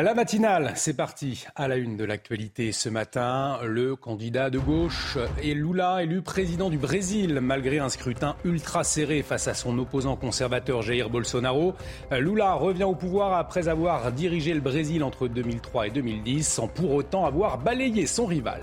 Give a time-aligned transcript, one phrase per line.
[0.00, 1.44] La matinale, c'est parti.
[1.56, 6.70] À la une de l'actualité ce matin, le candidat de gauche est Lula, élu président
[6.70, 11.74] du Brésil, malgré un scrutin ultra serré face à son opposant conservateur Jair Bolsonaro.
[12.12, 16.94] Lula revient au pouvoir après avoir dirigé le Brésil entre 2003 et 2010, sans pour
[16.94, 18.60] autant avoir balayé son rival.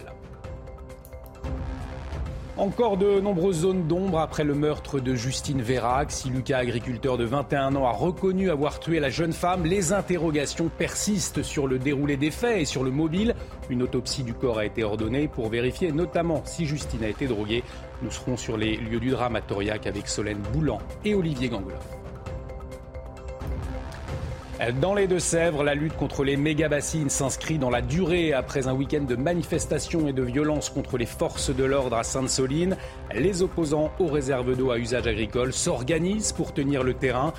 [2.58, 6.10] Encore de nombreuses zones d'ombre après le meurtre de Justine Vérac.
[6.10, 10.70] Si Lucas, agriculteur de 21 ans, a reconnu avoir tué la jeune femme, les interrogations
[10.70, 13.36] persistent sur le déroulé des faits et sur le mobile.
[13.70, 17.66] Une autopsie du corps a été ordonnée pour vérifier notamment si Justine a été droguée.
[18.02, 22.05] Nous serons sur les lieux du drame à Toriac avec Solène Boulan et Olivier Gangloff.
[24.80, 29.02] Dans les Deux-Sèvres, la lutte contre les méga-bassines s'inscrit dans la durée après un week-end
[29.02, 32.78] de manifestations et de violences contre les forces de l'ordre à Sainte-Soline.
[33.14, 37.34] Les opposants aux réserves d'eau à usage agricole s'organisent pour tenir le terrain.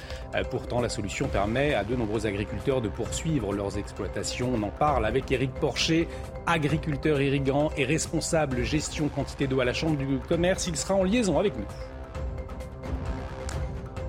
[0.51, 4.53] Pourtant, la solution permet à de nombreux agriculteurs de poursuivre leurs exploitations.
[4.55, 6.09] On en parle avec Éric Porcher,
[6.47, 10.67] agriculteur irrigant et responsable gestion quantité d'eau à la Chambre du commerce.
[10.67, 11.65] Il sera en liaison avec nous.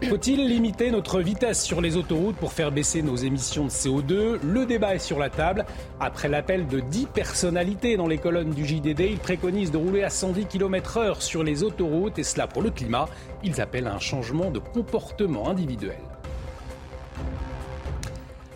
[0.03, 4.65] Faut-il limiter notre vitesse sur les autoroutes pour faire baisser nos émissions de CO2 Le
[4.65, 5.65] débat est sur la table.
[5.99, 10.09] Après l'appel de 10 personnalités dans les colonnes du JDD, ils préconisent de rouler à
[10.09, 13.07] 110 km/h sur les autoroutes et cela pour le climat.
[13.43, 15.97] Ils appellent à un changement de comportement individuel.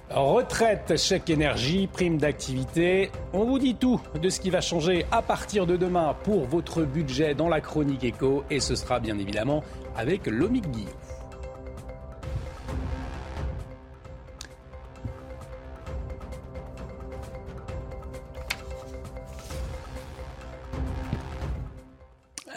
[0.10, 3.12] Retraite, chèque énergie, prime d'activité.
[3.34, 6.84] On vous dit tout de ce qui va changer à partir de demain pour votre
[6.84, 9.64] budget dans la chronique éco et ce sera bien évidemment
[9.96, 11.01] avec Lomic Guillaume.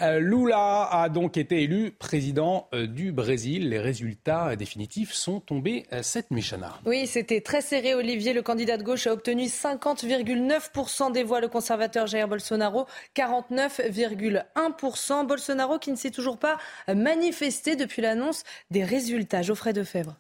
[0.01, 3.69] Lula a donc été élu président du Brésil.
[3.69, 6.79] Les résultats définitifs sont tombés cette nuit, Chana.
[6.85, 7.95] Oui, c'était très serré.
[7.95, 11.41] Olivier, le candidat de gauche, a obtenu 50,9% des voix.
[11.41, 15.27] Le conservateur Jair Bolsonaro, 49,1%.
[15.27, 19.43] Bolsonaro qui ne s'est toujours pas manifesté depuis l'annonce des résultats.
[19.43, 20.17] Geoffrey Defebvre.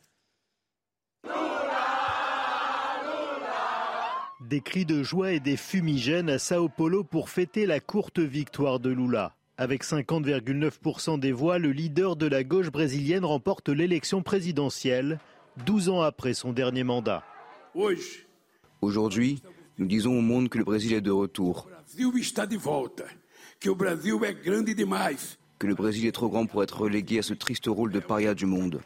[4.41, 8.78] Des cris de joie et des fumigènes à Sao Paulo pour fêter la courte victoire
[8.78, 9.34] de Lula.
[9.56, 15.20] Avec 50,9% des voix, le leader de la gauche brésilienne remporte l'élection présidentielle,
[15.65, 17.22] 12 ans après son dernier mandat.
[18.81, 19.41] Aujourd'hui,
[19.78, 21.69] nous disons au monde que le Brésil est de retour.
[25.60, 28.34] Que le Brésil est trop grand pour être relégué à ce triste rôle de paria
[28.34, 28.81] du monde.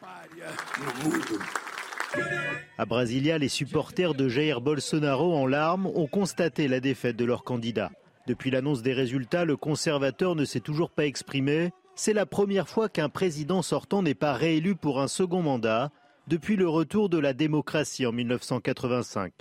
[2.76, 7.42] À Brasilia, les supporters de Jair Bolsonaro en larmes ont constaté la défaite de leur
[7.42, 7.90] candidat.
[8.28, 11.70] Depuis l'annonce des résultats, le conservateur ne s'est toujours pas exprimé.
[11.94, 15.90] C'est la première fois qu'un président sortant n'est pas réélu pour un second mandat
[16.26, 19.32] depuis le retour de la démocratie en 1985.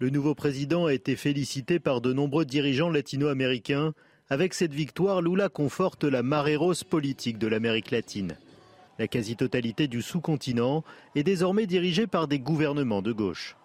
[0.00, 3.92] Le nouveau président a été félicité par de nombreux dirigeants latino-américains.
[4.28, 8.36] Avec cette victoire, Lula conforte la marée rose politique de l'Amérique latine.
[8.98, 10.82] La quasi-totalité du sous-continent
[11.14, 13.56] est désormais dirigée par des gouvernements de gauche.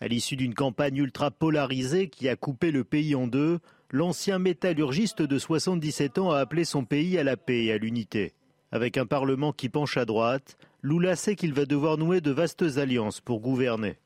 [0.00, 3.60] À l'issue d'une campagne ultra polarisée qui a coupé le pays en deux,
[3.92, 8.32] l'ancien métallurgiste de 77 ans a appelé son pays à la paix et à l'unité.
[8.72, 12.78] Avec un Parlement qui penche à droite, Lula sait qu'il va devoir nouer de vastes
[12.78, 13.96] alliances pour gouverner.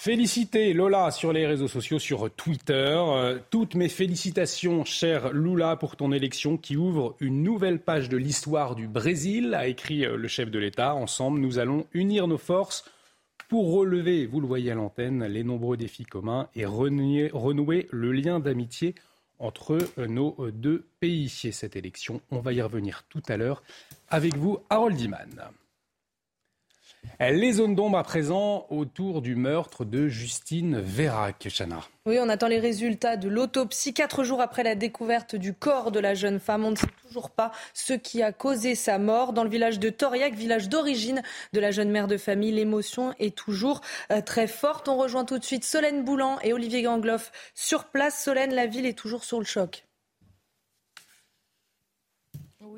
[0.00, 2.96] Féliciter Lola sur les réseaux sociaux, sur Twitter.
[3.50, 8.76] toutes mes félicitations, cher Lula, pour ton élection qui ouvre une nouvelle page de l'histoire
[8.76, 10.94] du Brésil, a écrit le chef de l'État.
[10.94, 12.84] Ensemble, nous allons unir nos forces
[13.48, 18.40] pour relever, vous le voyez à l'antenne, les nombreux défis communs et renouer, le lien
[18.40, 18.94] d'amitié
[19.38, 21.32] entre nos deux pays.
[21.44, 23.62] Et cette élection, on va y revenir tout à l'heure
[24.08, 25.50] avec vous, Harold Iman.
[27.20, 31.80] Les zones d'ombre à présent autour du meurtre de Justine Vérac, Chana.
[32.06, 33.92] Oui, on attend les résultats de l'autopsie.
[33.92, 37.30] Quatre jours après la découverte du corps de la jeune femme, on ne sait toujours
[37.30, 39.32] pas ce qui a causé sa mort.
[39.32, 41.22] Dans le village de Toriac, village d'origine
[41.52, 43.80] de la jeune mère de famille, l'émotion est toujours
[44.12, 44.88] euh, très forte.
[44.88, 48.22] On rejoint tout de suite Solène Boulan et Olivier Gangloff sur place.
[48.22, 49.87] Solène, la ville est toujours sur le choc.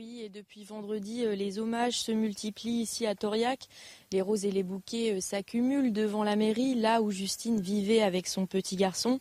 [0.01, 3.69] Oui, et depuis vendredi, euh, les hommages se multiplient ici à Toriac.
[4.13, 8.27] Les roses et les bouquets euh, s'accumulent devant la mairie, là où Justine vivait avec
[8.27, 9.21] son petit garçon.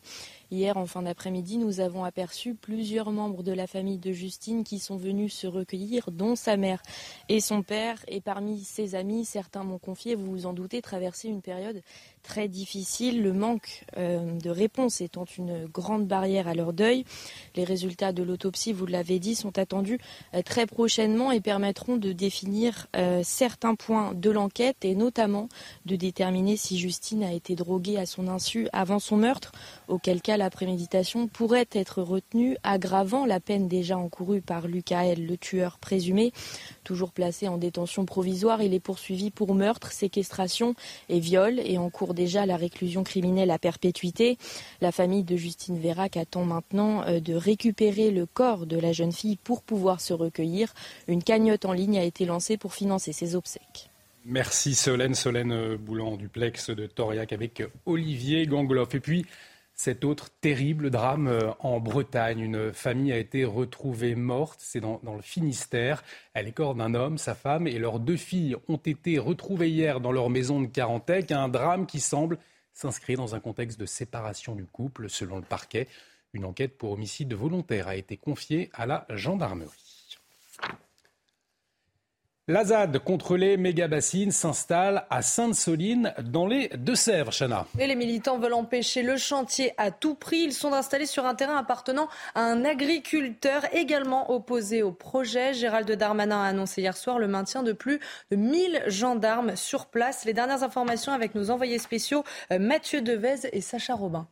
[0.50, 4.78] Hier, en fin d'après-midi, nous avons aperçu plusieurs membres de la famille de Justine qui
[4.78, 6.82] sont venus se recueillir, dont sa mère
[7.28, 8.02] et son père.
[8.08, 11.82] Et parmi ses amis, certains m'ont confié, vous vous en doutez, traverser une période
[12.22, 17.04] très difficile, le manque euh, de réponse étant une grande barrière à leur deuil.
[17.56, 19.98] Les résultats de l'autopsie, vous l'avez dit, sont attendus
[20.34, 25.48] euh, très prochainement et permettront de définir euh, certains points de l'enquête et notamment
[25.86, 29.52] de déterminer si Justine a été droguée à son insu avant son meurtre,
[29.88, 35.36] auquel cas la préméditation pourrait être retenue, aggravant la peine déjà encourue par Lucael, le
[35.36, 36.32] tueur présumé.
[36.84, 40.74] Toujours placé en détention provisoire, il est poursuivi pour meurtre, séquestration
[41.08, 44.38] et viol et en cours déjà la réclusion criminelle à perpétuité.
[44.80, 49.12] La famille de Justine Vérac attend maintenant euh, de récupérer le corps de la jeune
[49.12, 50.72] fille pour pouvoir se recueillir.
[51.08, 53.90] Une cagnotte en ligne a été lancée pour financer ses obsèques.
[54.24, 58.94] Merci Solène, Solène Boulan, duplex de Toriac avec Olivier Gangloff.
[58.94, 59.24] Et puis,
[59.80, 62.40] cet autre terrible drame euh, en Bretagne.
[62.40, 66.04] Une famille a été retrouvée morte, c'est dans, le Finistère.
[66.34, 70.12] Est corps d'un homme, sa femme et leurs deux filles ont été retrouvées hier dans
[70.12, 71.32] leur maison de Carantec.
[71.32, 72.36] Un drame qui semble
[72.74, 75.88] s'inscrire dans un contexte de séparation du couple, selon le parquet.
[76.34, 80.18] Une enquête pour homicide volontaire a été confiée à la gendarmerie.
[82.48, 83.56] La ZAD contre les
[84.32, 87.66] s'installe à Sainte-Soline dans les Deux-Sèvres, Chana.
[87.78, 90.38] Et les militants veulent empêcher le chantier à tout prix.
[90.38, 95.54] Ils sont installés sur un terrain appartenant à un agriculteur également opposé au projet.
[95.54, 98.00] Gérald Darmanin a annoncé hier soir le maintien de plus
[98.32, 100.24] de 1000 gendarmes sur place.
[100.24, 104.26] Les dernières informations avec nos envoyés spéciaux euh, Mathieu Devez et Sacha Robin.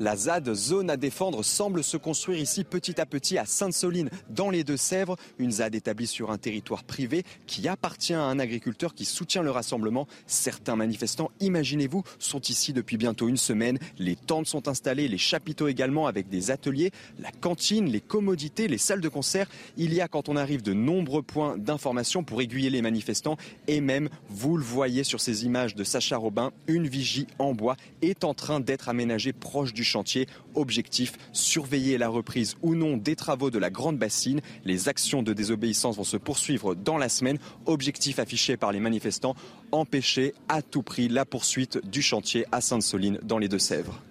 [0.00, 4.48] La ZAD, zone à défendre, semble se construire ici petit à petit à Sainte-Soline, dans
[4.48, 5.16] les Deux-Sèvres.
[5.38, 9.50] Une ZAD établie sur un territoire privé qui appartient à un agriculteur qui soutient le
[9.50, 10.06] rassemblement.
[10.28, 13.80] Certains manifestants, imaginez-vous, sont ici depuis bientôt une semaine.
[13.98, 18.78] Les tentes sont installées, les chapiteaux également, avec des ateliers, la cantine, les commodités, les
[18.78, 19.48] salles de concert.
[19.76, 23.36] Il y a, quand on arrive, de nombreux points d'information pour aiguiller les manifestants.
[23.66, 27.76] Et même, vous le voyez sur ces images de Sacha Robin, une vigie en bois
[28.00, 30.26] est en train d'être aménagée proche du chantier.
[30.54, 34.40] Objectif, surveiller la reprise ou non des travaux de la Grande Bassine.
[34.64, 37.38] Les actions de désobéissance vont se poursuivre dans la semaine.
[37.66, 39.34] Objectif affiché par les manifestants,
[39.72, 44.02] empêcher à tout prix la poursuite du chantier à Sainte-Soline dans les Deux-Sèvres.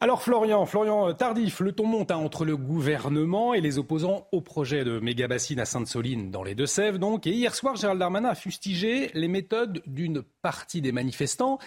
[0.00, 4.40] Alors Florian, Florian Tardif, le ton monte hein, entre le gouvernement et les opposants au
[4.40, 7.26] projet de méga bassine à Sainte-Soline dans les Deux-Sèvres donc.
[7.26, 11.58] Et hier soir, Gérald Darmanin a fustigé les méthodes d'une partie des manifestants.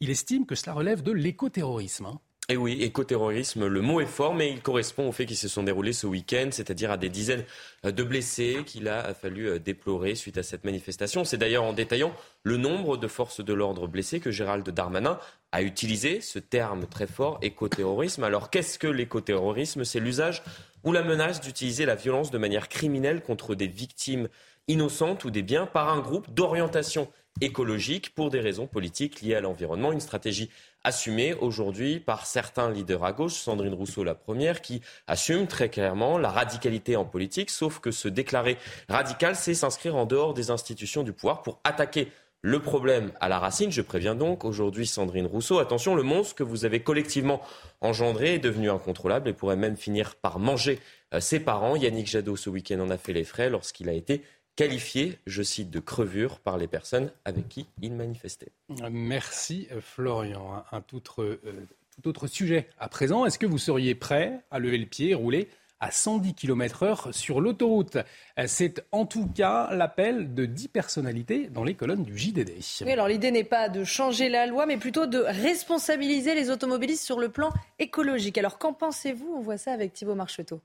[0.00, 2.06] Il estime que cela relève de l'écoterrorisme.
[2.06, 2.20] Hein.
[2.48, 5.64] Et oui, écoterrorisme, le mot est fort, mais il correspond aux faits qui se sont
[5.64, 7.44] déroulés ce week-end, c'est-à-dire à des dizaines
[7.84, 11.24] euh, de blessés qu'il a fallu euh, déplorer suite à cette manifestation.
[11.24, 12.14] C'est d'ailleurs en détaillant
[12.44, 15.18] le nombre de forces de l'ordre blessées que Gérald Darmanin
[15.50, 18.22] a utilisé ce terme très fort, écoterrorisme.
[18.22, 19.82] Alors qu'est-ce que l'écoterrorisme?
[19.82, 20.44] C'est l'usage
[20.84, 24.28] ou la menace d'utiliser la violence de manière criminelle contre des victimes
[24.68, 27.08] innocentes ou des biens par un groupe d'orientation
[27.40, 29.92] écologique pour des raisons politiques liées à l'environnement.
[29.92, 30.48] Une stratégie
[30.86, 36.16] assumée aujourd'hui par certains leaders à gauche, Sandrine Rousseau la première, qui assume très clairement
[36.16, 38.56] la radicalité en politique, sauf que se déclarer
[38.88, 42.08] radical, c'est s'inscrire en dehors des institutions du pouvoir pour attaquer
[42.40, 43.72] le problème à la racine.
[43.72, 47.42] Je préviens donc aujourd'hui Sandrine Rousseau, attention, le monstre que vous avez collectivement
[47.80, 50.78] engendré est devenu incontrôlable et pourrait même finir par manger
[51.14, 51.74] euh, ses parents.
[51.74, 54.22] Yannick Jadot ce week-end en a fait les frais lorsqu'il a été
[54.56, 58.48] qualifié, je cite, de crevure par les personnes avec qui il manifestait.
[58.90, 60.64] Merci Florian.
[60.72, 61.66] Un tout autre, euh,
[62.02, 63.26] tout autre sujet à présent.
[63.26, 65.48] Est-ce que vous seriez prêt à lever le pied et rouler
[65.78, 67.98] à 110 km/h sur l'autoroute?
[68.46, 72.52] C'est en tout cas l'appel de 10 personnalités dans les colonnes du JDD.
[72.80, 77.04] Oui, alors l'idée n'est pas de changer la loi, mais plutôt de responsabiliser les automobilistes
[77.04, 78.38] sur le plan écologique.
[78.38, 79.34] Alors qu'en pensez-vous?
[79.36, 80.62] On voit ça avec Thibault Marcheteau.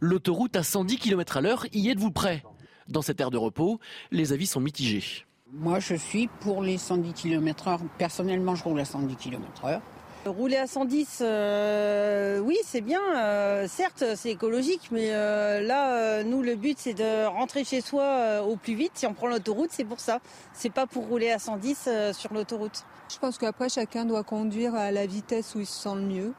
[0.00, 2.44] L'autoroute à 110 km à l'heure, y êtes-vous prêt?
[2.86, 3.80] Dans cette aire de repos,
[4.12, 5.02] les avis sont mitigés.
[5.52, 7.80] Moi, je suis pour les 110 km/h.
[7.98, 9.80] Personnellement, je roule à 110 km/h.
[10.24, 13.00] Rouler à 110, euh, oui, c'est bien.
[13.16, 18.42] Euh, certes, c'est écologique, mais euh, là, nous, le but, c'est de rentrer chez soi
[18.42, 18.92] au plus vite.
[18.94, 20.20] Si on prend l'autoroute, c'est pour ça.
[20.52, 22.84] C'est pas pour rouler à 110 sur l'autoroute.
[23.10, 26.34] Je pense qu'après, chacun doit conduire à la vitesse où il se sent le mieux.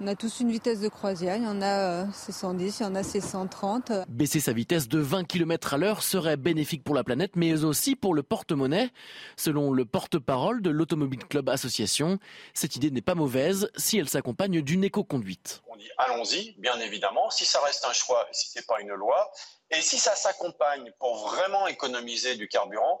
[0.00, 2.86] On a tous une vitesse de croisière, il y en a c'est 110, il y
[2.86, 3.90] en a c'est 130.
[4.06, 7.96] Baisser sa vitesse de 20 km à l'heure serait bénéfique pour la planète, mais aussi
[7.96, 8.90] pour le porte-monnaie.
[9.36, 12.20] Selon le porte-parole de l'Automobile Club Association,
[12.54, 15.62] cette idée n'est pas mauvaise si elle s'accompagne d'une éco-conduite.
[15.66, 18.94] On dit allons-y, bien évidemment, si ça reste un choix, si ce n'est pas une
[18.94, 19.32] loi,
[19.72, 23.00] et si ça s'accompagne pour vraiment économiser du carburant,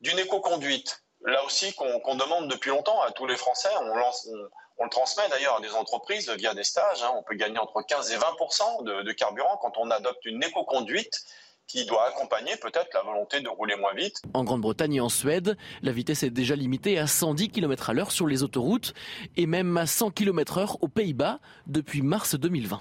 [0.00, 1.02] d'une éco-conduite.
[1.22, 4.48] Là aussi, qu'on demande depuis longtemps à tous les Français, on, lance, on,
[4.84, 7.02] le transmet d'ailleurs à des entreprises via des stages.
[7.02, 7.12] Hein.
[7.16, 8.26] On peut gagner entre 15 et 20
[8.84, 11.24] de, de carburant quand on adopte une éco-conduite
[11.68, 14.22] qui doit accompagner peut-être la volonté de rouler moins vite.
[14.32, 18.10] En Grande-Bretagne et en Suède, la vitesse est déjà limitée à 110 km à l'heure
[18.10, 18.94] sur les autoroutes
[19.36, 22.80] et même à 100 km heure aux Pays-Bas depuis mars 2020.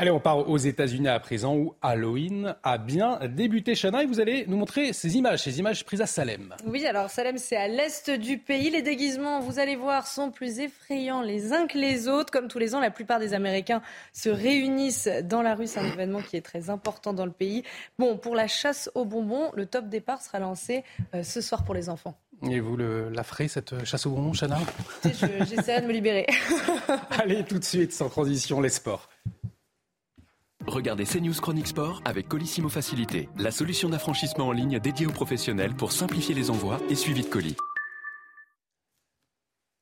[0.00, 3.74] Allez, on part aux États-Unis à présent où Halloween a bien débuté.
[3.74, 6.54] Chana, et vous allez nous montrer ces images, ces images prises à Salem.
[6.64, 8.70] Oui, alors Salem, c'est à l'est du pays.
[8.70, 12.32] Les déguisements, vous allez voir, sont plus effrayants les uns que les autres.
[12.32, 13.82] Comme tous les ans, la plupart des Américains
[14.14, 15.66] se réunissent dans la rue.
[15.66, 17.62] C'est un événement qui est très important dans le pays.
[17.98, 20.82] Bon, pour la chasse aux bonbons, le top départ sera lancé
[21.14, 22.14] euh, ce soir pour les enfants.
[22.50, 24.60] Et vous le, la ferez, cette chasse aux bonbons, Chana
[25.04, 26.26] J'essaierai de me libérer.
[27.10, 29.10] Allez, tout de suite, sans transition, les sports.
[30.66, 35.74] Regardez CNews Chronique Sport avec Colissimo Facilité, la solution d'affranchissement en ligne dédiée aux professionnels
[35.74, 37.56] pour simplifier les envois et suivi de colis.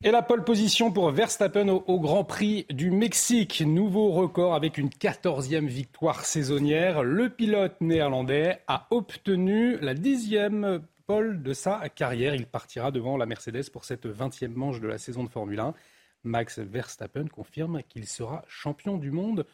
[0.04, 3.64] Et la pole position pour Verstappen au, Grand Prix du Mexique.
[3.66, 7.02] Nouveau record avec une 14e victoire saisonnière.
[7.02, 12.37] Le pilote néerlandais a obtenu la dixième pole de sa carrière.
[12.37, 15.75] Il partira devant la Mercedes pour cette 20e manche de la saison de Formule 1.
[16.23, 19.47] Max Verstappen confirme qu'il sera champion du monde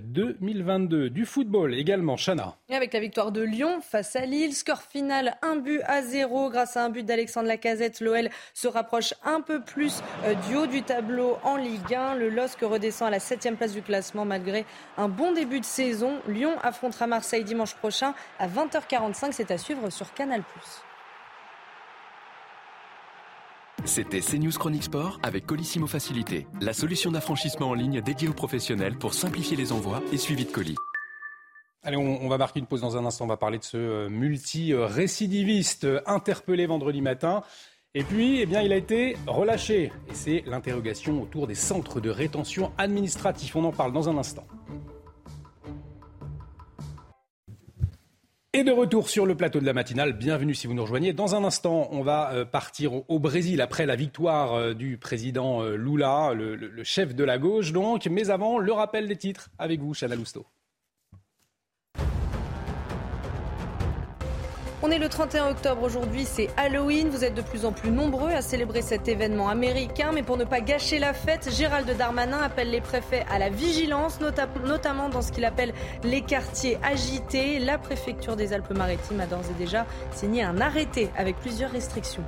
[0.00, 1.10] 2022.
[1.10, 2.56] Du football également, Chana.
[2.70, 6.76] Avec la victoire de Lyon face à Lille, score final 1 but à 0 grâce
[6.76, 8.00] à un but d'Alexandre Lacazette.
[8.00, 12.14] L'OL se rapproche un peu plus euh, du haut du tableau en Ligue 1.
[12.16, 14.64] Le LOSC redescend à la 7 place du classement malgré
[14.96, 16.20] un bon début de saison.
[16.28, 19.32] Lyon affrontera Marseille dimanche prochain à 20h45.
[19.32, 20.42] C'est à suivre sur Canal+.
[23.84, 28.96] C'était CNews Chronique Sport avec Colissimo Facilité, la solution d'affranchissement en ligne dédiée aux professionnels
[28.96, 30.76] pour simplifier les envois et suivi de colis.
[31.82, 33.24] Allez, on, va marquer une pause dans un instant.
[33.24, 37.42] On va parler de ce euh, multi-récidiviste interpellé vendredi matin.
[37.94, 39.90] Et puis, eh bien, il a été relâché.
[40.08, 43.56] Et c'est l'interrogation autour des centres de rétention administratifs.
[43.56, 44.46] On en parle dans un instant.
[48.54, 51.14] Et de retour sur le plateau de la matinale, bienvenue si vous nous rejoignez.
[51.14, 55.62] Dans un instant, on va euh, partir au Brésil après la victoire euh, du président
[55.62, 58.04] euh, Lula, le, chef de la gauche donc.
[58.10, 60.44] Mais avant, le rappel des titres avec vous, Chana Lousteau.
[64.84, 67.08] On est le 31 octobre aujourd'hui, c'est Halloween.
[67.08, 70.10] Vous êtes de plus en plus nombreux à célébrer cet événement américain.
[70.12, 74.18] Mais pour ne pas gâcher la fête, Gérald Darmanin appelle les préfets à la vigilance,
[74.20, 75.72] notamment dans ce qu'il appelle
[76.02, 77.60] les quartiers agités.
[77.60, 82.24] La préfecture des Alpes-Maritimes a d'ores et déjà signé un arrêté avec plusieurs restrictions.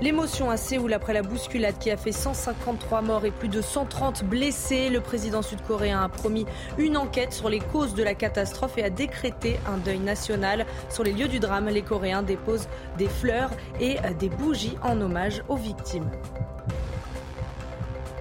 [0.00, 4.24] L'émotion à Séoul après la bousculade qui a fait 153 morts et plus de 130
[4.24, 4.90] blessés.
[4.90, 6.46] Le président sud-coréen a promis
[6.78, 10.66] une enquête sur les causes de la catastrophe et a décrété un deuil national.
[10.90, 15.42] Sur les lieux du drame, les Coréens déposent des fleurs et des bougies en hommage
[15.48, 16.10] aux victimes.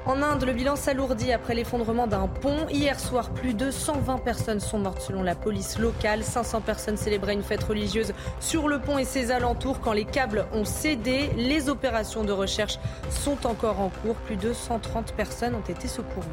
[0.05, 2.67] En Inde, le bilan s'alourdit après l'effondrement d'un pont.
[2.69, 6.23] Hier soir, plus de 120 personnes sont mortes selon la police locale.
[6.23, 10.45] 500 personnes célébraient une fête religieuse sur le pont et ses alentours quand les câbles
[10.51, 11.29] ont cédé.
[11.37, 12.79] Les opérations de recherche
[13.09, 14.15] sont encore en cours.
[14.15, 16.27] Plus de 130 personnes ont été secourues.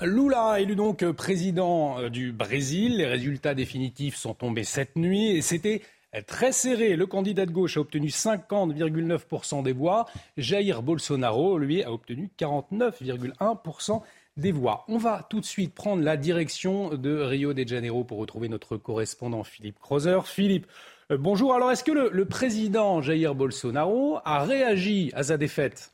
[0.00, 2.96] Lula élu donc président du Brésil.
[2.96, 5.82] Les résultats définitifs sont tombés cette nuit et c'était
[6.20, 6.96] très serré.
[6.96, 10.06] Le candidat de gauche a obtenu 50,9% des voix.
[10.36, 14.02] Jair Bolsonaro, lui, a obtenu 49,1%
[14.36, 14.84] des voix.
[14.88, 18.76] On va tout de suite prendre la direction de Rio de Janeiro pour retrouver notre
[18.76, 20.26] correspondant Philippe Crozer.
[20.26, 20.66] Philippe,
[21.10, 21.54] euh, bonjour.
[21.54, 25.92] Alors, est-ce que le, le président Jair Bolsonaro a réagi à sa défaite?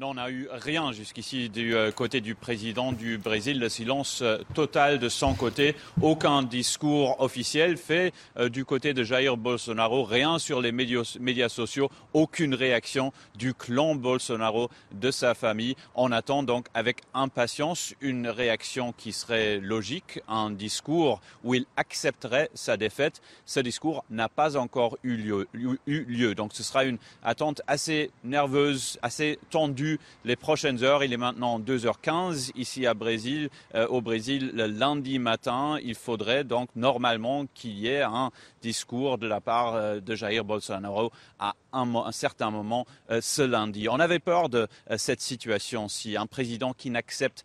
[0.00, 3.60] Non, on n'a eu rien jusqu'ici du euh, côté du président du Brésil.
[3.60, 5.76] Le silence euh, total de son côté.
[6.00, 10.04] Aucun discours officiel fait euh, du côté de Jair Bolsonaro.
[10.04, 11.90] Rien sur les médias, sociaux.
[12.14, 15.76] Aucune réaction du clan Bolsonaro, de sa famille.
[15.94, 20.22] On attend donc avec impatience une réaction qui serait logique.
[20.28, 23.20] Un discours où il accepterait sa défaite.
[23.44, 26.34] Ce discours n'a pas encore eu lieu, eu lieu.
[26.34, 29.89] Donc ce sera une attente assez nerveuse, assez tendue
[30.24, 31.02] les prochaines heures.
[31.04, 35.78] Il est maintenant 2h15 ici à Brésil, euh, au Brésil, le lundi matin.
[35.82, 38.30] Il faudrait donc normalement qu'il y ait un
[38.62, 42.84] discours de la part euh, de Jair Bolsonaro à un, certain moment
[43.20, 43.88] ce lundi.
[43.88, 44.66] On avait peur de
[44.96, 46.16] cette situation-ci.
[46.16, 47.44] Un président qui n'accepte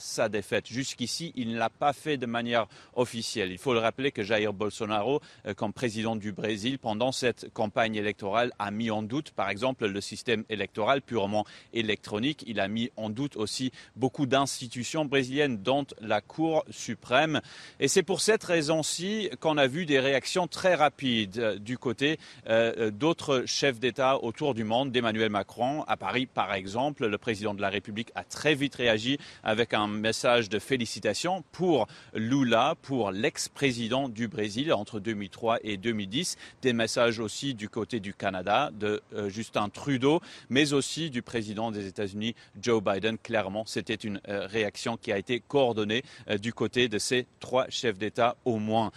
[0.00, 0.66] sa défaite.
[0.66, 3.52] Jusqu'ici, il ne l'a pas fait de manière officielle.
[3.52, 7.96] Il faut le rappeler que Jair Bolsonaro, euh, comme président du Brésil, pendant cette campagne
[7.96, 12.44] électorale, a mis en doute, par exemple, le système électoral purement électronique.
[12.46, 17.40] Il a mis en doute aussi beaucoup d'institutions brésiliennes, dont la Cour suprême.
[17.78, 22.18] Et c'est pour cette raison-ci qu'on a vu des réactions très rapides euh, du côté
[22.48, 25.84] euh, d'autres chefs d'État autour du monde, d'Emmanuel Macron.
[25.86, 29.88] À Paris, par exemple, le président de la République a très vite réagi avec un
[29.88, 36.36] message de félicitations pour Lula, pour l'ex-président du Brésil entre 2003 et 2010.
[36.62, 41.70] Des messages aussi du côté du Canada, de euh, Justin Trudeau, mais aussi du président
[41.70, 43.18] des États-Unis, Joe Biden.
[43.18, 47.68] Clairement, c'était une euh, réaction qui a été coordonnée euh, du côté de ces trois
[47.68, 48.90] chefs d'État au moins.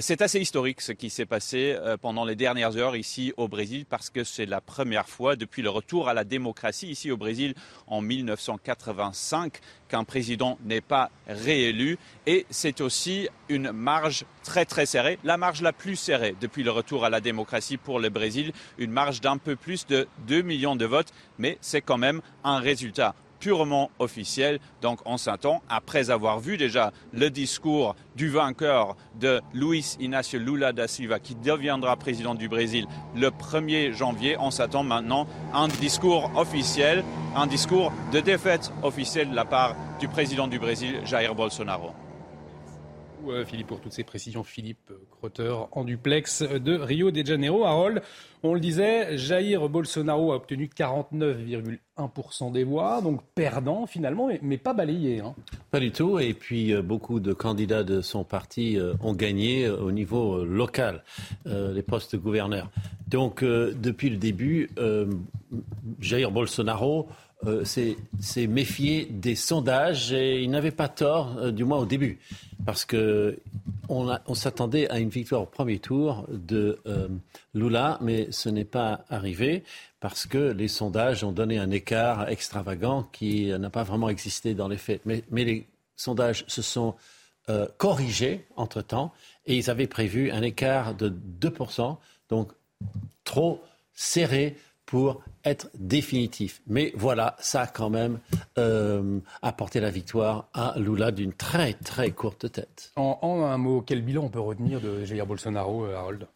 [0.00, 4.10] c'est assez historique ce qui s'est passé pendant les dernières heures ici au Brésil parce
[4.10, 7.54] que c'est la première fois depuis le retour à la démocratie ici au Brésil
[7.86, 11.98] en 1985 qu'un président n'est pas réélu.
[12.28, 16.70] Et c'est aussi une marge très très serrée, la marge la plus serrée depuis le
[16.70, 20.76] retour à la démocratie pour le Brésil, une marge d'un peu plus de 2 millions
[20.76, 24.60] de votes, mais c'est quand même un résultat purement officiel.
[24.82, 30.72] Donc on s'attend, après avoir vu déjà le discours du vainqueur de Luis Inácio Lula
[30.72, 32.86] da Silva, qui deviendra président du Brésil
[33.16, 37.04] le 1er janvier, on s'attend maintenant à un discours officiel,
[37.36, 41.92] un discours de défaite officielle de la part du président du Brésil, Jair Bolsonaro.
[43.46, 44.44] Philippe, pour toutes ces précisions.
[44.44, 47.64] Philippe Crotteur en duplex de Rio de Janeiro.
[47.64, 48.02] Harold,
[48.46, 54.74] on le disait, Jair Bolsonaro a obtenu 49,1% des voix, donc perdant finalement, mais, pas
[54.74, 55.20] balayé.
[55.20, 55.34] Hein.
[55.70, 56.18] Pas du tout.
[56.18, 60.44] Et puis euh, beaucoup de candidats de son parti euh, ont gagné euh, au niveau
[60.44, 61.04] local,
[61.46, 62.68] les postes de.
[63.08, 64.70] Donc depuis le début,
[66.00, 67.08] Jair Bolsonaro
[67.64, 72.18] s'est méfié des sondages et il n'avait pas tort, du moins au début
[72.64, 73.38] parce que
[73.88, 77.08] on, s'attendait à une victoire au premier tour de euh,
[77.52, 79.62] Lula, mais ce n'est pas arrivé
[80.00, 84.68] parce que les sondages ont donné un écart extravagant qui n'a pas vraiment existé dans
[84.68, 85.02] les faits.
[85.04, 86.94] Mais, les sondages se sont
[87.50, 89.12] euh, corrigés entre-temps
[89.46, 91.96] et ils avaient prévu un écart de 2%,
[92.30, 92.52] donc
[93.24, 96.62] trop serré pour être définitif.
[96.66, 98.18] Mais voilà, ça a quand même
[98.58, 102.92] euh, apporté la victoire à Lula d'une très très courte tête.
[102.96, 106.26] En, un mot, quel bilan on peut retenir de Jair Bolsonaro, euh, Harold?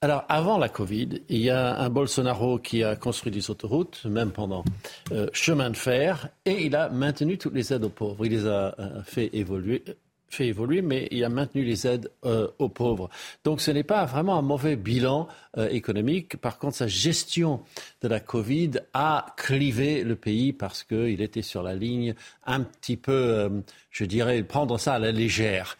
[0.00, 4.30] Alors, avant la Covid, il y a un Bolsonaro qui a construit des autoroutes, même
[4.30, 4.64] pendant
[5.10, 8.24] euh, chemin de fer, et il a maintenu toutes les aides aux pauvres.
[8.24, 9.82] Il les a fait évoluer,
[10.28, 13.08] fait évoluer, mais il a maintenu les aides euh, aux pauvres.
[13.44, 16.36] Donc ce n'est pas vraiment un mauvais bilan euh, économique.
[16.36, 17.62] Par contre, sa gestion
[18.02, 22.14] de la Covid a clivé le pays parce qu'il était sur la ligne
[22.46, 23.48] un petit peu, euh,
[23.90, 25.76] je dirais, prendre ça à la légère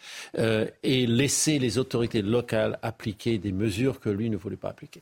[0.83, 5.01] et laisser les autorités locales appliquer des mesures que lui ne voulait pas appliquer.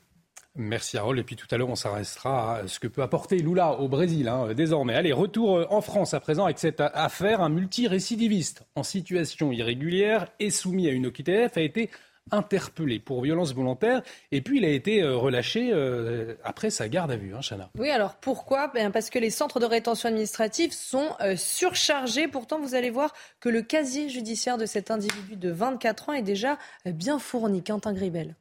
[0.58, 1.20] Merci Harold.
[1.20, 4.28] Et puis tout à l'heure, on s'arrêtera à ce que peut apporter Lula au Brésil
[4.28, 4.96] hein, désormais.
[4.96, 7.42] Allez, retour euh, en France à présent avec cette affaire.
[7.42, 11.92] Un multirécidiviste en situation irrégulière et soumis à une OQTF a été
[12.32, 14.02] interpellé pour violence volontaire
[14.34, 17.70] et puis il a été euh, relâché euh, après sa garde à vue, hein, Chana.
[17.78, 18.68] Oui, alors pourquoi?
[18.74, 22.28] Ben Parce que les centres de rétention administrative sont surchargés.
[22.28, 26.24] Pourtant, vous allez voir que le casier judiciaire de cet individu de 24 ans est
[26.24, 27.64] déjà bien fourni.
[27.64, 28.36] Quentin Gribel.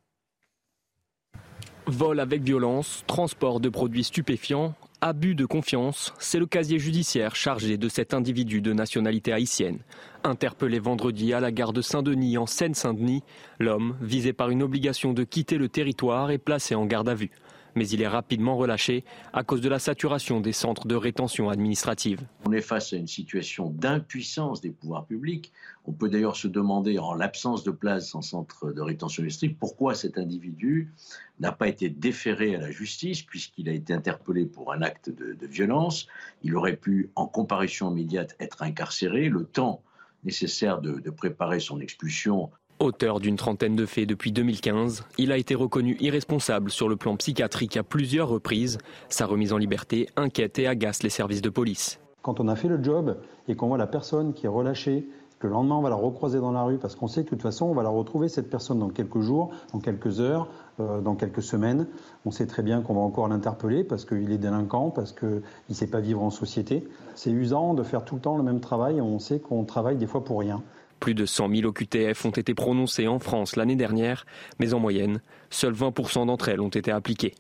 [1.89, 7.77] Vol avec violence, transport de produits stupéfiants, abus de confiance, c'est le casier judiciaire chargé
[7.77, 9.79] de cet individu de nationalité haïtienne.
[10.25, 13.23] Interpellé vendredi à la gare de Saint-Denis en Seine-Saint-Denis,
[13.61, 17.31] l'homme, visé par une obligation de quitter le territoire, est placé en garde à vue
[17.77, 22.23] mais il est rapidement relâché à cause de la saturation des centres de rétention administrative.
[22.47, 25.53] On est face à une situation d'impuissance des pouvoirs publics.
[25.89, 29.95] On peut d'ailleurs se demander, en l'absence de place en centre de rétention administrative, pourquoi
[29.95, 30.93] cet individu
[31.39, 35.47] n'a pas été déféré à la justice puisqu'il a été interpellé pour un acte de,
[35.47, 36.09] violence.
[36.43, 39.29] Il aurait pu, en comparution immédiate, être incarcéré.
[39.29, 39.81] Le temps
[40.25, 45.39] nécessaire de, de préparer son expulsion Auteur d'une trentaine de faits depuis 2015, il a
[45.39, 48.77] été reconnu irresponsable sur le plan psychiatrique à plusieurs reprises.
[49.09, 51.99] Sa remise en liberté inquiète et agace les services de police.
[52.21, 53.17] Quand on a fait le job
[53.49, 55.09] et qu'on voit la personne qui est relâchée
[55.41, 57.43] le lendemain, on va la recroiser dans la rue parce qu'on sait que de toute
[57.43, 60.49] façon, on va la retrouver, cette personne, dans quelques jours, dans quelques heures,
[60.81, 61.87] euh, dans quelques semaines.
[62.25, 65.75] On sait très bien qu'on va encore l'interpeller parce qu'il est délinquant, parce qu'il ne
[65.75, 66.89] sait pas vivre en société.
[67.15, 69.97] C'est usant de faire tout le temps le même travail et on sait qu'on travaille
[69.97, 70.63] des fois pour rien.
[71.01, 74.25] Plus de 100 000 OQTF ont été prononcées en France l'année dernière,
[74.59, 75.21] mais en moyenne,
[75.51, 77.35] seuls 20% d'entre elles ont été appliquées.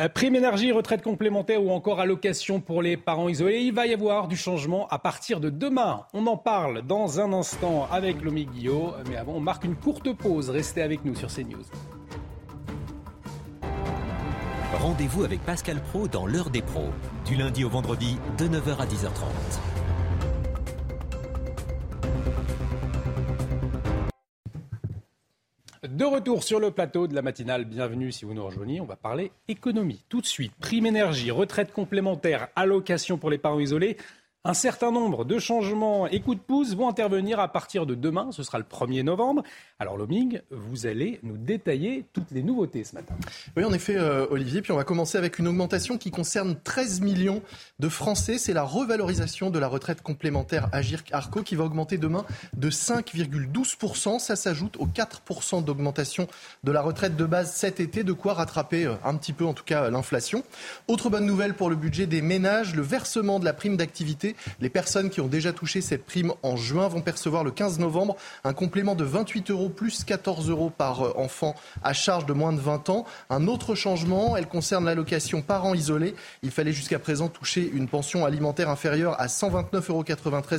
[0.00, 3.60] Euh, prime énergie, retraite complémentaire ou encore allocation pour les parents isolés.
[3.60, 6.06] Il va y avoir du changement à partir de demain.
[6.12, 8.92] On en parle dans un instant avec Lomi Guillot.
[9.08, 10.50] Mais avant, on marque une courte pause.
[10.50, 11.62] Restez avec nous sur CNews.
[14.80, 16.90] Rendez-vous avec Pascal Pro dans l'heure des pros,
[17.24, 19.73] du lundi au vendredi de 9h à 10h30.
[25.88, 28.80] De retour sur le plateau de la matinale, bienvenue si vous nous rejoignez.
[28.80, 30.02] On va parler économie.
[30.08, 33.98] Tout de suite, prime énergie, retraite complémentaire, allocation pour les parents isolés.
[34.46, 38.28] Un certain nombre de changements et coups de pouce vont intervenir à partir de demain,
[38.30, 39.42] ce sera le 1er novembre.
[39.78, 43.14] Alors Loming, vous allez nous détailler toutes les nouveautés ce matin.
[43.56, 47.00] Oui, en effet, euh, Olivier, puis on va commencer avec une augmentation qui concerne 13
[47.00, 47.40] millions
[47.78, 48.36] de Français.
[48.36, 54.18] C'est la revalorisation de la retraite complémentaire Agirc-Arco qui va augmenter demain de 5,12%.
[54.18, 56.28] Ça s'ajoute aux 4% d'augmentation
[56.64, 59.54] de la retraite de base cet été, de quoi rattraper euh, un petit peu en
[59.54, 60.44] tout cas l'inflation.
[60.86, 64.68] Autre bonne nouvelle pour le budget des ménages, le versement de la prime d'activité les
[64.68, 68.52] personnes qui ont déjà touché cette prime en juin vont percevoir le 15 novembre un
[68.52, 72.60] complément de 28 euros plus 14 euros par euh, enfant à charge de moins de
[72.60, 73.04] 20 ans.
[73.30, 76.14] Un autre changement, elle concerne l'allocation parents isolés.
[76.42, 80.04] Il fallait jusqu'à présent toucher une pension alimentaire inférieure à 129,93 euros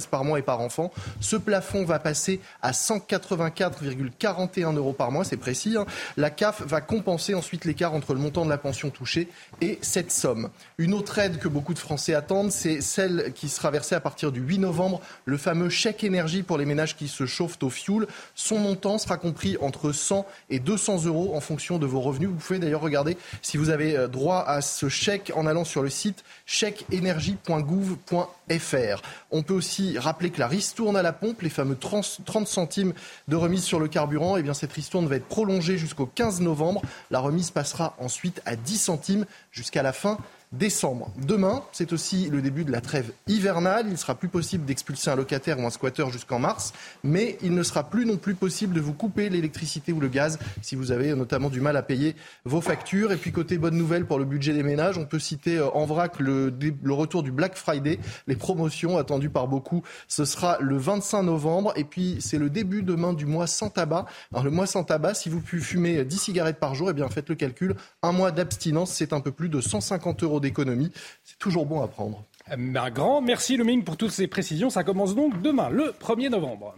[0.10, 0.92] par mois et par enfant.
[1.20, 5.76] Ce plafond va passer à 184,41 euros par mois, c'est précis.
[5.78, 5.86] Hein.
[6.18, 9.30] La CAF va compenser ensuite l'écart entre le montant de la pension touchée
[9.62, 10.50] et cette somme.
[10.78, 14.32] Une autre aide que beaucoup de Français attendent, c'est celle qui sera versé à partir
[14.32, 18.08] du 8 novembre, le fameux chèque énergie pour les ménages qui se chauffent au fioul.
[18.36, 22.30] Son montant sera compris entre 100 et 200 euros en fonction de vos revenus.
[22.30, 25.84] Vous pouvez d'ailleurs regarder si vous avez euh, droit à ce chèque en allant sur
[25.84, 29.02] le site chèqueénergie.gouv.fr.
[29.32, 32.94] On peut aussi rappeler que la ristourne à la pompe, les fameux 30 centimes
[33.28, 36.82] de remise sur le carburant, eh bien cette ristourne va être prolongée jusqu'au 15 novembre.
[37.12, 40.18] La remise passera ensuite à 10 centimes jusqu'à la fin
[40.52, 41.12] décembre.
[41.18, 43.88] Demain, c'est aussi le début de la trêve hivernale.
[43.90, 47.64] Il sera plus possible d'expulser un locataire ou un squatteur jusqu'en mars, mais il ne
[47.64, 51.14] sera plus non plus possible de vous couper l'électricité ou le gaz si vous avez
[51.16, 53.12] notamment du mal à payer vos factures.
[53.12, 55.86] Et puis côté bonne nouvelle pour le budget des ménages, on peut citer euh, en
[55.86, 56.54] vrac le,
[56.90, 59.84] retour du Black Friday, les promotions attendues par beaucoup.
[60.08, 64.06] Ce sera le 25 novembre et puis c'est le début demain du mois sans tabac.
[64.32, 67.30] Alors le mois sans tabac, si vous fumez 10 cigarettes par jour, eh bien faites
[67.30, 70.92] le calcul, un mois d'abstinence, c'est un peu plus de 150 euros d'économie.
[71.24, 72.24] C'est toujours bon à prendre.
[72.50, 74.70] Un grand merci Luming pour toutes ces précisions.
[74.70, 76.76] Ça commence donc demain, le 1er novembre.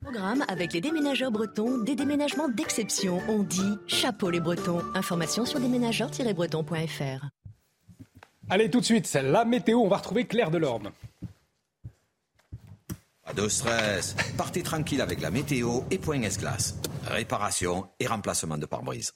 [0.00, 3.20] Programme avec les déménageurs bretons, des déménagements d'exception.
[3.28, 4.80] On dit chapeau les bretons.
[4.94, 7.26] Information sur déménageurs-bretons.fr.
[8.48, 9.78] Allez, tout de suite, c'est la météo.
[9.78, 10.90] On va retrouver Claire Delorme.
[13.24, 14.16] Pas de stress.
[14.38, 16.76] Partez tranquille avec la météo et point S-Glace.
[17.08, 19.12] Réparation et remplacement de pare-brise.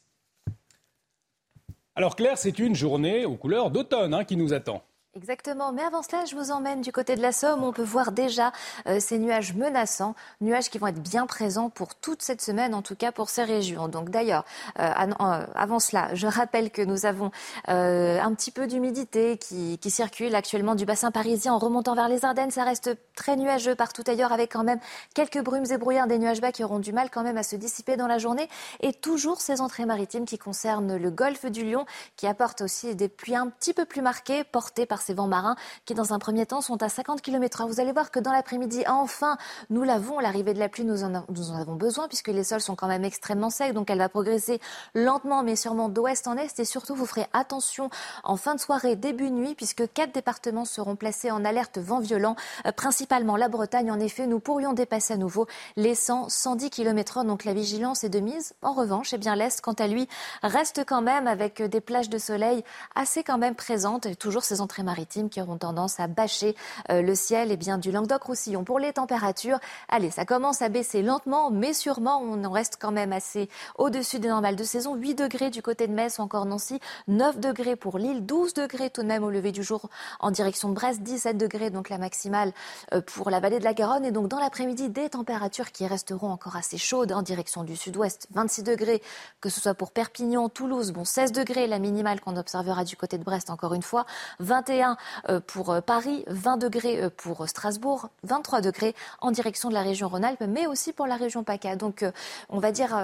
[1.95, 4.83] Alors Claire, c'est une journée aux couleurs d'automne hein, qui nous attend.
[5.15, 7.63] Exactement, mais avant cela, je vous emmène du côté de la Somme.
[7.63, 8.51] On peut voir déjà
[8.87, 12.81] euh, ces nuages menaçants, nuages qui vont être bien présents pour toute cette semaine, en
[12.81, 13.89] tout cas pour ces régions.
[13.89, 14.47] Donc d'ailleurs,
[14.79, 17.31] euh, euh, avant cela, je rappelle que nous avons
[17.67, 22.25] un petit peu d'humidité qui, qui, circule actuellement du bassin parisien en remontant vers les
[22.25, 22.51] Ardennes.
[22.51, 24.81] Ça reste très nuageux partout ailleurs, avec quand même
[25.15, 27.57] quelques brumes et brouillards, des nuages bas qui auront du mal quand même à se
[27.57, 28.49] dissiper dans la journée.
[28.81, 31.85] Et toujours ces entrées maritimes qui concernent le golfe du Lion,
[32.17, 35.57] qui apportent aussi des pluies un petit peu plus marquées, portées par ces vents marins
[35.85, 37.67] qui, dans un premier temps, sont à 50 km/h.
[37.67, 39.37] Vous allez voir que dans l'après-midi, enfin,
[39.71, 40.19] nous l'avons.
[40.19, 43.51] L'arrivée de la pluie, nous en, avons besoin puisque les sols sont quand même extrêmement
[43.51, 43.73] secs.
[43.73, 44.61] Donc, elle va progresser
[44.95, 46.59] lentement, mais sûrement d'ouest en est.
[46.59, 47.91] Et surtout, vous ferez attention
[48.25, 52.37] en fin de soirée, début nuit, puisque quatre départements seront placés en alerte vent violent,
[52.67, 53.91] euh, principalement la Bretagne.
[53.91, 57.27] En effet, nous pourrions dépasser à nouveau les 100, 110 km/h.
[57.27, 58.55] Donc, la vigilance est de mise.
[58.63, 60.09] En revanche, eh bien, l'Est, quant à lui,
[60.43, 64.83] reste quand même avec des plages de soleil assez quand même présentes toujours ces entrées
[64.93, 66.55] maritimes qui auront tendance à bâcher
[66.91, 68.63] euh, le ciel et bien du Languedoc-Roussillon.
[68.63, 72.93] Pour les températures, allez, ça commence à baisser lentement, mais sûrement, on en reste quand
[72.93, 74.95] même assez au-dessus des normales de saison.
[74.95, 76.79] 8 degrés du côté de Metz, encore Nancy,
[77.09, 79.89] 9 degrés pour Lille, 12 degrés tout de même au lever du jour
[80.21, 82.53] en direction de Brest, 17 degrés donc la maximale
[82.93, 86.31] euh, pour la vallée de la Garonne et donc dans l'après-midi des températures qui resteront
[86.31, 89.03] encore assez chaudes en direction du sud-ouest, 26 degrés
[89.41, 93.17] que ce soit pour Perpignan, Toulouse, bon 16 degrés la minimale qu'on observera du côté
[93.17, 94.05] de Brest encore une fois,
[94.41, 100.09] 21 21 pour Paris, 20 degrés pour Strasbourg, 23 degrés en direction de la région
[100.09, 101.77] Rhône-Alpes, mais aussi pour la région PACA.
[101.77, 102.05] Donc,
[102.49, 102.97] on va dire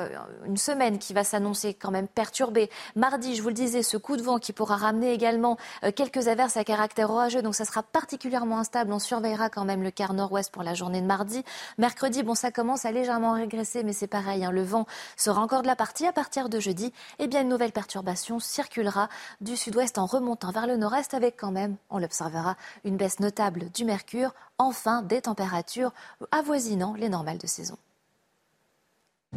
[0.44, 2.70] une semaine qui va s'annoncer quand même perturbée.
[2.96, 5.56] Mardi, je vous le disais, ce coup de vent qui pourra ramener également
[5.94, 8.92] quelques averses à caractère orageux, donc ça sera particulièrement instable.
[8.92, 11.44] On surveillera quand même le quart nord-ouest pour la journée de mardi.
[11.78, 14.86] Mercredi, bon, ça commence à légèrement régresser, mais c'est pareil, hein, le vent
[15.16, 16.06] sera encore de la partie.
[16.06, 19.08] À partir de jeudi, eh bien, une nouvelle perturbation circulera
[19.40, 23.70] du sud-ouest en remontant vers le nord-est avec quand même, on l'observera, une baisse notable
[23.70, 25.92] du mercure, enfin des températures
[26.30, 27.76] avoisinant les normales de saison.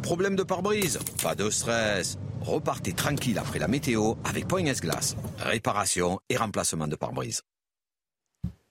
[0.00, 0.98] Problème de pare-brise?
[1.22, 2.16] Pas de stress.
[2.40, 5.16] Repartez tranquille après la météo avec Poignes Glace.
[5.38, 7.42] Réparation et remplacement de pare-brise.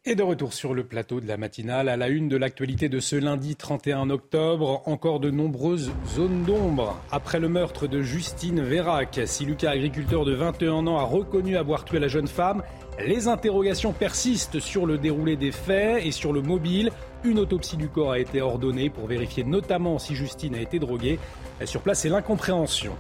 [0.04, 3.00] Et de retour sur le plateau de la matinale, à la une de l'actualité de
[3.00, 7.00] ce lundi 31 octobre, encore de nombreuses zones d'ombre.
[7.12, 11.86] Après le meurtre de Justine Vérac, si Lucas, agriculteur de 21 ans, a reconnu avoir
[11.86, 12.64] tué la jeune femme,
[13.06, 16.90] les interrogations persistent sur le déroulé des faits et sur le mobile.
[17.24, 21.20] Une autopsie du corps a été ordonnée pour vérifier notamment si Justine a été droguée.
[21.66, 22.94] Sur place, c'est l'incompréhension.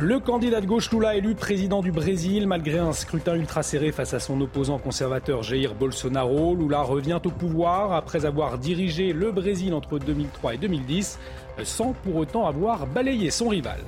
[0.00, 4.14] Le candidat de gauche Lula élu président du Brésil malgré un scrutin ultra serré face
[4.14, 6.54] à son opposant conservateur Jair Bolsonaro.
[6.54, 11.18] Lula revient au pouvoir après avoir dirigé le Brésil entre 2003 et 2010
[11.64, 13.80] sans pour autant avoir balayé son rival.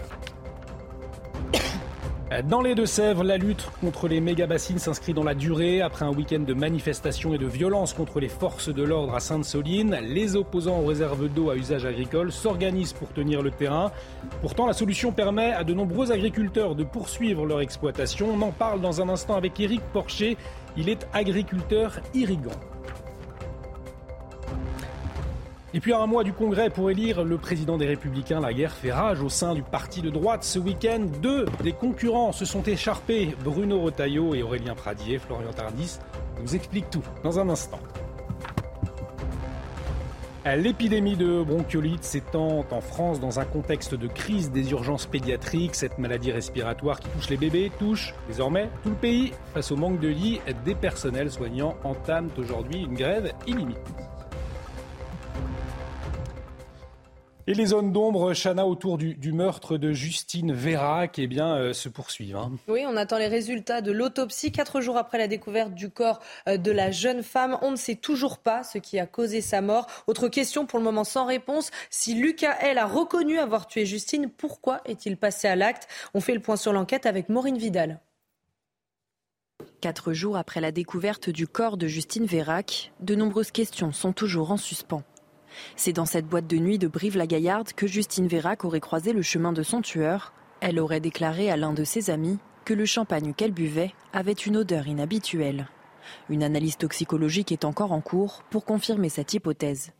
[2.44, 5.82] Dans les Deux-Sèvres, la lutte contre les méga-bassines s'inscrit dans la durée.
[5.82, 9.98] Après un week-end de manifestations et de violences contre les forces de l'ordre à Sainte-Soline,
[10.00, 13.90] les opposants aux réserves d'eau à usage agricole s'organisent pour tenir le terrain.
[14.42, 18.28] Pourtant, la solution permet à de nombreux agriculteurs de poursuivre leur exploitation.
[18.32, 20.36] On en parle dans un instant avec Éric Porcher.
[20.76, 22.50] Il est agriculteur irrigant.
[25.72, 28.72] Et puis à un mois du Congrès pour élire le président des Républicains, la guerre
[28.72, 30.42] fait rage au sein du parti de droite.
[30.42, 33.36] Ce week-end, deux des concurrents se sont écharpés.
[33.44, 35.98] Bruno Retailleau et Aurélien Pradier, Florian Tardis
[36.42, 37.78] nous expliquent tout dans un instant.
[40.44, 45.76] L'épidémie de bronchiolite s'étend en France dans un contexte de crise des urgences pédiatriques.
[45.76, 49.32] Cette maladie respiratoire qui touche les bébés touche désormais tout le pays.
[49.54, 53.78] Face au manque de lits, des personnels soignants entament aujourd'hui une grève illimitée.
[57.50, 61.88] Et les zones d'ombre, Chana, autour du, meurtre de Justine Vérac, eh bien, euh, se
[61.88, 62.36] poursuivent.
[62.36, 62.52] Hein.
[62.68, 64.52] Oui, on attend les résultats de l'autopsie.
[64.52, 67.96] Quatre jours après la découverte du corps euh, de la jeune femme, on ne sait
[67.96, 69.88] toujours pas ce qui a causé sa mort.
[70.06, 71.72] Autre question pour le moment sans réponse.
[71.90, 75.88] Si Lucas L a reconnu avoir tué Justine, pourquoi est-il passé à l'acte?
[76.14, 77.98] On fait le point sur l'enquête avec Maureen Vidal.
[79.80, 84.52] Quatre jours après la découverte du corps de Justine Vérac, de nombreuses questions sont toujours
[84.52, 85.02] en suspens.
[85.76, 89.52] C'est dans cette boîte de nuit de Brive-la-Gaillarde que Justine Vérac aurait croisé le chemin
[89.52, 90.32] de son tueur.
[90.60, 94.56] Elle aurait déclaré à l'un de ses amis que le champagne qu'elle buvait avait une
[94.56, 95.68] odeur inhabituelle.
[96.28, 99.92] Une analyse toxicologique est encore en cours pour confirmer cette hypothèse.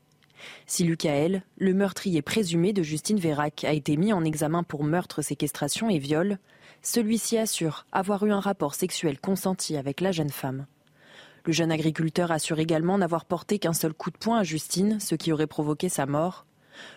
[0.67, 5.23] Si Lucael, le meurtrier présumé de Justine Vérac, a été mis en examen pour meurtre,
[5.23, 6.39] séquestration et viol,
[6.83, 10.67] celui-ci assure avoir eu un rapport sexuel consenti avec la jeune femme.
[11.47, 15.15] Le jeune agriculteur assure également n'avoir porté qu'un seul coup de poing à Justine, ce
[15.15, 16.47] qui aurait provoqué sa mort.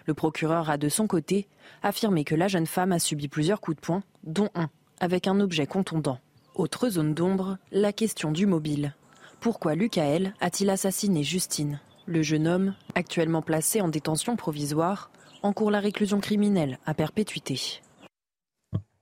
[0.05, 1.47] Le procureur a de son côté
[1.81, 5.39] affirmé que la jeune femme a subi plusieurs coups de poing, dont un avec un
[5.39, 6.19] objet contondant.
[6.55, 8.95] Autre zone d'ombre, la question du mobile.
[9.39, 11.81] Pourquoi Lucael a-t-il assassiné Justine?
[12.05, 17.81] Le jeune homme, actuellement placé en détention provisoire, encourt la réclusion criminelle à perpétuité.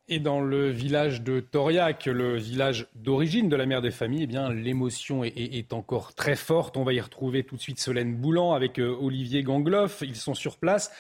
[0.08, 4.54] Et dans le village de Toriac, le village d'origine de la mère des familles, eh
[4.54, 6.76] l'émotion est, encore très forte.
[6.76, 10.02] On va y retrouver tout de suite Solène Boulan avec euh, Olivier Gangloff.
[10.02, 10.92] Ils sont sur place.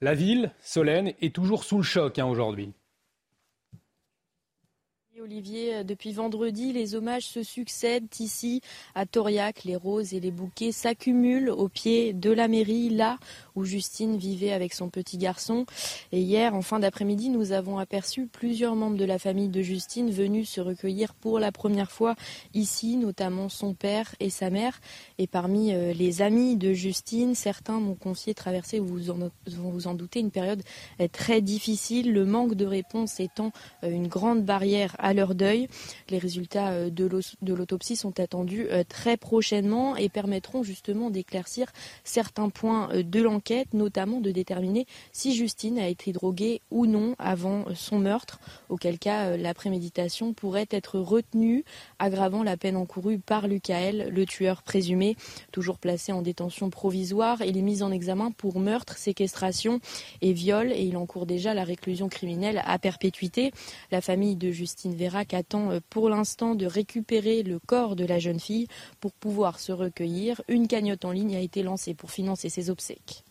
[0.00, 2.72] La ville, Solène, est toujours sous le choc hein, aujourd'hui.
[5.20, 8.60] Olivier, euh, depuis vendredi, les hommages se succèdent ici
[8.94, 9.64] à Toriac.
[9.64, 13.18] Les roses et les bouquets s'accumulent au pied de la mairie, là
[13.58, 15.66] où Justine vivait avec son petit garçon.
[16.12, 20.10] Et hier, en fin d'après-midi, nous avons aperçu plusieurs membres de la famille de Justine
[20.10, 22.14] venus se recueillir pour la première fois
[22.54, 24.80] ici, notamment son père et sa mère.
[25.18, 28.98] Et parmi euh, les amis de Justine, certains m'ont confié traverser, vous
[29.46, 30.62] vous en doutez, une période
[31.00, 35.68] euh, très difficile, le manque de réponse étant une grande barrière à leur deuil.
[36.08, 41.72] Les résultats euh, de l'autopsie sont attendus euh, très prochainement et permettront justement d'éclaircir
[42.04, 47.14] certains points euh, de l'enquête notamment de déterminer si Justine a été droguée ou non
[47.18, 51.64] avant son meurtre, auquel cas la préméditation pourrait être retenue,
[51.98, 55.16] aggravant la peine encourue par Lucael, le tueur présumé,
[55.52, 57.42] toujours placé en détention provisoire.
[57.42, 59.80] Il est mis en examen pour meurtre, séquestration
[60.20, 63.52] et viol et il encourt déjà la réclusion criminelle à perpétuité.
[63.90, 68.18] La famille de Justine Vérac attend euh, pour l'instant de récupérer le corps de la
[68.18, 68.68] jeune fille
[69.00, 70.42] pour pouvoir se recueillir.
[70.48, 73.24] Une cagnotte en ligne a été lancée pour financer ses obsèques.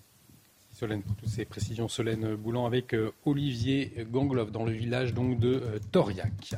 [0.77, 5.39] Solène, pour toutes ces précisions, Solène Boulan avec euh, Olivier Gangloff dans le village donc
[5.39, 6.53] de euh, Toriac.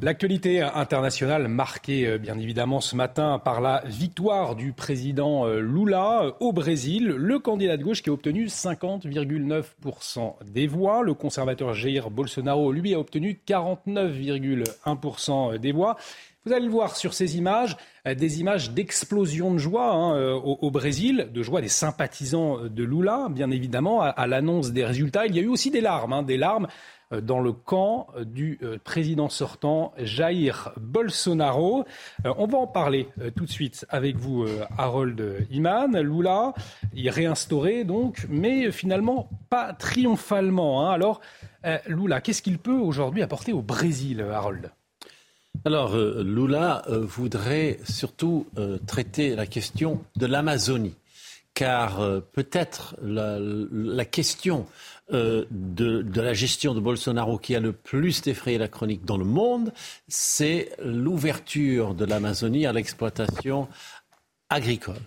[0.00, 6.52] L'actualité internationale marquée euh, bien évidemment ce matin par la victoire du président Lula au
[6.52, 11.02] Brésil, le candidat de gauche qui a obtenu 50,9% des voix.
[11.02, 15.96] Le conservateur Jair Bolsonaro, lui, a obtenu 49,1% des voix.
[16.44, 21.28] Vous allez le voir sur ces images, des images d'explosion de joie hein, au, Brésil,
[21.32, 25.26] de joie des sympathisants de Lula, bien évidemment, à, l'annonce des résultats.
[25.26, 26.66] Il y a eu aussi des larmes, hein, des larmes
[27.12, 31.84] euh, dans le camp du euh, président sortant Jair Bolsonaro.
[32.26, 34.46] Euh, on va en parler tout de suite avec vous,
[34.78, 35.98] Harold Iman.
[36.00, 36.54] Lula
[36.96, 40.86] est réinstauré donc, mais finalement pas triomphalement.
[40.86, 40.92] Hein.
[40.92, 41.20] Alors,
[41.86, 44.72] Lula, qu'est-ce qu'il peut aujourd'hui apporter au Brésil, Harold?
[45.64, 48.46] Alors, Lula voudrait surtout
[48.86, 50.96] traiter la question de l'Amazonie,
[51.54, 52.00] car
[52.32, 54.66] peut-être la, question
[55.12, 59.26] euh, de, la gestion de Bolsonaro qui a le plus effrayé la chronique dans le
[59.26, 59.72] monde,
[60.08, 63.68] c'est l'ouverture de l'Amazonie à l'exploitation
[64.48, 65.02] agricole.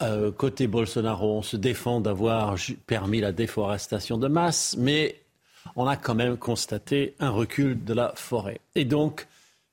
[0.00, 2.54] Euh, côté Bolsonaro, on se défend d'avoir
[2.86, 5.20] permis la déforestation de masse, mais
[5.76, 8.60] on a quand même constaté un recul de la forêt.
[8.76, 9.26] Et donc,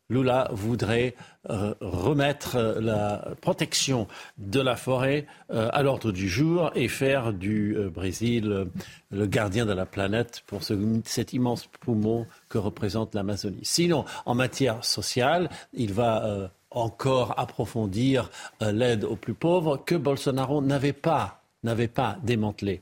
[0.09, 1.15] Lula voudrait
[1.49, 7.33] euh, remettre euh, la protection de la forêt euh, à l'ordre du jour et faire
[7.33, 8.67] du Brésil
[9.11, 13.59] le gardien de la planète pour cet immense poumon que représente l'Amazonie.
[13.63, 18.29] Sinon, en matière sociale, il va encore approfondir
[18.61, 22.81] l'aide aux plus pauvres que Bolsonaro n'avait pas n'avait pas démantelé.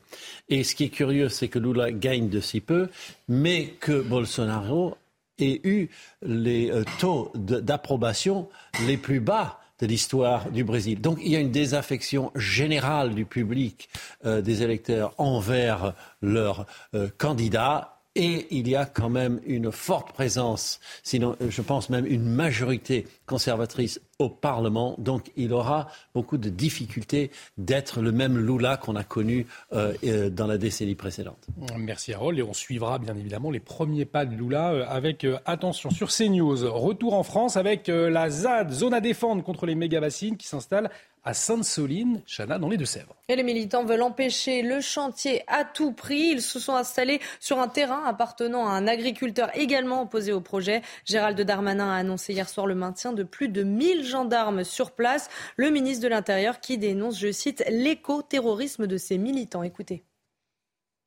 [0.49, 2.89] Et ce qui est curieux, c'est que Lula gagne de si peu,
[3.29, 4.97] mais que Bolsonaro
[5.39, 5.89] et eu
[6.21, 8.49] les euh, taux d'approbation
[8.85, 11.01] les plus bas de l'histoire du Brésil.
[11.01, 13.89] Donc il y a une désaffection générale du public,
[14.25, 20.13] euh, des électeurs envers leurs euh, candidats et il y a quand même une forte
[20.13, 24.95] présence, sinon je pense même une majorité conservatrice au Parlement.
[24.99, 30.29] Donc il aura beaucoup de difficultés d'être le même Lula qu'on a connu euh, euh,
[30.29, 31.47] dans la décennie précédente.
[31.77, 35.89] Merci Harold et on suivra bien évidemment les premiers pas de Lula euh, avec attention
[35.89, 36.71] sur CNews.
[36.71, 40.91] Retour en France avec la ZAD, zone à défendre contre les méga-bassines qui s'installe
[41.23, 43.15] à Sainte-Soline, Chana, dans les Deux-Sèvres.
[43.29, 46.31] Et les militants veulent empêcher le chantier à tout prix.
[46.33, 50.81] Ils se sont installés sur un terrain appartenant à un agriculteur également opposé au projet.
[51.05, 55.29] Gérald Darmanin a annoncé hier soir le maintien de plus de 1000 gendarmes sur place.
[55.55, 59.63] Le ministre de l'Intérieur qui dénonce, je cite, l'éco-terrorisme de ces militants.
[59.63, 60.03] Écoutez.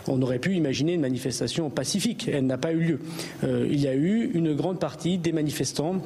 [0.08, 2.28] On aurait pu imaginer une manifestation pacifique.
[2.28, 3.00] Elle n'a pas eu lieu.
[3.44, 6.00] Euh, il y a eu une grande partie des manifestants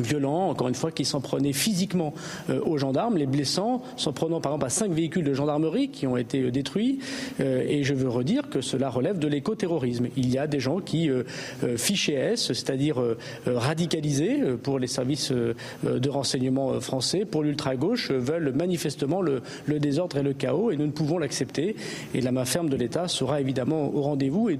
[0.00, 2.14] violents, encore une fois, qui s'en prenaient physiquement
[2.50, 6.06] euh, aux gendarmes, les blessant, s'en prenant par exemple à cinq véhicules de gendarmerie qui
[6.06, 7.00] ont été euh, détruits.
[7.40, 10.06] Euh, et je veux redire que cela relève de l'écoterrorisme.
[10.16, 11.10] Il y a des gens qui,
[11.76, 13.02] fichés S, c'est-à-dire
[13.46, 19.42] radicalisés pour les services de renseignement français, pour l'ultra-gauche, veulent manifestement le,
[19.78, 21.76] désordre et le chaos, et nous ne pouvons l'accepter.
[22.14, 24.50] Et la main ferme de l'État sera évidemment au rendez-vous.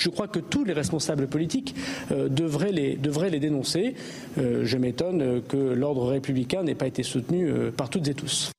[0.00, 1.74] Je crois que tous les responsables politiques
[2.12, 3.94] euh, devraient, les, devraient, les, dénoncer.
[4.38, 8.52] Euh, je m'étonne que l'ordre républicain n'ait pas été soutenu euh, par toutes et tous.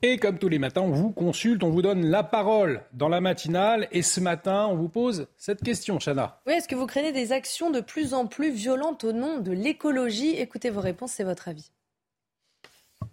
[0.00, 3.20] Et comme tous les matins, on vous consulte, on vous donne la parole dans la
[3.20, 3.88] matinale.
[3.90, 6.40] Et ce matin, on vous pose cette question, Chana.
[6.46, 9.50] Oui, est-ce que vous craignez des actions de plus en plus violentes au nom de
[9.50, 10.36] l'écologie?
[10.36, 11.72] Écoutez vos réponses, c'est votre avis.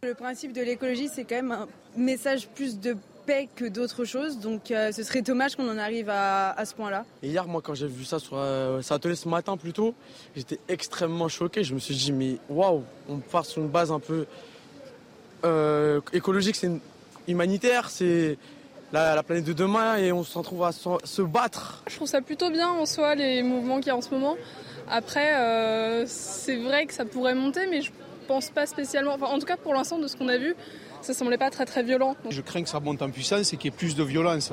[0.03, 4.39] Le principe de l'écologie, c'est quand même un message plus de paix que d'autres choses.
[4.39, 7.05] Donc euh, ce serait dommage qu'on en arrive à, ce point-là.
[7.23, 9.93] Et hier, moi, quand j'ai vu ça sur euh, ce matin plutôt,
[10.35, 11.63] j'étais extrêmement choqué.
[11.63, 14.25] Je me suis dit, mais waouh, on part sur une base un peu
[15.43, 16.71] euh, écologique, c'est
[17.27, 18.37] humanitaire, c'est
[18.91, 21.83] la, planète de demain et on s'en trouve à se, battre.
[21.87, 24.37] Je trouve ça plutôt bien en soi, les mouvements qu'il y a en ce moment.
[24.89, 27.91] Après, euh, c'est vrai que ça pourrait monter, mais je
[28.27, 29.13] pense pas spécialement.
[29.13, 30.55] Enfin, en tout cas, pour l'instant, de ce qu'on a vu,
[31.05, 32.15] ça semblait pas très très violent.
[32.29, 34.51] Je crains que ça monte en puissance et qu'il y ait plus de violence.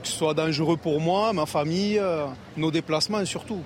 [0.00, 3.62] que ce soit dangereux pour moi, ma famille, euh, nos déplacements surtout.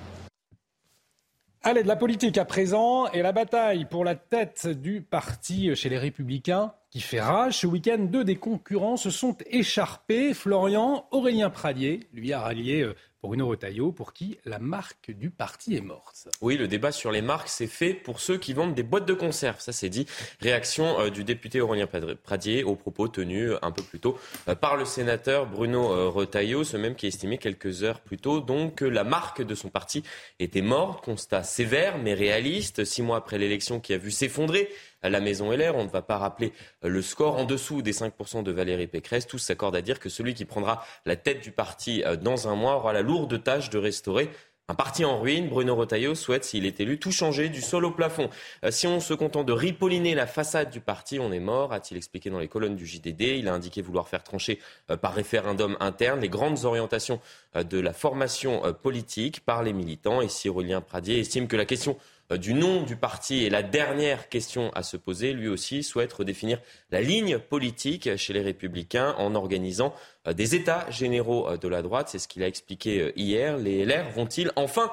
[1.63, 5.89] Allez, de la politique à présent et la bataille pour la tête du parti chez
[5.89, 7.59] les Républicains qui fait rage.
[7.59, 10.35] Ce week-end, deux des concurrents se sont écharpés.
[10.35, 15.75] Florian, Aurélien Pradier, lui a rallié euh, Bruno Retailleau, pour qui la marque du parti
[15.75, 16.29] est morte.
[16.43, 19.15] Oui, le débat sur les marques, c'est fait pour ceux qui vendent des boîtes de
[19.15, 19.61] conserve.
[19.61, 20.07] Ça, c'est dit.
[20.41, 21.89] Réaction euh, du député Aurélien
[22.23, 26.65] Pradier aux propos tenus euh, un peu plus tôt euh, par le sénateur Bruno Retailleau,
[26.65, 29.71] ce même qui a estimé quelques heures plus tôt donc que la marque de son
[29.71, 30.03] parti
[30.39, 31.03] était morte.
[31.03, 32.85] Constat sévère mais réaliste.
[32.85, 34.69] Six mois après l'élection qui a vu s'effondrer
[35.11, 35.77] la Maison LR.
[35.77, 36.53] On ne va pas rappeler
[36.85, 39.27] euh, le score en dessous des 5% de Valérie Pécresse.
[39.27, 42.55] Tous s'accordent à dire que celui qui prendra la tête du parti euh, dans un
[42.55, 44.31] mois aura la lourde tâche de restaurer
[44.67, 47.91] un parti en ruine, Bruno Retailleau souhaite, s'il est élu, tout changer du sol au
[47.91, 48.31] plafond.
[48.65, 51.99] Euh, si on se contente de ripolliner la façade du parti, on est mort, a-t-il
[51.99, 53.21] expliqué dans les colonnes du JDD.
[53.21, 54.59] Il a indiqué vouloir faire trancher
[55.03, 57.21] par référendum interne les grandes orientations
[57.55, 60.23] de la formation politique par les militants.
[60.23, 61.99] Et si Aurélien Pradier estime que la question
[62.39, 65.33] du nom du parti est la dernière question à se poser.
[65.33, 66.61] Lui aussi souhaite redéfinir
[66.91, 69.95] la ligne politique chez les Républicains en organisant
[70.27, 72.09] euh, des États généraux euh, de la droite.
[72.11, 73.57] C'est ce qu'il a expliqué hier.
[73.57, 74.91] Les LR vont-ils enfin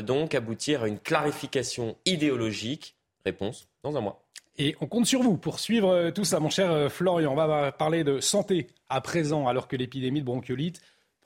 [0.00, 2.96] donc aboutir à une clarification idéologique?
[3.26, 4.22] Réponse dans un mois.
[4.56, 7.32] Et on compte sur vous pour suivre tout ça, mon cher Florian.
[7.32, 10.80] On va parler de santé à présent, alors que l'épidémie de bronchiolite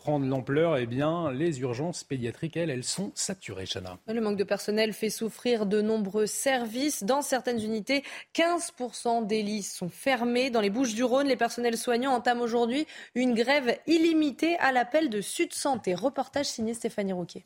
[0.07, 3.98] prendre l'ampleur, eh bien, les urgences pédiatriques, elles, elles sont saturées, Chana.
[4.07, 7.02] Le manque de personnel fait souffrir de nombreux services.
[7.02, 10.50] Dans certaines unités, 15% des lits sont fermés.
[10.50, 12.86] Dans les Bouches-du-Rhône, les personnels soignants entament aujourd'hui
[13.16, 15.96] une grève illimitée à l'appel de Sud Santé.
[15.96, 17.44] Reportage signé Stéphanie Rouquet.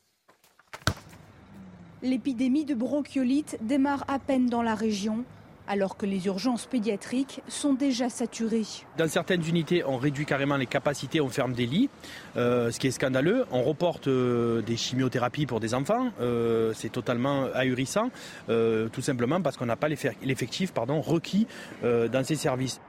[2.03, 5.25] L'épidémie de bronchiolite démarre à peine dans la région
[5.71, 8.67] alors que les urgences pédiatriques sont déjà saturées.
[8.99, 11.89] Dans certaines unités, on réduit carrément les capacités, on ferme des lits,
[12.37, 13.47] euh, ce qui est scandaleux.
[13.53, 18.11] On reporte euh, des chimiothérapies pour des enfants, euh, c'est totalement ahurissant,
[18.49, 21.47] tout simplement parce qu'on n'a pas l'effectif requis
[21.83, 22.81] dans ces services.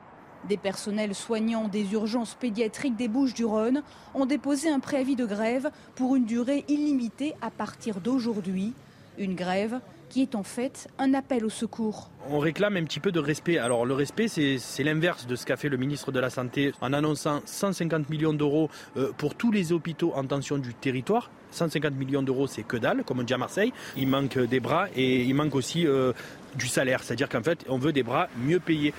[0.49, 3.83] Des personnels soignants des urgences pédiatriques des Bouches-du-Rhône
[4.15, 8.73] ont déposé un préavis de grève pour une durée illimitée à partir d'aujourd'hui.
[9.19, 9.79] Une grève
[10.11, 12.11] qui est en fait un appel au secours.
[12.29, 13.57] On réclame un petit peu de respect.
[13.57, 16.91] Alors le respect, c'est l'inverse de ce qu'a fait le ministre de la Santé en
[16.91, 21.31] annonçant 150 millions d'euros euh, pour tous les hôpitaux en tension du territoire.
[21.51, 23.71] 150 millions d'euros, c'est que dalle, comme on dit à Marseille.
[23.95, 26.11] Il manque des bras et il manque aussi euh,
[26.55, 27.03] du salaire.
[27.03, 28.93] C'est-à-dire qu'en fait, on veut des bras mieux payés.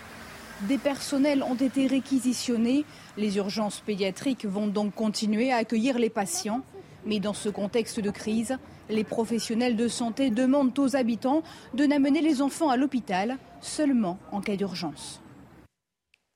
[0.63, 2.87] Des personnels ont été réquisitionnés.
[3.19, 6.63] Les urgences pédiatriques vont donc continuer à accueillir les patients.
[7.05, 8.57] Mais dans ce contexte de crise,
[8.89, 11.43] les professionnels de santé demandent aux habitants
[11.75, 15.21] de n'amener les enfants à l'hôpital seulement en cas d'urgence.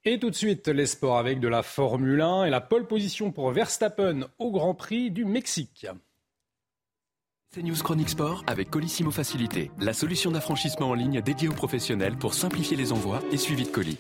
[0.05, 3.33] Et tout de suite, les sports avec de la Formule 1 et la pole position
[3.33, 5.89] pour Verstappen au Grand Prix du Mexique.
[7.53, 12.17] C'est News Chronique Sport avec Colissimo Facilité, la solution d'affranchissement en ligne dédiée aux professionnels
[12.17, 13.99] pour simplifier les envois et suivi de colis.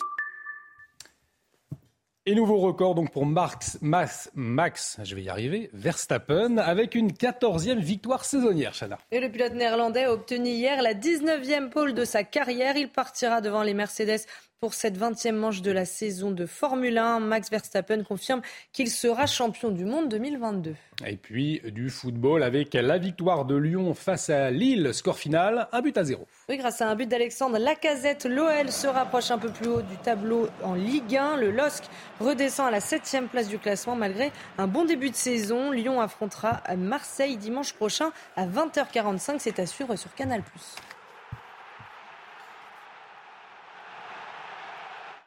[2.28, 7.12] Et nouveau record donc pour Max, Max, Max, je vais y arriver, Verstappen, avec une
[7.12, 8.98] 14e victoire saisonnière, Chana.
[9.12, 12.76] Et le pilote néerlandais a obtenu hier la 19e pole de sa carrière.
[12.76, 14.26] Il partira devant les Mercedes
[14.60, 17.20] pour cette 20e manche de la saison de Formule 1.
[17.20, 18.40] Max Verstappen confirme
[18.72, 20.74] qu'il sera champion du monde 2022.
[21.06, 25.82] Et puis du football avec la victoire de Lyon face à Lille, score final, un
[25.82, 26.26] but à zéro.
[26.48, 29.96] Oui, grâce à un but d'Alexandre Lacazette, l'OL se rapproche un peu plus haut du
[29.98, 31.36] tableau en Ligue 1.
[31.36, 31.84] Le LOSC
[32.20, 35.70] redescend à la 7e place du classement malgré un bon début de saison.
[35.70, 39.36] Lyon affrontera Marseille dimanche prochain à 20h45.
[39.38, 40.42] C'est à suivre sur Canal+.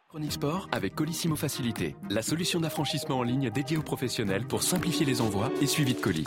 [0.09, 5.05] Chronique Sport avec Colissimo Facilité, la solution d'affranchissement en ligne dédiée aux professionnels pour simplifier
[5.05, 6.25] les envois et suivi de colis.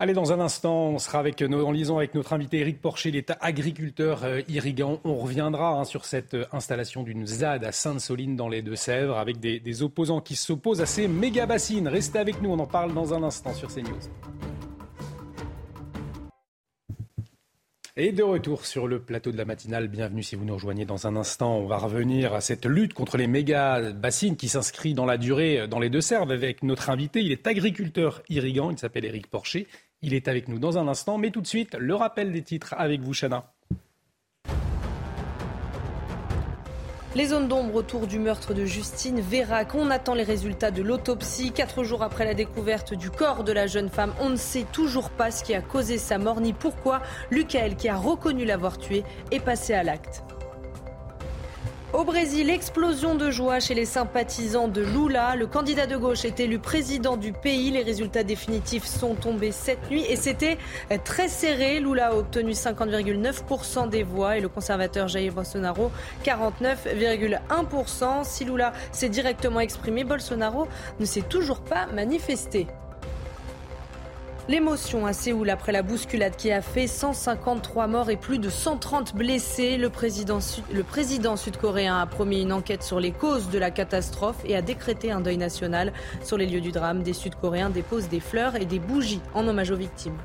[0.00, 3.38] Allez, dans un instant, on sera avec en liaison avec notre invité Eric Porcher, l'État
[3.40, 4.98] agriculteur euh, irrigant.
[5.04, 9.38] On reviendra hein, sur cette euh, installation d'une ZAD à Sainte-Soline dans les Deux-Sèvres avec
[9.38, 11.86] des, des opposants qui s'opposent à ces méga bassines.
[11.86, 14.10] Restez avec nous, on en parle dans un instant sur CNews.
[17.96, 21.06] Et de retour sur le plateau de la matinale, bienvenue si vous nous rejoignez dans
[21.06, 21.58] un instant.
[21.58, 25.68] On va revenir à cette lutte contre les méga bassines qui s'inscrit dans la durée
[25.68, 27.20] dans les deux serves avec notre invité.
[27.20, 29.68] Il est agriculteur irrigant, il s'appelle Éric Porcher.
[30.02, 32.74] Il est avec nous dans un instant, mais tout de suite, le rappel des titres
[32.76, 33.53] avec vous, Chana.
[37.14, 39.76] Les zones d'ombre autour du meurtre de Justine Vérac.
[39.76, 41.52] On attend les résultats de l'autopsie.
[41.52, 45.10] Quatre jours après la découverte du corps de la jeune femme, on ne sait toujours
[45.10, 49.04] pas ce qui a causé sa mort ni pourquoi Lucael, qui a reconnu l'avoir tuée,
[49.30, 50.24] est passé à l'acte.
[51.94, 55.36] Au Brésil, explosion de joie chez les sympathisants de Lula.
[55.36, 57.70] Le candidat de gauche est élu président du pays.
[57.70, 60.58] Les résultats définitifs sont tombés cette nuit et c'était
[61.04, 61.78] très serré.
[61.78, 65.92] Lula a obtenu 50,9% des voix et le conservateur Jair Bolsonaro
[66.24, 68.24] 49,1%.
[68.24, 70.66] Si Lula s'est directement exprimé, Bolsonaro
[70.98, 72.66] ne s'est toujours pas manifesté.
[74.46, 79.16] L'émotion à Séoul après la bousculade qui a fait 153 morts et plus de 130
[79.16, 79.78] blessés.
[79.78, 80.38] Le président,
[80.70, 84.60] le président sud-coréen a promis une enquête sur les causes de la catastrophe et a
[84.60, 87.02] décrété un deuil national sur les lieux du drame.
[87.02, 90.18] Des Sud-Coréens déposent des fleurs et des bougies en hommage aux victimes.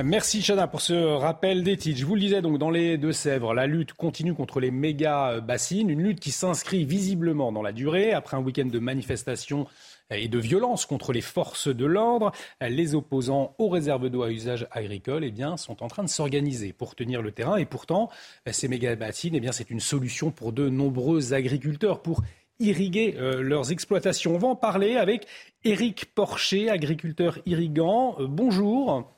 [0.00, 2.00] Merci Chana pour ce rappel des titres.
[2.00, 5.90] Je vous le disais donc dans les Deux-Sèvres, la lutte continue contre les méga bassines,
[5.90, 9.66] une lutte qui s'inscrit visiblement dans la durée après un week-end de manifestations
[10.10, 12.32] et de violence contre les forces de l'ordre.
[12.62, 16.72] Les opposants aux réserves d'eau à usage agricole eh bien, sont en train de s'organiser
[16.72, 17.56] pour tenir le terrain.
[17.56, 18.08] Et pourtant,
[18.50, 22.22] ces méga-bassines, eh c'est une solution pour de nombreux agriculteurs pour
[22.60, 24.34] irriguer euh, leurs exploitations.
[24.34, 25.26] On va en parler avec
[25.64, 28.16] Éric Porcher, agriculteur irrigant.
[28.20, 29.12] Euh, bonjour.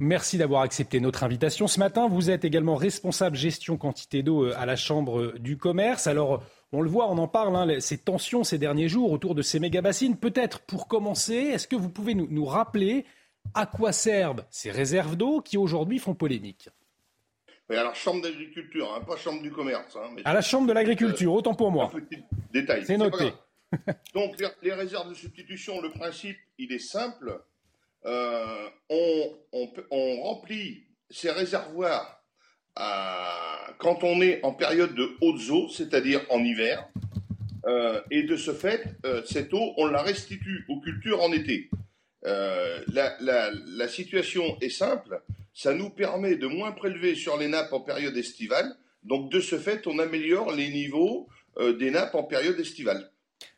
[0.00, 1.66] Merci d'avoir accepté notre invitation.
[1.66, 6.06] Ce matin, vous êtes également responsable gestion quantité d'eau euh, à la Chambre du commerce.
[6.06, 9.42] Alors, on le voit, on en parle, hein, ces tensions ces derniers jours autour de
[9.42, 10.16] ces méga-bassines.
[10.16, 13.06] Peut-être pour commencer, est-ce que vous pouvez nous, rappeler
[13.54, 16.68] à quoi servent ces réserves d'eau qui aujourd'hui font polémique?
[17.68, 19.96] Oui, alors chambre d'agriculture, hein, pas chambre du commerce.
[19.96, 21.90] Hein, à la chambre de l'agriculture, autant pour moi.
[21.92, 22.22] Un petit
[22.52, 22.84] détail.
[22.86, 23.32] C'est noté.
[24.14, 27.42] Donc les, réserves de substitution, le principe, il est simple.
[28.06, 32.22] Euh, on, remplit ces réservoirs
[33.78, 36.88] quand on est en période de hautes eaux, c'est-à-dire en hiver,
[37.66, 41.68] euh, et de ce fait, euh, cette eau, on la restitue aux cultures en été.
[42.24, 45.20] Euh, la, situation est simple,
[45.52, 49.58] ça nous permet de moins prélever sur les nappes en période estivale, donc de ce
[49.58, 51.28] fait, on améliore les niveaux
[51.78, 53.10] des nappes en période estivale.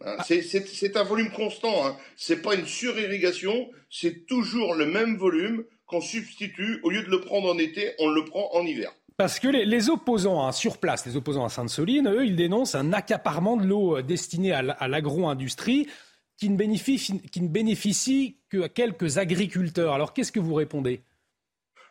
[0.04, 0.24] Hein, ah.
[0.24, 1.96] c'est un volume constant, hein.
[2.16, 7.20] c'est pas une surirrigation, c'est toujours le même volume qu'on substitue, au lieu de le
[7.20, 8.92] prendre en été, on le prend en hiver.
[9.16, 12.92] Parce que les, opposants hein, sur place, les opposants à Sainte-Soline, eux, ils dénoncent un
[12.94, 15.88] accaparement de l'eau euh, destinée à l'agro-industrie
[16.38, 19.92] qui ne bénéficie, qui ne bénéficie que à quelques agriculteurs.
[19.92, 21.02] Alors qu'est-ce que vous répondez?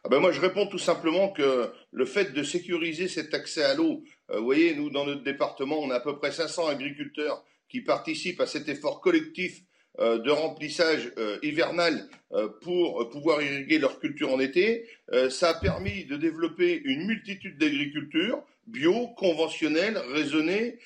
[0.04, 3.76] Ah ben moi, je réponds tout simplement que le fait de sécuriser cet accès à
[3.76, 7.44] l'eau, euh, vous voyez, nous, dans notre département, on a à peu près 500 agriculteurs
[7.70, 9.61] qui participent à cet effort collectif
[9.99, 14.88] euh, de remplissage euh, hivernal euh, pour pouvoir irriguer leur culture en été.
[15.30, 20.78] ça a permis de développer une multitude d'agricultures bio, conventionnelles, raisonnées,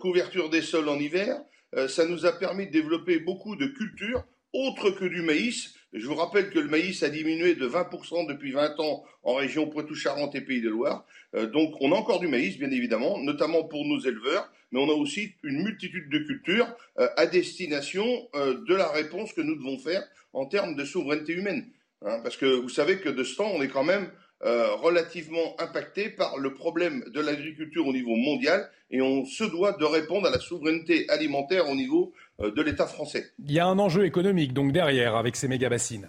[0.00, 1.40] couverture des sols en hiver.
[1.86, 5.77] ça nous a permis de développer beaucoup de cultures autres que du maïs.
[5.92, 9.68] Je vous rappelle que le maïs a diminué de 20% depuis 20 ans en région
[9.68, 11.06] Poitou-Charentes et Pays de Loire.
[11.34, 14.94] donc on a encore du maïs, bien évidemment, notamment pour nos éleveurs mais on a
[14.94, 16.68] aussi une multitude de cultures
[16.98, 21.32] euh, à destination euh, de la réponse que nous devons faire en termes de souveraineté
[21.32, 21.66] humaine.
[22.02, 24.10] Hein, parce que vous savez que de ce temps, on est quand même
[24.44, 29.72] euh, relativement impacté par le problème de l'agriculture au niveau mondial et on se doit
[29.72, 33.32] de répondre à la souveraineté alimentaire au niveau de l'État français.
[33.44, 36.06] Il y a un enjeu économique donc derrière avec ces méga-bassines.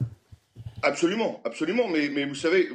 [0.84, 1.88] Absolument, absolument.
[1.88, 2.70] Mais, mais vous savez,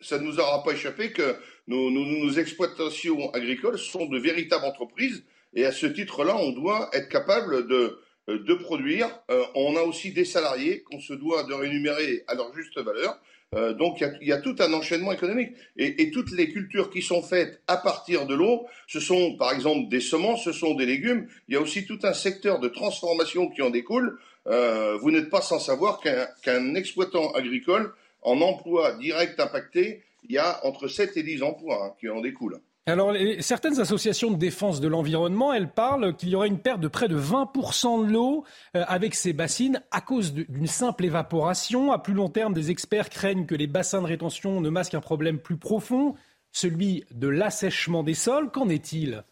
[0.00, 1.36] ça ne nous aura pas échappé que
[1.68, 5.24] nos, exploitations agricoles sont de véritables entreprises
[5.54, 9.08] et à ce titre-là, on doit être capable de, de produire.
[9.30, 13.20] Euh, on a aussi des salariés qu'on se doit de rémunérer à leur juste valeur.
[13.56, 15.56] Euh, donc il y, a, tout un enchaînement économique.
[15.76, 19.88] Et, toutes les cultures qui sont faites à partir de l'eau, ce sont par exemple
[19.88, 21.26] des semences, ce sont des légumes.
[21.48, 24.18] Il y a aussi tout un secteur de transformation qui en découle.
[24.46, 27.92] Euh, vous n'êtes pas sans savoir qu'un exploitant agricole
[28.22, 32.20] en emploi direct impacté, il y a entre 7 et 10 emplois hein, qui en
[32.20, 32.60] découlent.
[32.86, 36.88] Alors, certaines associations de défense de l'environnement, elles parlent qu'il y aurait une perte de
[36.88, 38.44] près de 20% de l'eau
[38.76, 41.92] euh, avec ces bassines à cause d'une simple évaporation.
[41.92, 45.00] À plus long terme, des experts craignent que les bassins de rétention ne masquent un
[45.00, 46.14] problème plus profond,
[46.52, 48.50] celui de l'assèchement des sols.
[48.50, 49.24] Qu'en est-il?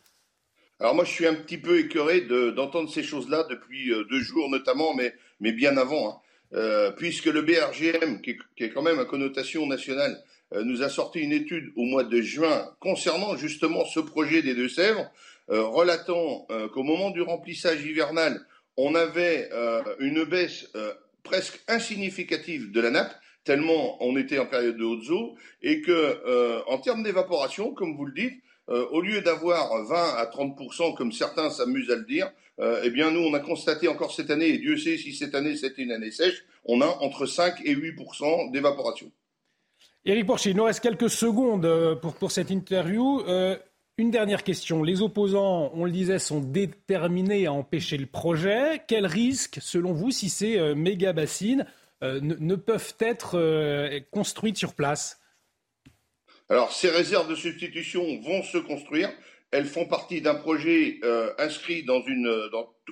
[0.79, 4.49] Alors moi, je suis un petit peu écœuré d'entendre ces choses-là depuis euh, deux jours
[4.51, 6.11] notamment, mais, bien avant.
[6.11, 6.17] Hein.
[6.55, 10.23] Euh, puisque le BRGM, qui est, quand même à connotation nationale,
[10.53, 15.11] nous a sorti une étude au mois de juin concernant justement ce projet des Deux-Sèvres,
[15.51, 18.41] euh, relatant qu'au moment du remplissage hivernal,
[18.77, 19.51] on avait
[19.99, 20.69] une baisse
[21.23, 26.63] presque insignificative de la nappe, tellement on était en période de haute eau, et que
[26.69, 30.57] en termes d'évaporation, comme vous le dites, au lieu d'avoir 20 à 30
[30.97, 32.31] comme certains s'amusent à le dire,
[32.61, 35.35] euh, eh bien, nous, on a constaté encore cette année, et Dieu sait si cette
[35.35, 37.95] année c'était une année sèche, on a entre 5 et 8
[38.53, 39.13] d'évaporation.
[40.09, 43.21] Éric Porcher, il nous reste quelques secondes euh, pour, pour cette interview.
[43.29, 43.59] Euh,
[43.99, 44.83] une dernière question.
[44.83, 48.81] Les opposants, on le disait, sont déterminés à empêcher le projet.
[48.89, 51.67] Quels risques, selon vous, si ces euh, méga bassines
[52.01, 55.21] ne, peuvent être construites sur place?
[56.49, 59.11] Alors, ces réserves de substitution vont se construire.
[59.51, 61.01] Elles font partie d'un projet
[61.39, 62.29] inscrit dans une,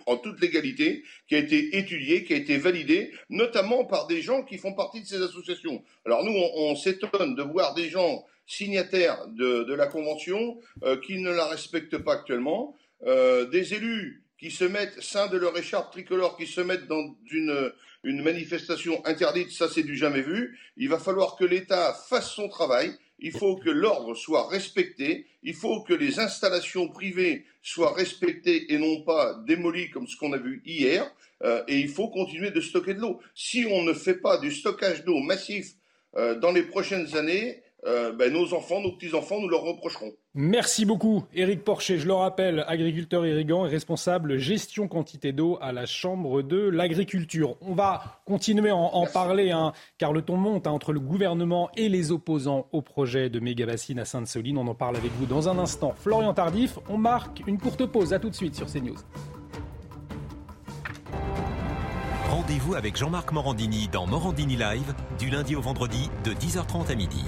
[0.05, 4.43] en toute légalité, qui a été étudié, qui a été validé, notamment par des gens
[4.43, 5.83] qui font partie de ces associations.
[6.05, 11.31] Alors nous, on, s'étonne de voir des gens signataires de, la Convention euh, qui ne
[11.31, 16.37] la respectent pas actuellement, euh, des élus qui se mettent, sein de leur écharpe tricolore,
[16.37, 17.73] qui se mettent dans une,
[18.05, 20.59] une manifestation interdite, ça c'est du jamais vu.
[20.77, 25.55] Il va falloir que l'État fasse son travail, il faut que l'ordre soit respecté, il
[25.55, 30.39] faut que les installations privées soient respectées et non pas démolies comme ce qu'on a
[30.39, 31.11] vu hier,
[31.43, 33.21] euh, et il faut continuer de stocker de l'eau.
[33.35, 35.73] Si on ne fait pas du stockage d'eau massif
[36.17, 40.13] euh, dans les prochaines années, euh, ben, nos enfants, nos petits-enfants nous le reprocheront.
[40.35, 41.99] Merci beaucoup, Éric Porcher.
[41.99, 47.57] Je le rappelle, agriculteur irrigant et responsable gestion quantité d'eau à la Chambre de l'agriculture.
[47.61, 51.71] On va continuer à en, parler, hein, car le ton monte hein, entre le gouvernement
[51.77, 54.59] et les opposants au projet de méga-bassine à Sainte-Soline.
[54.59, 55.95] On en parle avec vous dans un instant.
[55.97, 58.13] Florian Tardif, on marque une courte pause.
[58.13, 58.97] À tout de suite sur CNews.
[62.31, 67.25] Rendez-vous avec Jean-Marc Morandini dans Morandini Live, du lundi au vendredi, de 10h30 à midi.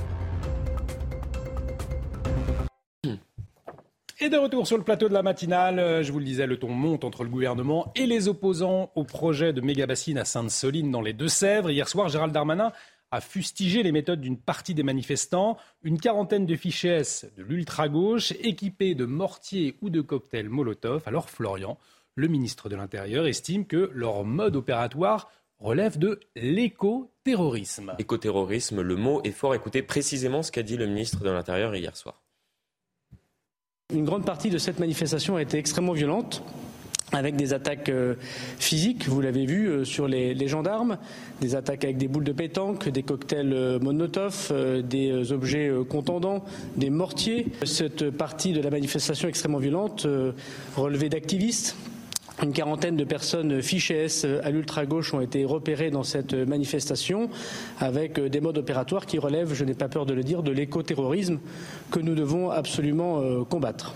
[4.21, 6.59] Et de retour sur le plateau de la matinale, euh, je vous le disais, le
[6.59, 11.03] ton monte entre le gouvernement et les opposants au projet de méga-bassine à Sainte-Soline dans
[11.03, 11.71] les Deux-Sèvres.
[11.71, 12.73] Hier soir, Gérald Darmanin
[13.13, 15.57] a fustigé les méthodes d'une partie des manifestants.
[15.83, 21.05] Une quarantaine de fichiers S de l'ultra-gauche équipés de mortiers ou de cocktails Molotov.
[21.07, 21.79] Alors Florian,
[22.17, 27.95] le ministre de l'Intérieur, estime que leur mode opératoire relève de l'éco-terrorisme.
[28.01, 29.55] Éco-terrorisme, le mot est fort.
[29.55, 32.21] Écoutez précisément ce qu'a dit le ministre de l'Intérieur hier soir.
[33.95, 36.43] Une grande partie de cette manifestation a été extrêmement violente
[37.13, 38.17] avec des attaques euh,
[38.59, 40.99] physiques, vous l'avez vu, euh, sur les, gendarmes,
[41.41, 44.53] des attaques avec des boules de pétanque, des cocktails euh, Molotov,
[44.85, 46.45] des objets contendants,
[46.77, 47.47] des mortiers.
[47.65, 50.07] Cette partie de la manifestation extrêmement violente
[50.77, 51.75] relevait d'activistes
[52.43, 54.07] une quarantaine de personnes fichées
[54.43, 57.31] à l'ultra-gauche ont été repérées dans cette manifestation
[57.79, 61.41] avec des modes opératoires qui relèvent, je n'ai pas peur de le dire, de l'écoterrorisme
[61.91, 63.95] que nous devons absolument euh, combattre.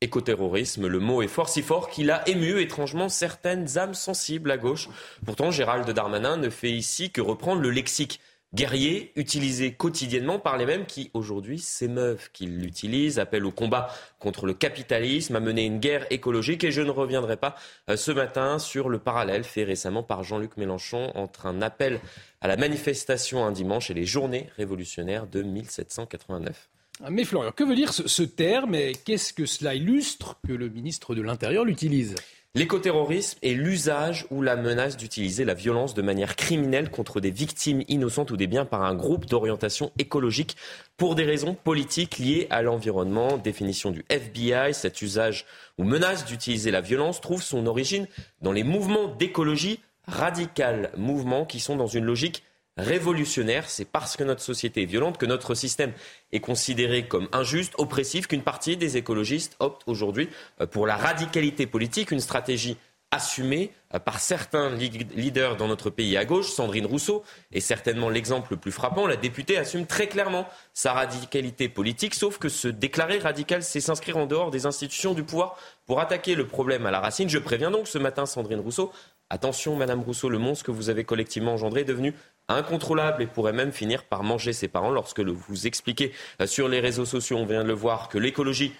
[0.00, 4.56] Écoterrorisme, le mot est fort si fort qu'il a ému étrangement certaines âmes sensibles à
[4.56, 4.88] gauche.
[5.26, 8.20] Pourtant, Gérald Darmanin ne fait ici que reprendre le lexique
[8.54, 13.88] guerrier utilisé quotidiennement par les mêmes qui aujourd'hui s'émeuvent qu'ils l'utilisent, appellent au combat
[14.18, 16.64] contre le capitalisme, à mener une guerre écologique.
[16.64, 17.56] Et je ne reviendrai pas
[17.90, 22.00] euh, ce matin sur le parallèle fait récemment par Jean-Luc Mélenchon entre un appel
[22.40, 26.68] à la manifestation un dimanche et les journées révolutionnaires de 1789.
[27.10, 30.68] Mais Florian, que veut dire ce, ce terme et qu'est-ce que cela illustre que le
[30.68, 32.16] ministre de l'Intérieur l'utilise?
[32.54, 37.82] L'écoterrorisme est l'usage ou la menace d'utiliser la violence de manière criminelle contre des victimes
[37.88, 40.56] innocentes ou des biens par un groupe d'orientation écologique
[40.96, 43.36] pour des raisons politiques liées à l'environnement.
[43.36, 45.44] Définition du FBI, cet usage
[45.76, 48.08] ou menace d'utiliser la violence trouve son origine
[48.40, 52.42] dans les mouvements d'écologie radicale, mouvements qui sont dans une logique
[52.78, 53.68] révolutionnaire.
[53.68, 55.92] C'est parce que notre société est violente, que notre système
[56.32, 60.28] est considéré comme injuste, oppressif, qu'une partie des écologistes optent aujourd'hui
[60.60, 62.76] euh, pour la radicalité politique, une stratégie
[63.10, 66.50] assumée euh, par certains leaders dans notre pays à gauche.
[66.50, 69.06] Sandrine Rousseau est certainement l'exemple le plus frappant.
[69.06, 74.18] La députée assume très clairement sa radicalité politique, sauf que se déclarer radical, c'est s'inscrire
[74.18, 75.56] en dehors des institutions du pouvoir
[75.86, 77.28] pour attaquer le problème à la racine.
[77.28, 78.92] Je préviens donc ce matin Sandrine Rousseau.
[79.30, 82.14] Attention, Madame Rousseau, le monstre que vous avez collectivement engendré est devenu
[82.48, 86.80] incontrôlable et pourrait même finir par manger ses parents lorsque vous expliquez euh, sur les
[86.80, 88.72] réseaux sociaux, on vient de le voir, que l'écologie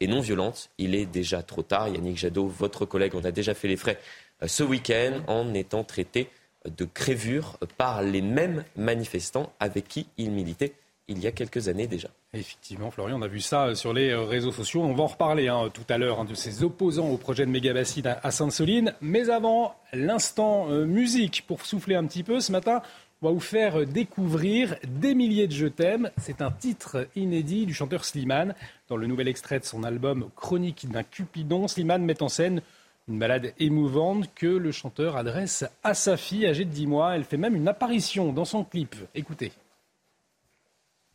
[0.00, 0.70] est non violente.
[0.78, 1.88] Il est déjà trop tard.
[1.88, 3.98] Yannick Jadot, votre collègue, on a déjà fait les frais
[4.42, 6.28] euh, ce week-end en étant traité
[6.64, 10.74] de crévure par les mêmes manifestants avec qui il militait
[11.08, 12.08] il y a quelques années déjà.
[12.32, 14.82] Effectivement, Florian, on a vu ça euh, sur les réseaux sociaux.
[14.82, 17.50] On va en reparler hein, tout à l'heure hein, de ces opposants au projet de
[17.50, 18.94] Mégabassine à Sainte-Soline.
[19.00, 22.40] Mais avant, l'instant musique pour souffler un petit peu.
[22.40, 22.82] Ce matin,
[23.22, 26.10] on va vous faire découvrir Des milliers de je t'aime.
[26.18, 28.54] C'est un titre inédit du chanteur Slimane.
[28.88, 32.62] Dans le nouvel extrait de son album Chronique d'un Cupidon, Slimane met en scène
[33.08, 37.14] une balade émouvante que le chanteur adresse à sa fille âgée de 10 mois.
[37.14, 38.96] Elle fait même une apparition dans son clip.
[39.14, 39.52] Écoutez.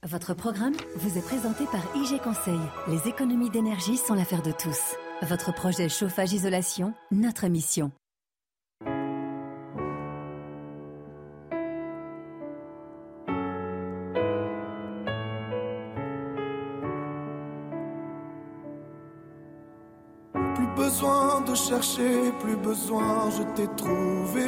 [0.03, 2.59] Votre programme vous est présenté par IG Conseil.
[2.87, 4.95] Les économies d'énergie sont l'affaire de tous.
[5.23, 7.91] Votre projet chauffage-isolation, notre mission.
[21.57, 24.45] Chercher, plus besoin, je t'ai trouvé.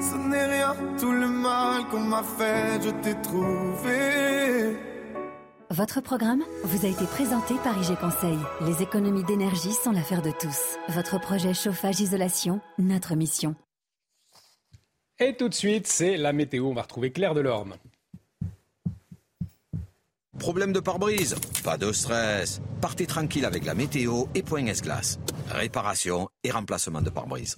[0.00, 4.76] Ce n'est rien, tout le mal qu'on m'a fait, je t'ai trouvé.
[5.70, 8.38] Votre programme vous a été présenté par IG Conseil.
[8.66, 10.76] Les économies d'énergie sont l'affaire de tous.
[10.88, 13.56] Votre projet chauffage-isolation, notre mission.
[15.18, 16.66] Et tout de suite, c'est la météo.
[16.66, 17.76] On va retrouver Claire Delorme.
[20.44, 22.60] Problème de pare-brise Pas de stress.
[22.82, 25.18] Partez tranquille avec la météo et Point S-Glace.
[25.48, 27.56] Réparation et remplacement de pare-brise.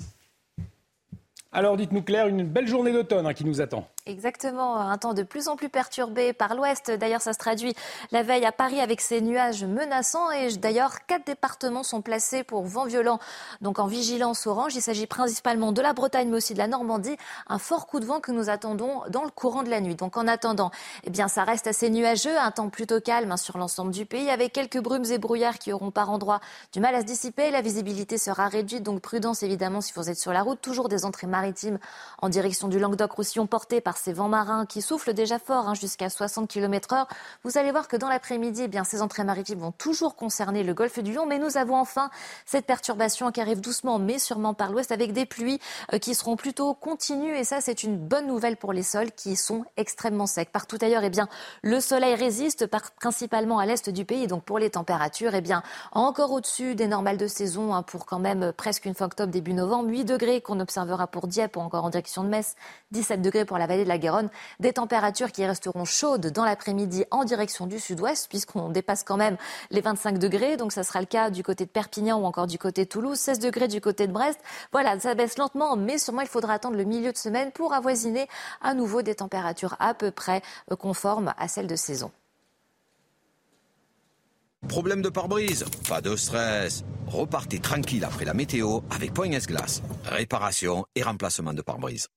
[1.50, 3.88] Alors dites-nous Claire, une belle journée d'automne hein, qui nous attend.
[4.08, 6.92] Exactement, un temps de plus en plus perturbé par l'ouest.
[6.92, 7.74] D'ailleurs, ça se traduit
[8.12, 10.30] la veille à Paris avec ces nuages menaçants.
[10.30, 13.18] Et d'ailleurs, quatre départements sont placés pour vent violent,
[13.62, 14.76] donc en vigilance orange.
[14.76, 17.16] Il s'agit principalement de la Bretagne, mais aussi de la Normandie.
[17.48, 19.96] Un fort coup de vent que nous attendons dans le courant de la nuit.
[19.96, 20.70] Donc en attendant,
[21.02, 24.30] eh bien, ça reste assez nuageux, un temps plutôt calme hein, sur l'ensemble du pays,
[24.30, 26.38] avec quelques brumes et brouillards qui auront par endroits
[26.72, 27.50] du mal à se dissiper.
[27.50, 30.60] La visibilité sera réduite, donc prudence évidemment si vous êtes sur la route.
[30.60, 31.80] Toujours des entrées maritimes
[32.22, 36.10] en direction du Languedoc-Roussillon portées par ces vents marins qui soufflent déjà fort, hein, jusqu'à
[36.10, 37.08] 60 km heure.
[37.44, 40.74] Vous allez voir que dans l'après-midi, eh bien, ces entrées maritimes vont toujours concerner le
[40.74, 42.10] golfe du Lion, mais nous avons enfin
[42.44, 45.60] cette perturbation qui arrive doucement, mais sûrement par l'ouest, avec des pluies
[45.92, 47.36] euh, qui seront plutôt continues.
[47.36, 50.50] Et ça, c'est une bonne nouvelle pour les sols qui sont extrêmement secs.
[50.50, 51.28] Partout ailleurs, eh bien,
[51.62, 52.66] le soleil résiste,
[53.00, 54.26] principalement à l'est du pays.
[54.26, 58.18] Donc, pour les températures, eh bien, encore au-dessus des normales de saison, hein, pour quand
[58.18, 59.88] même presque une fin octobre, début novembre.
[59.88, 62.54] 8 degrés qu'on observera pour Dieppe ou encore en direction de Metz.
[62.92, 64.28] 17 degrés pour la vallée la Garonne.
[64.60, 69.36] Des températures qui resteront chaudes dans l'après-midi en direction du sud-ouest, puisqu'on dépasse quand même
[69.70, 70.56] les 25 degrés.
[70.56, 73.18] Donc ça sera le cas du côté de Perpignan ou encore du côté de Toulouse.
[73.18, 74.38] 16 degrés du côté de Brest.
[74.72, 78.28] Voilà, ça baisse lentement, mais sûrement il faudra attendre le milieu de semaine pour avoisiner
[78.62, 82.10] à nouveau des températures à peu près euh, conformes à celles de saison.
[84.68, 85.64] Problème de pare-brise?
[85.88, 86.84] Pas de stress.
[87.06, 89.82] Repartez tranquille après la météo avec Point S-Glace.
[90.04, 92.08] Réparation et remplacement de pare-brise.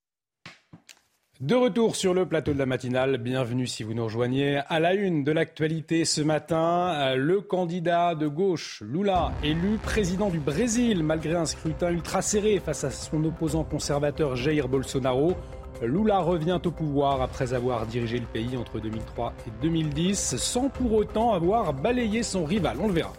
[1.39, 4.57] De retour sur le plateau de la matinale, bienvenue si vous nous rejoignez.
[4.67, 10.27] À la une de l'actualité ce matin, euh, le candidat de gauche, Lula, élu président
[10.27, 15.33] du Brésil malgré un scrutin ultra serré face à son opposant conservateur Jair Bolsonaro.
[15.81, 20.91] Lula revient au pouvoir après avoir dirigé le pays entre 2003 et 2010 sans pour
[20.91, 22.75] autant avoir balayé son rival.
[22.81, 23.13] On le verra.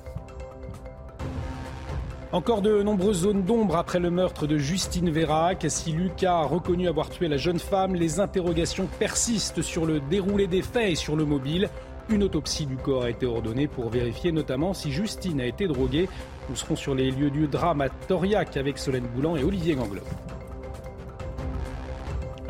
[2.32, 5.66] Encore de nombreuses zones d'ombre après le meurtre de Justine Vérac.
[5.68, 10.46] Si Lucas a reconnu avoir tué la jeune femme, les interrogations persistent sur le déroulé
[10.46, 11.68] des faits et sur le mobile.
[12.08, 16.08] Une autopsie du corps a été ordonnée pour vérifier notamment si Justine a été droguée.
[16.48, 20.08] Nous serons sur les lieux du drame à Toriac avec Solène Boulan et Olivier Gangloff.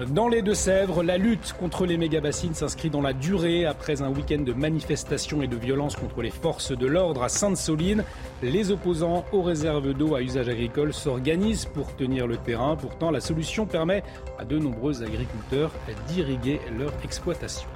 [0.09, 3.67] Dans les Deux-Sèvres, la lutte contre les méga-bassines s'inscrit dans la durée.
[3.67, 8.05] Après un week-end de manifestations et de violences contre les forces de l'ordre à Sainte-Soline,
[8.43, 12.77] les opposants aux réserves d'eau à usage agricole s'organisent pour tenir le terrain.
[12.77, 14.03] Pourtant, la solution permet
[14.39, 15.71] à de nombreux agriculteurs
[16.09, 17.69] d'irriguer leur exploitation.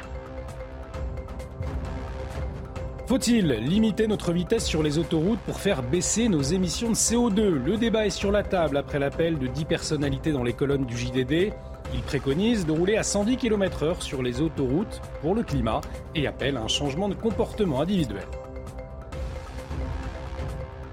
[3.07, 7.77] Faut-il limiter notre vitesse sur les autoroutes pour faire baisser nos émissions de CO2 Le
[7.77, 11.53] débat est sur la table après l'appel de 10 personnalités dans les colonnes du JDD.
[11.95, 15.81] Il préconise de rouler à 110 km/h sur les autoroutes pour le climat
[16.17, 18.25] et appelle à un changement de comportement individuel.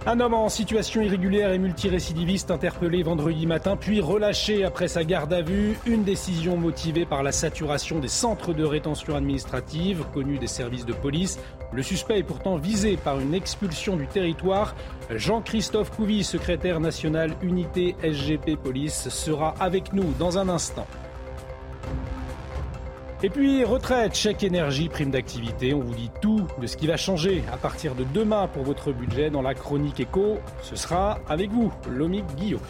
[0.05, 5.33] Un homme en situation irrégulière et multirécidiviste interpellé vendredi matin, puis relâché après sa garde
[5.33, 5.77] à vue.
[5.85, 10.93] Une décision motivée par la saturation des centres de rétention administrative connus des services de
[10.93, 11.39] police.
[11.73, 14.75] Le suspect est pourtant visé par une expulsion du territoire.
[15.09, 20.87] Jean-Christophe Couvi, secrétaire national unité SGP Police, sera avec nous dans un instant.
[23.23, 26.97] Et puis, retraite, chèque énergie, prime d'activité, on vous dit tout de ce qui va
[26.97, 30.39] changer à partir de demain pour votre budget dans la chronique éco.
[30.63, 32.61] Ce sera avec vous, Lomique Guillaume.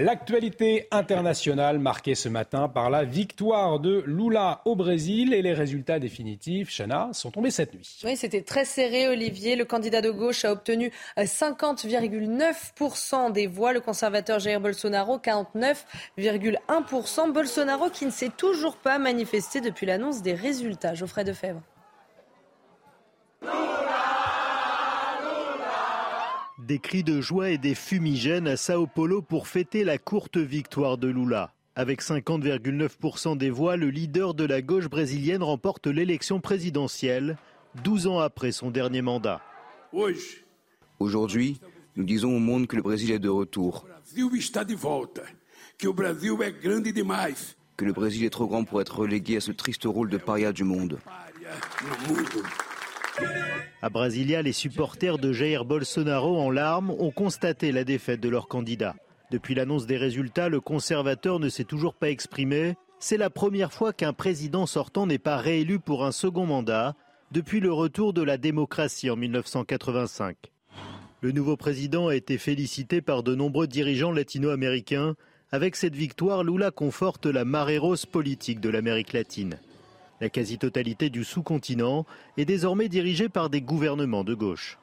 [0.00, 5.98] L'actualité internationale marquée ce matin par la victoire de Lula au Brésil et les résultats
[5.98, 7.98] définitifs, Chana, sont tombés cette nuit.
[8.04, 9.56] Oui, c'était très serré, Olivier.
[9.56, 13.72] Le candidat de gauche a obtenu 50,9% des voix.
[13.72, 17.32] Le conservateur Jair Bolsonaro, 49,1%.
[17.32, 20.94] Bolsonaro qui ne s'est toujours pas manifesté depuis l'annonce des résultats.
[20.94, 21.62] Geoffrey Defebvre.
[26.68, 30.98] Des cris de joie et des fumigènes à Sao Paulo pour fêter la courte victoire
[30.98, 31.54] de Lula.
[31.74, 37.38] Avec 50,9% des voix, le leader de la gauche brésilienne remporte l'élection présidentielle,
[37.84, 39.40] 12 ans après son dernier mandat.
[40.98, 41.58] Aujourd'hui,
[41.96, 43.86] nous disons au monde que le Brésil est de retour.
[47.78, 50.52] Que le Brésil est trop grand pour être relégué à ce triste rôle de paria
[50.52, 50.98] du monde.
[53.80, 58.48] À Brasilia, les supporters de Jair Bolsonaro en larmes ont constaté la défaite de leur
[58.48, 58.96] candidat.
[59.30, 62.74] Depuis l'annonce des résultats, le conservateur ne s'est toujours pas exprimé.
[62.98, 66.96] C'est la première fois qu'un président sortant n'est pas réélu pour un second mandat
[67.30, 70.36] depuis le retour de la démocratie en 1985.
[71.20, 75.14] Le nouveau président a été félicité par de nombreux dirigeants latino-américains.
[75.50, 79.58] Avec cette victoire, Lula conforte la marée rose politique de l'Amérique latine.
[80.20, 82.04] La quasi-totalité du sous-continent
[82.36, 84.78] est désormais dirigée par des gouvernements de gauche.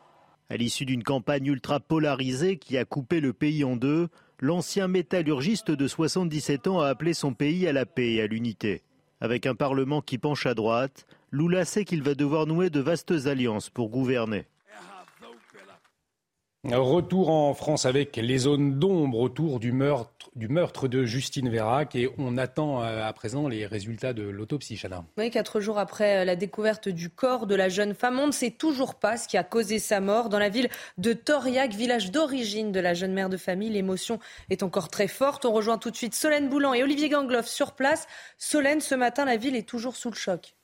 [0.50, 4.08] À l'issue d'une campagne ultra polarisée qui a coupé le pays en deux,
[4.40, 8.84] l'ancien métallurgiste de 77 ans a appelé son pays à la paix et à l'unité.
[9.20, 13.26] Avec un Parlement qui penche à droite, Lula sait qu'il va devoir nouer de vastes
[13.26, 14.46] alliances pour gouverner.
[16.74, 21.96] Retour en France avec les zones d'ombre autour du meurtre, du meurtre de Justine Vérac
[21.96, 25.06] et on attend euh, à présent les résultats de l'autopsie, Chana.
[25.32, 28.50] Quatre jours après euh, la découverte du corps de la jeune femme, on ne sait
[28.50, 30.30] toujours pas ce qui a causé sa mort.
[30.30, 34.64] Dans la ville de Toriac, village d'origine de la jeune mère de famille, l'émotion est
[34.64, 35.46] encore très forte.
[35.46, 38.08] On rejoint tout de suite Solène Boulan et Olivier Gangloff sur place.
[38.40, 40.56] Solène, ce matin, la ville est toujours sous le choc.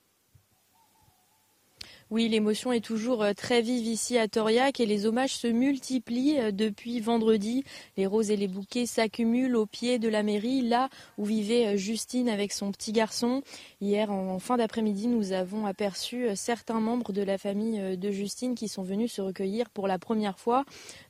[2.12, 6.42] Oui, l'émotion est toujours euh, très vive ici à Toriac et les hommages se multiplient
[6.42, 7.64] euh, depuis vendredi.
[7.96, 11.78] Les roses et les bouquets s'accumulent au pied de la mairie, là où vivait euh,
[11.78, 13.44] Justine avec son petit garçon.
[13.80, 18.68] Hier, en fin d'après-midi, nous avons aperçu certains membres de la famille de Justine qui
[18.68, 20.66] sont venus se recueillir pour la première fois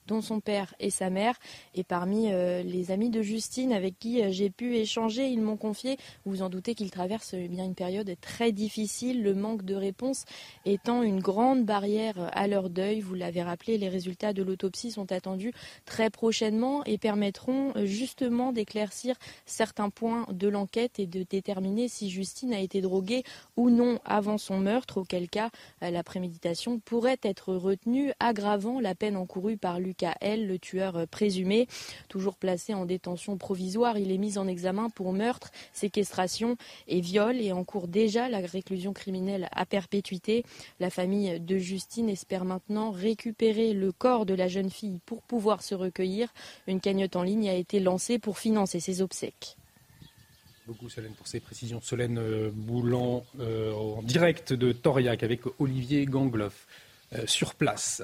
[0.08, 1.38] dont son père et sa mère.
[1.76, 5.58] Et parmi euh, les amis de Justine avec qui euh, j'ai pu échanger, ils m'ont
[5.58, 9.64] confié, vous vous en doutez, qu'ils traversent eh bien une période très difficile, le manque
[9.64, 10.26] de réponse
[10.66, 13.02] étant une grande barrière à leur deuil.
[13.02, 15.54] Vous l'avez rappelé, les résultats de l'autopsie sont attendus
[15.86, 22.10] très prochainement et permettront euh, justement d'éclaircir certains points de l'enquête et de déterminer si
[22.10, 23.24] Justine a été droguée
[23.58, 25.50] ou non avant son meurtre, auquel cas
[25.82, 31.06] la préméditation pourrait être retenue, aggravant la peine encourue par Lucas elle, le tueur euh,
[31.06, 31.68] présumé.
[32.08, 36.56] Toujours placé en détention provisoire, il est mis en examen pour meurtre, séquestration
[36.88, 40.46] et viol et encourt déjà la réclusion criminelle à perpétuité.
[40.80, 45.62] La famille de Justine espère maintenant récupérer le corps de la jeune fille pour pouvoir
[45.62, 46.30] se recueillir.
[46.68, 49.58] Une cagnotte en ligne a été lancée pour financer ses obsèques
[50.68, 51.82] beaucoup Solène pour ces précisions.
[51.82, 56.66] Solène euh, Boulan euh, en direct de Toriac avec Olivier Gangloff
[57.26, 58.02] sur place.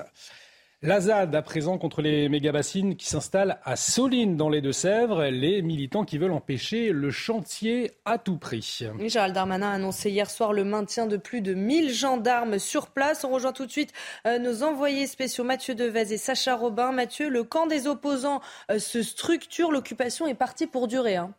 [0.83, 5.23] La ZAD à présent contre les méga-bassines qui s'installent à Soline dans les Deux-Sèvres.
[5.23, 8.83] Les militants qui veulent empêcher le chantier à tout prix.
[8.99, 13.23] Gérald Darmanin a annoncé hier soir le maintien de plus de 1000 gendarmes sur place.
[13.23, 13.91] On rejoint tout de suite
[14.27, 16.91] euh, nos envoyés spéciaux Mathieu Devez et Sacha Robin.
[16.91, 19.71] Mathieu, le camp des opposants euh, se structure.
[19.71, 21.15] L'occupation est partie pour durer.
[21.15, 21.33] Hein.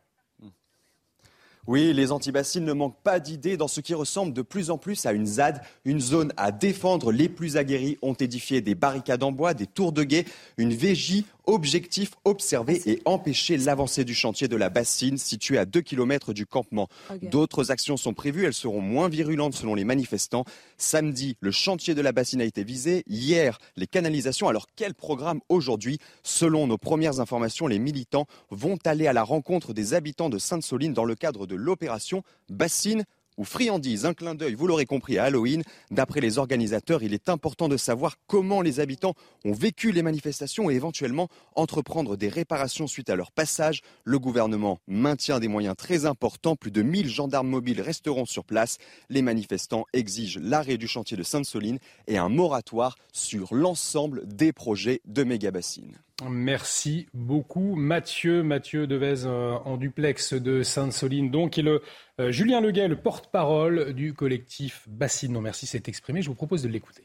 [1.69, 5.05] Oui, les antibassines ne manquent pas d'idées dans ce qui ressemble de plus en plus
[5.05, 7.13] à une ZAD, une zone à défendre.
[7.13, 10.25] Les plus aguerris ont édifié des barricades en bois, des tours de guet,
[10.57, 15.81] une VJ Objectif observer et empêcher l'avancée du chantier de la bassine situé à 2
[15.81, 16.89] km du campement.
[17.23, 20.45] D'autres actions sont prévues, elles seront moins virulentes selon les manifestants.
[20.77, 23.03] Samedi, le chantier de la bassine a été visé.
[23.07, 24.47] Hier, les canalisations.
[24.47, 26.01] Alors quel programme aujourd'hui?
[26.23, 30.93] Selon nos premières informations, les militants vont aller à la rencontre des habitants de Sainte-Soline
[30.93, 33.05] dans le cadre de l'opération Bassine
[33.39, 34.05] ou friandises.
[34.05, 35.63] Un clin d'œil, vous l'aurez compris, à Halloween.
[35.91, 40.69] D'après les organisateurs, il est important de savoir comment les habitants ont vécu les manifestations
[40.69, 43.81] et éventuellement entreprendre des réparations suite à leur passage.
[44.05, 46.57] Le gouvernement maintient des moyens très importants.
[46.57, 48.77] Plus de 1000 gendarmes mobiles resteront sur place.
[49.09, 51.79] Les manifestants exigent l'arrêt du chantier de Sainte-Soline
[52.09, 55.99] et un moratoire sur l'ensemble des projets de méga-bassines.
[56.27, 61.31] Merci beaucoup Mathieu, Mathieu Devez euh, en duplex de Sainte-Soline.
[61.31, 61.83] Donc, et le
[62.19, 65.33] euh, Julien Leguet, le porte-parole du collectif Bassine.
[65.33, 66.21] Non, merci, c'est exprimé.
[66.21, 67.05] Je vous propose de l'écouter.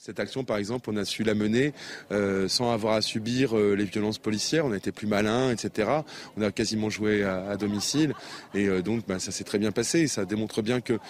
[0.00, 1.72] Cette action, par exemple, on a su la mener
[2.12, 4.64] euh, sans avoir à subir euh, les violences policières.
[4.64, 5.90] On a été plus malin, etc.
[6.36, 8.14] On a quasiment joué à, domicile.
[8.54, 10.06] Et euh, donc, bah, ça s'est très bien passé.
[10.06, 11.00] ça démontre bien que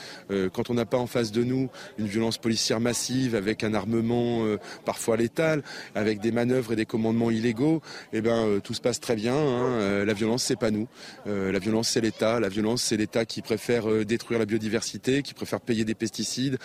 [0.54, 1.68] quand on n'a pas en face de nous
[1.98, 4.46] une violence policière massive, avec un armement
[4.86, 5.62] parfois létal,
[5.94, 7.82] avec des manœuvres et des commandements illégaux,
[8.14, 9.34] eh ben, tout se passe très bien.
[9.34, 10.04] Hein.
[10.04, 10.88] la violence, c'est pas nous.
[11.26, 12.40] la violence, c'est l'État.
[12.40, 16.58] La violence, c'est l'État qui préfère détruire la biodiversité, qui préfère payer des pesticides,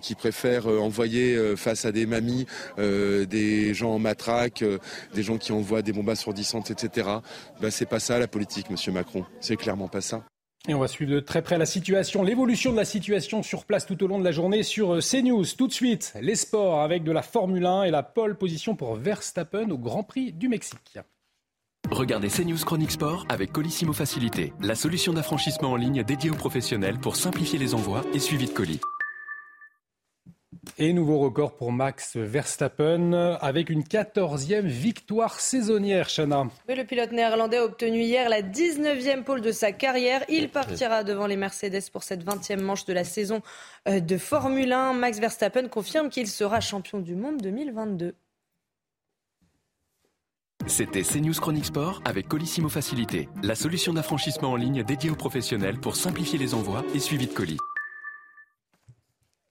[0.00, 2.46] qui préfère envoyer face à des mamies,
[2.78, 4.78] euh, des gens en matraque, euh,
[5.14, 7.08] des gens qui envoient des bombes assourdissantes, etc.
[7.60, 9.24] Ben, c'est pas ça la politique, Monsieur Macron.
[9.40, 10.24] C'est clairement pas ça.
[10.68, 13.86] Et on va suivre de très près la situation, l'évolution de la situation sur place
[13.86, 15.46] tout au long de la journée sur CNews.
[15.56, 18.96] Tout de suite, les sports avec de la Formule 1 et la pole position pour
[18.96, 20.98] Verstappen au Grand Prix du Mexique.
[21.90, 26.98] Regardez CNews Chronique Sport avec Colissimo Facilité, la solution d'affranchissement en ligne dédiée aux professionnels
[26.98, 28.80] pour simplifier les envois et suivi de colis.
[30.78, 36.48] Et nouveau record pour Max Verstappen avec une 14e victoire saisonnière, Chana.
[36.68, 40.22] le pilote néerlandais a obtenu hier la 19e pole de sa carrière.
[40.28, 43.40] Il partira devant les Mercedes pour cette 20e manche de la saison
[43.88, 44.92] euh, de Formule 1.
[44.92, 48.14] Max Verstappen confirme qu'il sera champion du monde 2022.
[50.66, 55.80] C'était CNews Chronique Sport avec Colissimo Facilité, la solution d'affranchissement en ligne dédiée aux professionnels
[55.80, 57.58] pour simplifier les envois et suivi de colis.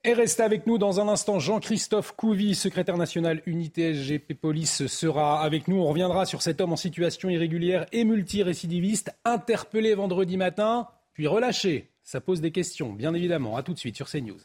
[0.06, 1.40] Et restez avec nous dans un instant.
[1.40, 5.76] Jean-Christophe Couvi, secrétaire national Unité SGP Police, sera avec nous.
[5.76, 11.92] On reviendra sur cet homme en situation irrégulière et multirécidiviste, interpellé vendredi matin, puis relâché.
[12.02, 13.58] Ça pose des questions, bien évidemment.
[13.58, 14.40] A tout de suite sur CNews.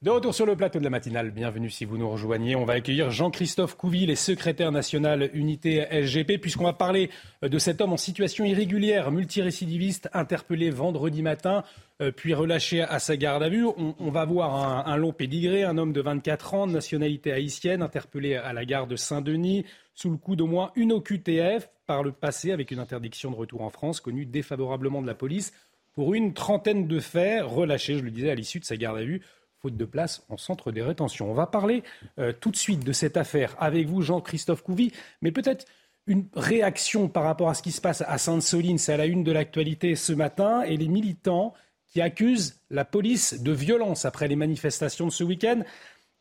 [0.00, 2.54] De retour sur le plateau de la matinale, bienvenue si vous nous rejoignez.
[2.54, 7.10] On va accueillir Jean-Christophe Couville, secrétaire national unité SGP, puisqu'on va parler
[7.42, 11.64] euh, de cet homme en situation irrégulière, multirécidiviste, interpellé vendredi matin,
[12.00, 13.66] euh, puis relâché à sa garde à vue.
[13.66, 18.36] On, va voir un, long pédigré, un homme de 24 ans, de nationalité haïtienne, interpellé
[18.36, 22.52] à la gare de Saint-Denis, sous le coup d'au moins une OQTF par le passé,
[22.52, 25.52] avec une interdiction de retour en France, connue défavorablement de la police,
[25.94, 29.02] pour une trentaine de faits, relâché, je le disais, à l'issue de sa garde à
[29.02, 29.22] vue
[29.60, 31.30] faute de place en centre des rétentions.
[31.30, 31.82] On va parler
[32.18, 34.92] euh, tout de suite de cette affaire avec vous, Jean-Christophe Couvi,
[35.22, 35.66] mais peut-être
[36.06, 38.78] une réaction par rapport à ce qui se passe à Sainte-Soline.
[38.78, 41.54] C'est à la une de l'actualité ce matin et les militants
[41.86, 45.62] qui accusent la police de violence après les manifestations de ce week-end.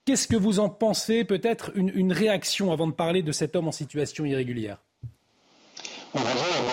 [0.06, 1.26] Qu'est-ce que vous en pensez?
[1.26, 4.80] Peut-être une réaction avant de parler de cet homme en situation irrégulière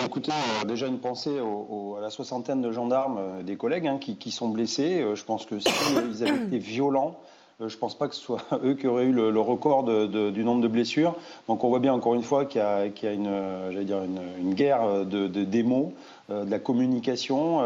[0.05, 4.31] écoutez, euh, déjà une pensée à la soixantaine de gendarmes, euh, des collègues hein, qui,
[4.31, 5.01] sont blessés.
[5.01, 7.15] Euh, je pense que s'ils avaient été violents,
[7.59, 10.61] je ne pense pas que ce soit eux qui auraient eu le, record du nombre
[10.61, 11.15] de blessures.
[11.47, 15.93] Donc on voit bien encore une fois qu'il y a, une, guerre de, démos,
[16.29, 17.61] de la communication.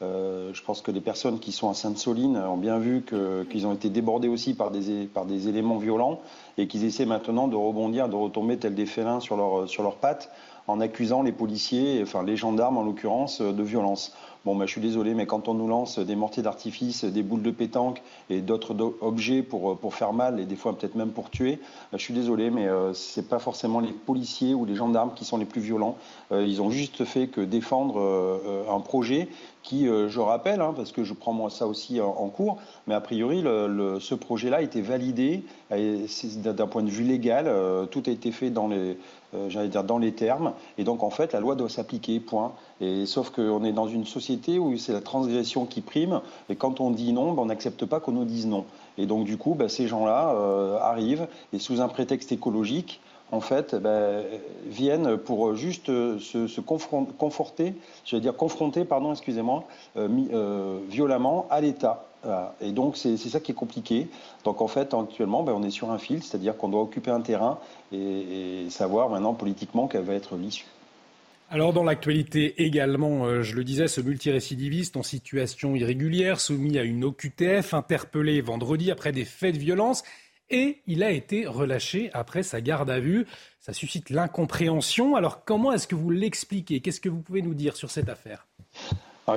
[0.00, 3.04] je pense que les personnes qui sont à Sainte-Soline ont bien vu
[3.48, 6.20] qu'ils ont été débordés aussi par des, des éléments violents
[6.58, 10.32] et qu'ils essaient maintenant de rebondir, de retomber tels des félins sur leurs pattes
[10.66, 14.12] en accusant les policiers, enfin les gendarmes en l'occurrence, euh, de violence.
[14.44, 17.42] Bon, bah, je suis désolé, mais quand on nous lance des mortiers d'artifice, des boules
[17.42, 21.10] de pétanque et d'autres objets pour, euh, pour faire mal et des fois peut-être même
[21.10, 21.60] pour tuer,
[21.92, 25.12] bah, je suis désolé, mais euh, ce n'est pas forcément les policiers ou les gendarmes
[25.14, 25.96] qui sont les plus violents.
[26.32, 28.00] ils ont juste fait que défendre
[28.68, 29.28] un projet
[29.62, 33.00] qui, je rappelle, hein, parce que je prends moi ça aussi en, cours, mais a
[33.00, 37.50] priori, ce projet-là a été validé d'un point de vue légal.
[37.90, 38.96] tout a été fait dans les,
[39.34, 40.52] euh, j'allais dire, dans les termes.
[40.76, 42.52] Et donc, en fait, la loi doit s'appliquer, point.
[42.82, 46.20] Et sauf qu'on est dans une société où c'est la transgression qui prime.
[46.50, 48.66] Et quand on dit non, ben, on n'accepte pas qu'on nous dise non.
[48.98, 53.00] Et donc, du coup, ben, ces gens-là euh, arrivent et sous un prétexte écologique,
[53.32, 54.22] en fait, ben,
[54.66, 57.74] viennent pour juste se, se conforter,
[58.04, 59.64] je dire confronter, pardon, excusez-moi,
[59.96, 62.04] euh, violemment à l'État.
[62.60, 64.06] Et donc, c'est ça qui est compliqué.
[64.44, 67.22] Donc, en fait, actuellement, ben, on est sur un fil, c'est-à-dire qu'on doit occuper un
[67.22, 67.58] terrain
[67.90, 70.66] et, savoir maintenant politiquement quelle va être l'issue.
[71.50, 76.82] Alors dans l'actualité également, euh, je le disais, ce multirécidiviste en situation irrégulière, soumis à
[76.82, 80.02] une OQTF, interpellé vendredi après des faits de violence,
[80.50, 83.26] et il a été relâché après sa garde à vue.
[83.60, 85.16] Ça suscite l'incompréhension.
[85.16, 86.80] Alors comment est-ce que vous l'expliquez?
[86.80, 88.46] Qu'est-ce que vous pouvez nous dire sur cette affaire?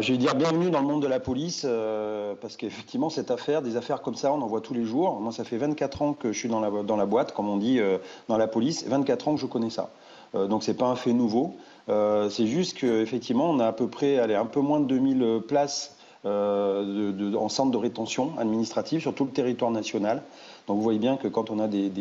[0.01, 3.62] Je vais dire bienvenue dans le monde de la police, euh, parce qu'effectivement, cette affaire,
[3.62, 5.22] des affaires comme ça, on en voit tous les jours.
[5.22, 7.58] Moi, ça fait 24 ans que je suis dans la, dans la boîte, comme on
[7.58, 9.91] dit euh, dans la police, 24 ans que je connais ça.
[10.34, 11.56] Euh, donc, c'est pas un fait nouveau.
[11.88, 15.95] c'est juste qu'effectivement, on a à peu près, allez, un peu moins de 2000 places
[16.26, 20.23] de, en centre de rétention administrative sur tout le territoire national.
[20.67, 21.91] Donc vous voyez bien que quand on a des,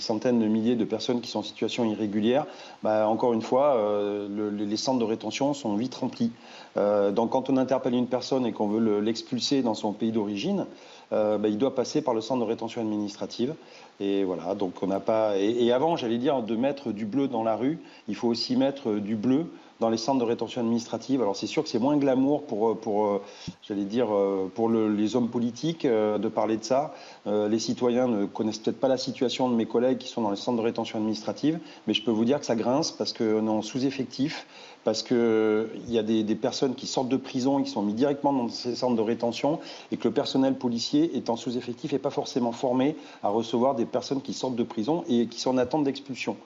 [0.00, 2.46] centaines de milliers de personnes qui sont en situation irrégulière,
[2.82, 6.32] bah, encore une fois, euh, les centres de rétention sont vite remplis.
[6.76, 10.66] Euh, donc quand on interpelle une personne et qu'on veut l'expulser dans son pays d'origine,
[11.12, 13.54] euh, bah, il doit passer par le centre de rétention administrative.
[14.00, 15.36] Et voilà, donc on n'a pas.
[15.36, 18.92] et avant, j'allais dire, de mettre du bleu dans la rue, il faut aussi mettre
[18.92, 19.46] du bleu
[19.80, 21.20] dans les centres de rétention administrative.
[21.22, 23.22] Alors c'est sûr que c'est moins glamour pour, pour euh,
[23.62, 26.94] j'allais dire, euh, pour les hommes politiques euh, de parler de ça.
[27.26, 30.36] les citoyens ne connaissent peut-être pas la situation de mes collègues qui sont dans les
[30.36, 33.50] centres de rétention administrative, mais je peux vous dire que ça grince parce qu'on est
[33.50, 34.46] en sous-effectif,
[34.84, 38.32] parce qu'il y a des, personnes qui sortent de prison et qui sont mis directement
[38.32, 39.58] dans ces centres de rétention
[39.92, 44.22] et que le personnel policier est sous-effectif et pas forcément formé à recevoir des personnes
[44.22, 46.36] qui sortent de prison et qui sont en attente d'expulsion.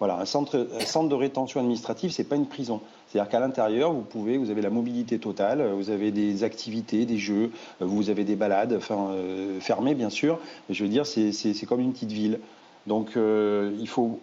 [0.00, 2.80] Voilà, un centre, de rétention administrative, c'est pas une prison.
[3.06, 7.18] C'est-à-dire qu'à l'intérieur, vous pouvez, vous avez la mobilité totale, vous avez des activités, des
[7.18, 10.38] jeux, vous avez des balades, euh, fermées bien sûr,
[10.68, 12.40] mais je veux dire, c'est comme une petite ville.
[12.86, 14.20] Donc euh, il, faut,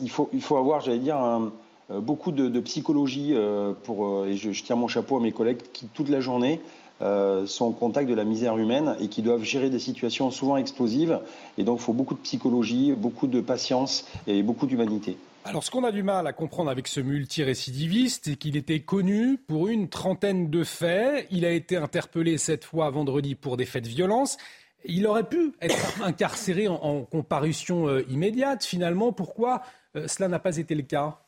[0.00, 1.18] il, faut, il faut avoir, j'allais dire,
[1.90, 3.34] beaucoup de, psychologie
[3.82, 6.60] pour, et je, tiens mon chapeau à mes collègues qui toute la journée
[7.00, 11.20] sont au contact de la misère humaine et qui doivent gérer des situations souvent explosives.
[11.56, 15.16] Et donc, il faut beaucoup de psychologie, beaucoup de patience et beaucoup d'humanité.
[15.48, 19.38] Alors, ce qu'on a du mal à comprendre avec ce multirécidiviste, c'est qu'il était connu
[19.38, 21.26] pour une trentaine de faits.
[21.30, 24.36] Il a été interpellé cette fois vendredi pour des faits de violence.
[24.84, 28.62] Il aurait pu être incarcéré en, comparution euh, immédiate.
[28.62, 29.62] Finalement, pourquoi
[29.96, 31.18] euh, cela n'a pas été le cas?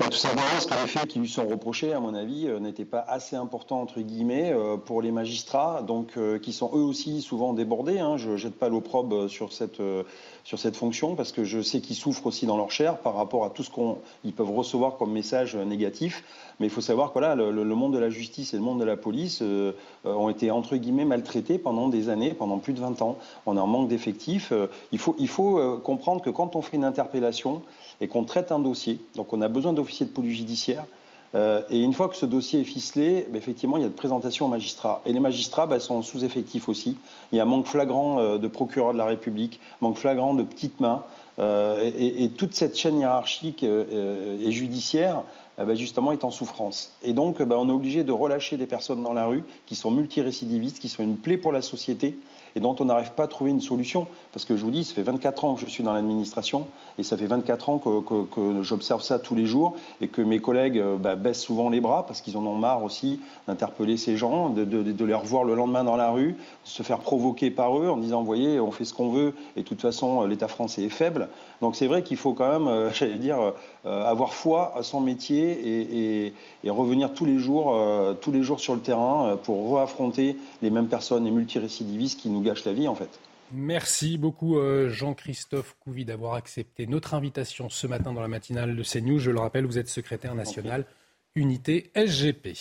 [0.00, 2.58] Bah, tout simplement parce que les faits qui lui sont reprochés, à mon avis, euh,
[2.58, 6.80] n'étaient pas assez importants, entre guillemets, euh, pour les magistrats, donc euh, qui sont eux
[6.80, 7.98] aussi souvent débordés.
[7.98, 8.16] Hein.
[8.16, 9.82] Je ne jette pas l'opprobre sur cette,
[10.44, 13.44] sur cette fonction, parce que je sais qu'ils souffrent aussi dans leur chair par rapport
[13.44, 16.24] à tout ce qu'ils peuvent recevoir comme message négatif.
[16.58, 18.80] Mais il faut savoir que voilà, le, le, monde de la justice et le monde
[18.80, 19.42] de la police
[20.04, 23.16] ont été, entre guillemets, maltraités pendant des années, pendant plus de 20 ans.
[23.46, 24.52] On a un manque d'effectifs.
[24.92, 27.62] il faut, il faut comprendre que quand on fait une interpellation,
[28.00, 28.98] et qu'on traite un dossier.
[29.14, 30.84] Donc on a besoin d'officiers de police judiciaire.
[31.34, 33.94] Euh, et une fois que ce dossier est ficelé, bah, effectivement, il y a de
[33.94, 35.00] présentation aux magistrats.
[35.06, 36.96] Et les magistrats bah, sont sous-effectifs aussi.
[37.32, 40.42] Il y a un manque flagrant euh, de procureurs de la République, manque flagrant de
[40.42, 41.04] petites mains.
[41.38, 45.22] Euh, et, toute cette chaîne hiérarchique et judiciaire,
[45.56, 46.92] bah, justement, est en souffrance.
[47.02, 50.80] Et donc, on est obligé de relâcher des personnes dans la rue qui sont multirécidivistes,
[50.80, 52.16] qui sont une plaie pour la société
[52.56, 54.06] et dont on n'arrive pas à trouver une solution.
[54.32, 56.66] Parce que je vous dis, ça fait 24 ans que je suis dans l'administration
[56.98, 60.78] et ça fait 24 ans que, j'observe ça tous les jours et que mes collègues
[60.78, 64.50] euh, bah, baissent souvent les bras parce qu'ils en ont marre aussi d'interpeller ces gens,
[64.50, 67.96] de, les revoir le lendemain dans la rue, de se faire provoquer par eux en
[67.96, 71.28] disant, voyez, on fait ce qu'on veut et de toute façon, l'État français est faible.
[71.60, 73.38] Donc c'est vrai qu'il faut quand même, euh, j'allais dire,
[73.84, 76.32] avoir foi à son métier
[76.64, 77.76] et, revenir tous les jours,
[78.20, 82.42] tous les jours sur le terrain pour réaffronter les mêmes personnes, les multirécidivistes qui nous
[82.42, 83.18] gâchent la vie en fait.
[83.52, 88.82] Merci beaucoup euh, Jean-Christophe Couvi d'avoir accepté notre invitation ce matin dans la matinale de
[88.84, 89.18] CNews.
[89.18, 90.84] Je le rappelle, vous êtes secrétaire national
[91.34, 92.56] unité SGP.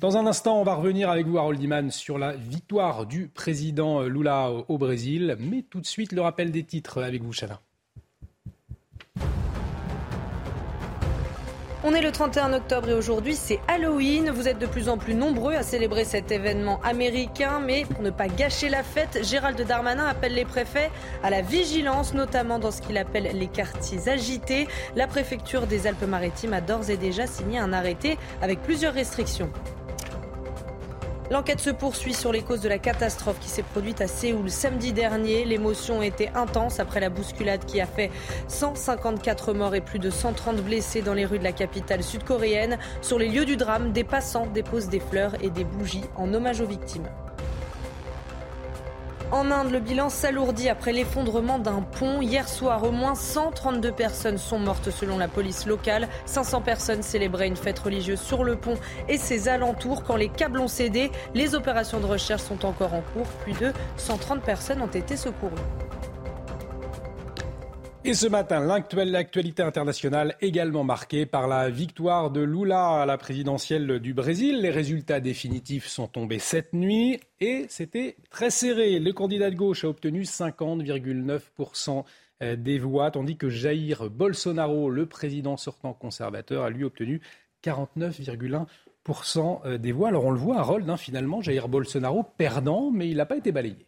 [0.00, 4.02] Dans un instant, on va revenir avec vous, Harold Iman, sur la victoire du président
[4.02, 5.36] Lula au Brésil.
[5.40, 7.60] Mais tout de suite, le rappel des titres avec vous, Chana.
[11.84, 14.30] On est le 31 octobre et aujourd'hui c'est Halloween.
[14.30, 18.10] Vous êtes de plus en plus nombreux à célébrer cet événement américain, mais pour ne
[18.10, 20.90] pas gâcher la fête, Gérald Darmanin appelle les préfets
[21.22, 24.66] à la vigilance, notamment dans ce qu'il appelle les quartiers agités.
[24.96, 29.50] La préfecture des Alpes-Maritimes a d'ores et déjà signé un arrêté avec plusieurs restrictions.
[31.30, 34.94] L'enquête se poursuit sur les causes de la catastrophe qui s'est produite à Séoul samedi
[34.94, 35.44] dernier.
[35.44, 38.10] L'émotion était intense après la bousculade qui a fait
[38.48, 42.78] 154 morts et plus de 130 blessés dans les rues de la capitale sud-coréenne.
[43.02, 46.62] Sur les lieux du drame, des passants déposent des fleurs et des bougies en hommage
[46.62, 47.08] aux victimes.
[49.30, 52.22] En Inde, le bilan s'alourdit après l'effondrement d'un pont.
[52.22, 56.08] Hier soir, au moins 132 personnes sont mortes selon la police locale.
[56.24, 60.02] 500 personnes célébraient une fête religieuse sur le pont et ses alentours.
[60.02, 63.26] Quand les câbles ont cédé, les opérations de recherche sont encore en cours.
[63.42, 65.52] Plus de 130 personnes ont été secourues.
[68.08, 73.98] Et ce matin, l'actualité internationale également marquée par la victoire de Lula à la présidentielle
[73.98, 74.62] du Brésil.
[74.62, 78.98] Les résultats définitifs sont tombés cette nuit et c'était très serré.
[78.98, 82.04] Le candidat de gauche a obtenu 50,9%
[82.42, 87.20] euh, des voix, tandis que Jair Bolsonaro, le président sortant conservateur, a lui obtenu
[87.62, 90.08] 49,1% euh, des voix.
[90.08, 93.52] Alors on le voit, Harold, hein, finalement, Jair Bolsonaro perdant, mais il n'a pas été
[93.52, 93.87] balayé.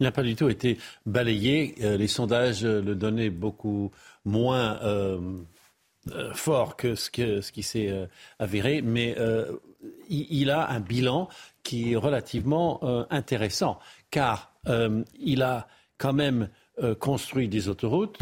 [0.00, 1.74] Il n'a pas du tout été balayé.
[1.82, 3.92] Euh, les sondages le donnaient beaucoup
[4.24, 5.20] moins euh,
[6.12, 9.14] euh, fort que ce, qui s'est avéré, mais
[10.08, 11.28] il, a un bilan
[11.62, 12.80] qui est relativement
[13.10, 13.78] intéressant,
[14.10, 14.52] car
[15.18, 16.48] il a quand même
[16.98, 18.18] construit des autoroutes,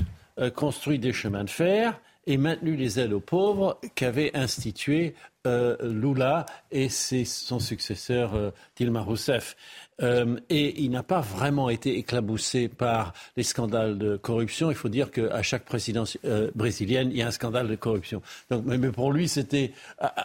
[0.56, 5.14] construit des chemins de fer et maintenu les aides aux pauvres qu'avait institué
[5.44, 9.56] Lula et son successeur Dilma Rousseff.
[10.02, 14.70] Euh, et il n'a pas vraiment été éclaboussé par les scandales de corruption.
[14.70, 18.22] Il faut dire qu'à chaque présidence euh, brésilienne, il y a un scandale de corruption.
[18.50, 19.72] Donc, mais pour lui, c'était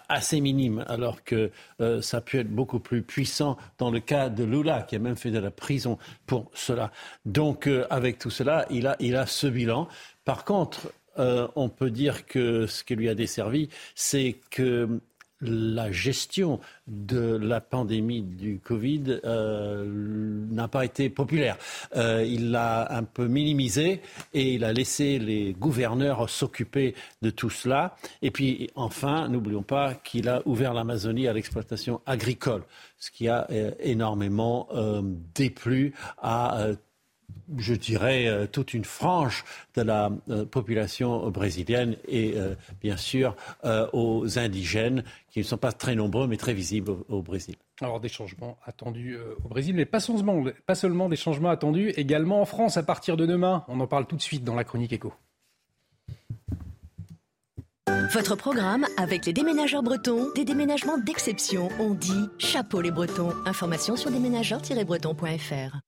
[0.09, 1.51] assez minime, alors que
[1.81, 4.99] euh, ça a pu être beaucoup plus puissant dans le cas de Lula, qui a
[4.99, 6.91] même fait de la prison pour cela.
[7.25, 9.87] Donc, avec tout cela, il a, il a ce bilan.
[10.25, 14.99] Par contre, on peut dire que ce qui lui a desservi, c'est que
[15.43, 21.57] la gestion de la pandémie du Covid euh, n'a pas été populaire.
[21.95, 24.01] Euh, il l'a un peu minimisé
[24.33, 27.95] et il a laissé les gouverneurs s'occuper de tout cela.
[28.21, 32.63] Et puis enfin, n'oublions pas qu'il a ouvert l'Amazonie à l'exploitation agricole,
[32.97, 34.67] ce qui a euh, énormément
[35.35, 36.67] déplu à
[37.57, 39.43] je dirais, toute une frange
[39.75, 40.11] de la
[40.51, 42.35] population brésilienne et
[42.81, 45.03] bien sûr aux indigènes
[45.33, 47.55] qui ne sont pas très nombreux mais très visibles au, Brésil.
[47.81, 51.89] Alors des changements attendus euh, au Brésil, mais pas seulement, pas seulement des changements attendus,
[51.97, 53.65] également en France à partir de demain.
[53.67, 55.11] On en parle tout de suite dans la chronique écho.
[58.13, 61.69] Votre programme avec les déménageurs bretons, des déménagements d'exception.
[61.79, 63.33] On dit chapeau les bretons.
[63.47, 65.79] Information sur déménageurs-bretons.fr.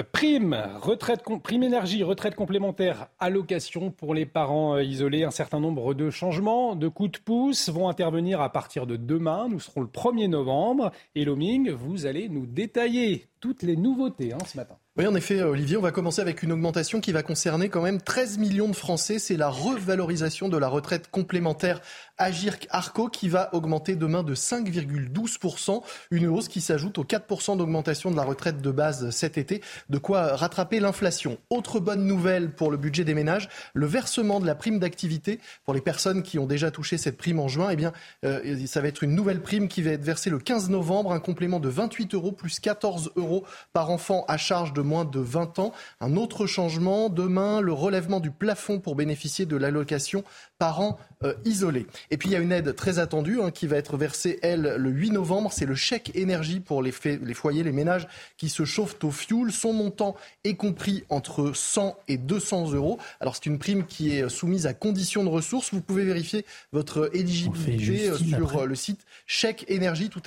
[0.00, 5.24] Prime, retraite, prime énergie, retraite complémentaire, allocation pour les parents euh, isolés.
[5.24, 9.48] Un certain nombre de changements, de coups de pouce vont intervenir à partir de demain.
[9.50, 10.92] Nous serons le 1er novembre.
[11.14, 14.78] Et Loming, vous allez nous détailler toutes les nouveautés hein, ce matin.
[14.98, 18.00] Oui, en effet, Olivier, on va commencer avec une augmentation qui va concerner quand même
[18.00, 19.18] 13 millions de Français.
[19.18, 21.80] C'est la revalorisation de la retraite complémentaire
[22.18, 28.10] Agirc Arco qui va augmenter demain de 5,12%, une hausse qui s'ajoute aux 4% d'augmentation
[28.10, 31.38] de la retraite de base cet été, de quoi rattraper l'inflation.
[31.48, 35.72] Autre bonne nouvelle pour le budget des ménages, le versement de la prime d'activité pour
[35.72, 37.94] les personnes qui ont déjà touché cette prime en juin, eh bien,
[38.26, 41.20] euh, ça va être une nouvelle prime qui va être versée le 15 novembre, un
[41.20, 43.31] complément de 28 euros plus 14 euros
[43.72, 45.72] par enfant à charge de moins de 20 ans.
[46.00, 50.24] Un autre changement, demain, le relèvement du plafond pour bénéficier de l'allocation
[50.58, 51.86] parents euh, isolés.
[52.12, 54.76] Et puis il y a une aide très attendue hein, qui va être versée, elle,
[54.78, 55.50] le 8 novembre.
[55.52, 58.06] C'est le chèque énergie pour les, les, foyers, les ménages
[58.36, 59.50] qui se chauffent au fioul.
[59.50, 60.14] Son montant
[60.44, 62.98] est compris entre 100 et 200 euros.
[63.20, 65.72] Alors c'est une prime qui est soumise à conditions de ressources.
[65.72, 70.22] Vous pouvez vérifier votre éligibilité euh, sur euh, le site chèqueénergie tout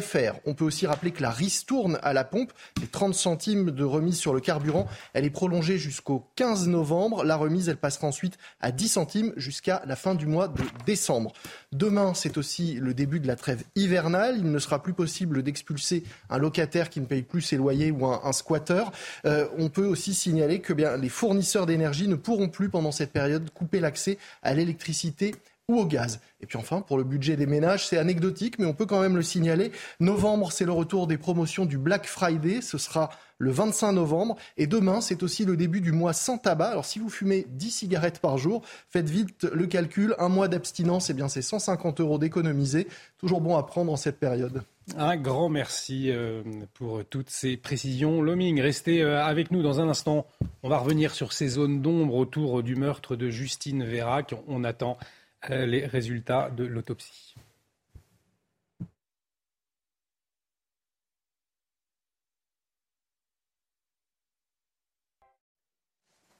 [0.00, 0.38] FR.
[0.46, 4.16] On peut aussi rappeler que la ristourne à la pompe, les 30 centimes de remise
[4.16, 7.24] sur le carburant, elle est prolongée jusqu'au 15 novembre.
[7.24, 11.32] La remise, elle passera ensuite à 10 centimes jusqu'à la fin du mois de décembre.
[11.72, 14.36] Demain, c'est aussi le début de la trêve hivernale.
[14.38, 18.06] Il ne sera plus possible d'expulser un locataire qui ne paye plus ses loyers ou
[18.06, 18.84] un, squatter.
[19.26, 23.12] Euh, on peut aussi signaler que bien, les fournisseurs d'énergie ne pourront plus, pendant cette
[23.12, 25.34] période, couper l'accès à l'électricité
[25.68, 26.20] ou au gaz.
[26.40, 29.16] Et puis enfin, pour le budget des ménages, c'est anecdotique, mais on peut quand même
[29.16, 29.72] le signaler.
[30.00, 32.60] Novembre, c'est le retour des promotions du Black Friday.
[32.60, 34.36] Ce sera le 25 novembre.
[34.56, 36.68] Et demain, c'est aussi le début du mois sans tabac.
[36.68, 40.14] Alors si vous fumez 10 cigarettes par jour, faites vite le calcul.
[40.18, 42.86] Un mois d'abstinence, eh bien c'est 150 euros d'économiser.
[43.18, 44.62] Toujours bon à prendre en cette période.
[44.96, 46.42] Un grand merci euh,
[46.74, 48.20] pour toutes ces précisions.
[48.20, 50.26] Loming, restez euh, avec nous dans un instant.
[50.64, 54.34] On va revenir sur ces zones d'ombre autour du meurtre de Justine Vérac.
[54.48, 54.98] On attend
[55.48, 57.34] les résultats de l'autopsie.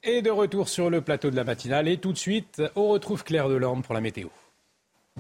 [0.05, 1.87] Et de retour sur le plateau de la matinale.
[1.87, 4.29] Et tout de suite, on retrouve Claire Delorme pour la météo.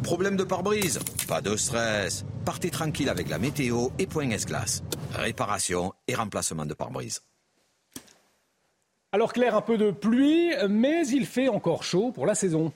[0.02, 0.98] Problème de pare-brise
[1.28, 2.24] Pas de stress.
[2.44, 4.82] Partez tranquille avec la météo et Point S-Glace.
[5.12, 7.22] Réparation et remplacement de pare-brise.
[9.12, 12.72] Alors Claire, un peu de pluie, mais il fait encore chaud pour la saison.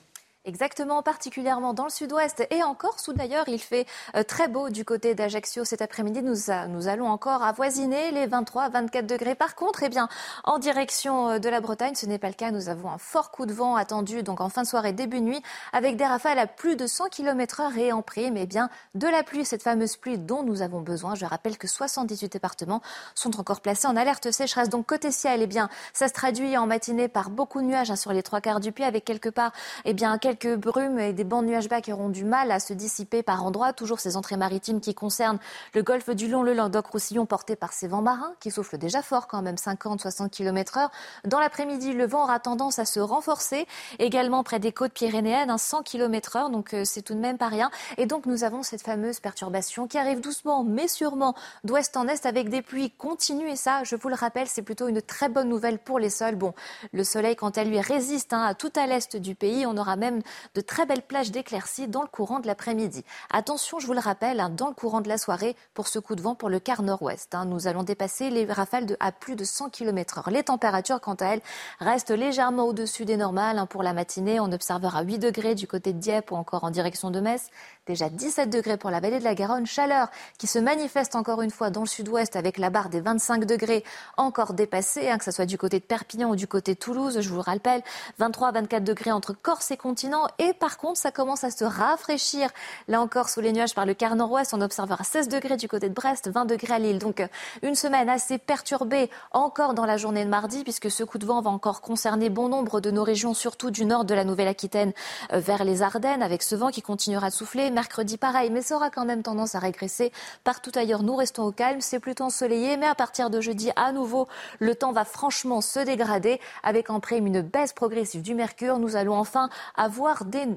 [0.47, 4.69] Exactement, particulièrement dans le sud-ouest et en Corse, où d'ailleurs il fait euh, très beau
[4.69, 6.21] du côté d'Ajaccio cet après-midi.
[6.23, 6.35] Nous,
[6.69, 9.35] nous, allons encore avoisiner les 23-24 degrés.
[9.35, 10.07] Par contre, eh bien,
[10.45, 12.51] en direction euh, de la Bretagne, ce n'est pas le cas.
[12.51, 15.25] Nous avons un fort coup de vent attendu donc en fin de soirée, début de
[15.25, 15.43] nuit,
[15.73, 19.07] avec des rafales à plus de 100 km heure et en prime, eh bien, de
[19.09, 21.13] la pluie, cette fameuse pluie dont nous avons besoin.
[21.15, 22.81] Je rappelle que 78 départements
[23.15, 24.69] sont encore placés en alerte sécheresse.
[24.69, 27.97] Donc côté ciel, eh bien, ça se traduit en matinée par beaucoup de nuages hein,
[27.97, 29.51] sur les trois quarts du pays, avec quelque part,
[29.83, 32.51] eh bien, quelques quelques brumes et des bancs de nuages bas qui auront du mal
[32.51, 33.73] à se dissiper par endroits.
[33.73, 35.39] Toujours ces entrées maritimes qui concernent
[35.73, 39.27] le golfe du Long, le Languedoc-Roussillon, porté par ces vents marins qui soufflent déjà fort
[39.27, 40.91] quand même, 50-60 km heure.
[41.25, 43.67] Dans l'après-midi, le vent aura tendance à se renforcer.
[43.99, 47.47] Également près des côtes pyrénéennes, 100 km heure, donc euh, c'est tout de même pas
[47.47, 47.71] rien.
[47.97, 52.25] Et donc nous avons cette fameuse perturbation qui arrive doucement mais sûrement d'ouest en est
[52.25, 53.49] avec des pluies continues.
[53.49, 56.35] Et ça, je vous le rappelle, c'est plutôt une très bonne nouvelle pour les sols.
[56.35, 56.53] Bon,
[56.93, 59.65] le soleil, quant à lui, résiste hein, à tout à l'est du pays.
[59.65, 60.21] On aura même
[60.55, 63.03] de très belles plages d'éclaircies dans le courant de l'après-midi.
[63.31, 66.15] Attention, je vous le rappelle, hein, dans le courant de la soirée, pour ce coup
[66.15, 69.43] de vent pour le quart nord-ouest, hein, nous allons dépasser les rafales à plus de
[69.43, 70.29] 100 km heure.
[70.29, 71.41] Les températures, quant à elles,
[71.79, 73.59] restent légèrement au-dessus des normales.
[73.59, 76.71] Hein, pour la matinée, on observera 8 degrés du côté de Dieppe ou encore en
[76.71, 77.49] direction de Metz.
[77.85, 79.65] Déjà 17 degrés pour la vallée de la Garonne.
[79.65, 83.45] Chaleur qui se manifeste encore une fois dans le sud-ouest avec la barre des 25
[83.45, 83.83] degrés
[84.17, 87.19] encore dépassée, que ce soit du côté de Perpignan ou du côté de Toulouse.
[87.21, 87.81] Je vous le rappelle,
[88.19, 90.06] 23 24 degrés entre Corse et continent
[90.39, 92.49] et par contre, ça commence à se rafraîchir.
[92.87, 95.89] Là encore, sous les nuages par le quart nord-ouest, on observera 16 degrés du côté
[95.89, 96.99] de Brest, 20 degrés à Lille.
[96.99, 97.23] Donc,
[97.61, 101.41] une semaine assez perturbée encore dans la journée de mardi, puisque ce coup de vent
[101.41, 104.93] va encore concerner bon nombre de nos régions, surtout du nord de la Nouvelle-Aquitaine
[105.33, 107.69] euh, vers les Ardennes, avec ce vent qui continuera de souffler.
[107.69, 110.11] Mercredi, pareil, mais ça aura quand même tendance à régresser.
[110.43, 111.81] Partout ailleurs, nous restons au calme.
[111.81, 114.27] C'est plutôt ensoleillé, mais à partir de jeudi, à nouveau,
[114.59, 118.79] le temps va franchement se dégrader, avec en prime une baisse progressive du mercure.
[118.79, 120.47] Nous allons enfin avoir des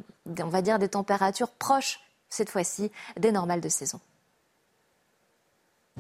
[0.43, 2.01] on des températures proches
[2.31, 4.01] cette fois-ci, des normales de saison.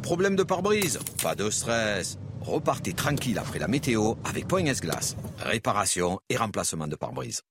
[0.02, 2.18] Problème de pare-brise Pas de stress.
[2.40, 5.16] Repartez tranquille après la météo avec Poignes Glace.
[5.38, 7.42] Réparation et remplacement de pare-brise.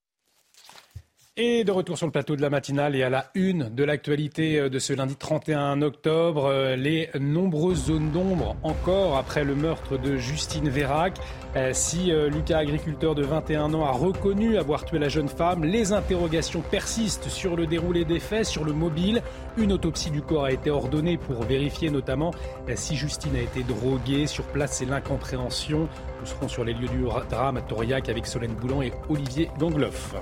[1.41, 4.59] Et de retour sur le plateau de la matinale et à la une de l'actualité
[4.59, 9.97] euh, de ce lundi 31 octobre, euh, les nombreuses zones d'ombre encore après le meurtre
[9.97, 11.17] de Justine Vérac.
[11.55, 15.93] Euh, si Lucas, agriculteur de 21 ans, a reconnu avoir tué la jeune femme, les
[15.93, 19.21] interrogations persistent sur le déroulé des faits, sur le mobile.
[19.55, 22.31] Une autopsie du corps a été ordonnée pour vérifier notamment
[22.75, 24.27] si Justine a été droguée.
[24.27, 25.87] Sur place, c'est l'incompréhension.
[26.19, 30.15] Nous serons sur les lieux du drame à Toriac avec Solène Boulan et Olivier Gangloff.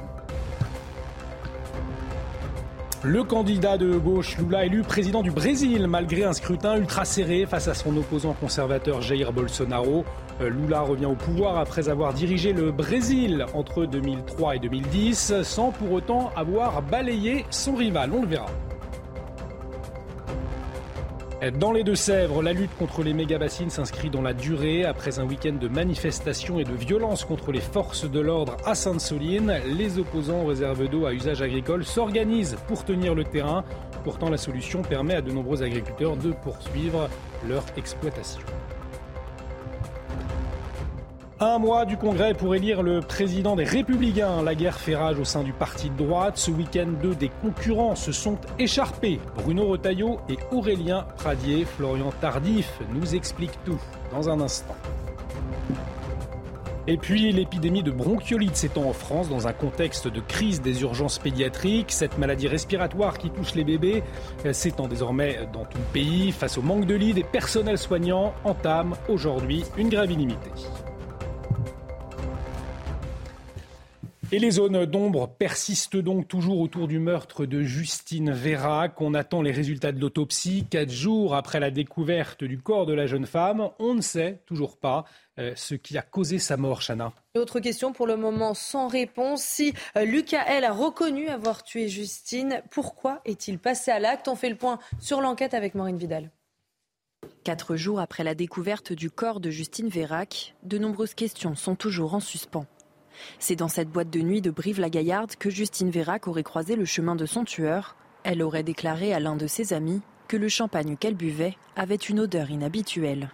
[3.03, 7.67] Le candidat de gauche Lula élu président du Brésil malgré un scrutin ultra serré face
[7.67, 10.03] à son opposant conservateur Jair Bolsonaro.
[10.41, 15.71] Euh, Lula revient au pouvoir après avoir dirigé le Brésil entre 2003 et 2010 sans
[15.71, 18.11] pour autant avoir balayé son rival.
[18.13, 18.49] On le verra.
[21.53, 24.85] Dans les Deux-Sèvres, la lutte contre les méga-bassines s'inscrit dans la durée.
[24.85, 29.53] Après un week-end de manifestations et de violences contre les forces de l'ordre à Sainte-Soline,
[29.77, 33.63] les opposants aux réserves d'eau à usage agricole s'organisent pour tenir le terrain.
[34.03, 37.07] Pourtant, la solution permet à de nombreux agriculteurs de poursuivre
[37.47, 38.41] leur exploitation.
[41.39, 44.41] Un mois du Congrès pour élire le président des Républicains.
[44.41, 46.35] La guerre fait rage au sein du parti de droite.
[46.35, 49.19] Ce week-end, deux des concurrents se sont écharpés.
[49.35, 51.65] Bruno Retailleau et Aurélien Pradier.
[51.65, 53.79] Florian Tardif nous explique tout
[54.11, 54.75] dans un instant.
[56.87, 61.19] Et puis l'épidémie de bronchiolite s'étend en France dans un contexte de crise des urgences
[61.19, 61.91] pédiatriques.
[61.91, 64.01] Cette maladie respiratoire qui touche les bébés
[64.53, 66.31] s'étend désormais dans tout le pays.
[66.31, 70.49] Face au manque de lits, des personnels soignants entament aujourd'hui une grève illimitée.
[74.29, 78.99] Et les zones d'ombre persistent donc toujours autour du meurtre de Justine Vérac.
[78.99, 80.65] On attend les résultats de l'autopsie.
[80.69, 84.75] Quatre jours après la découverte du corps de la jeune femme, on ne sait toujours
[84.75, 85.05] pas
[85.39, 87.13] euh, ce qui a causé sa mort, Chana.
[87.37, 89.43] Autre question pour le moment sans réponse.
[89.43, 94.27] Si euh, Lucas L a reconnu avoir tué Justine, pourquoi est-il passé à l'acte?
[94.27, 96.31] On fait le point sur l'enquête avec Maureen Vidal.
[97.45, 102.13] Quatre jours après la découverte du corps de Justine Vérac, de nombreuses questions sont toujours
[102.13, 102.65] en suspens.
[103.39, 107.15] C'est dans cette boîte de nuit de Brive-la-Gaillarde que Justine Vérac aurait croisé le chemin
[107.15, 107.95] de son tueur.
[108.23, 112.19] Elle aurait déclaré à l'un de ses amis que le champagne qu'elle buvait avait une
[112.19, 113.31] odeur inhabituelle.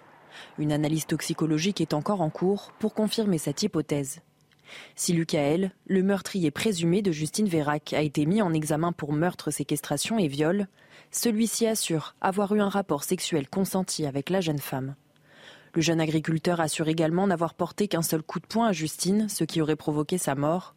[0.57, 4.21] Une analyse toxicologique est encore en cours pour confirmer cette hypothèse.
[4.95, 9.51] Si Lucael, le meurtrier présumé de Justine Vérac, a été mis en examen pour meurtre,
[9.51, 10.67] séquestration et viol,
[11.11, 14.95] celui-ci assure avoir eu un rapport sexuel consenti avec la jeune femme.
[15.75, 19.43] Le jeune agriculteur assure également n'avoir porté qu'un seul coup de poing à Justine, ce
[19.43, 20.75] qui aurait provoqué sa mort.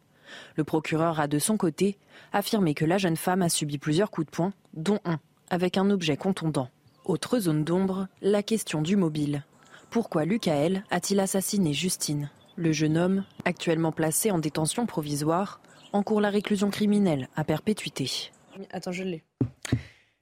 [0.55, 1.97] Le procureur a de son côté
[2.33, 5.19] affirmé que la jeune femme a subi plusieurs coups de poing, dont un
[5.49, 6.69] avec un objet contondant.
[7.05, 9.45] Autre zone d'ombre, la question du mobile.
[9.89, 12.29] Pourquoi Lucael a-t-il assassiné Justine?
[12.55, 15.61] Le jeune homme, actuellement placé en détention provisoire,
[15.93, 18.31] encourt la réclusion criminelle à perpétuité.
[18.71, 19.23] Attends, je l'ai.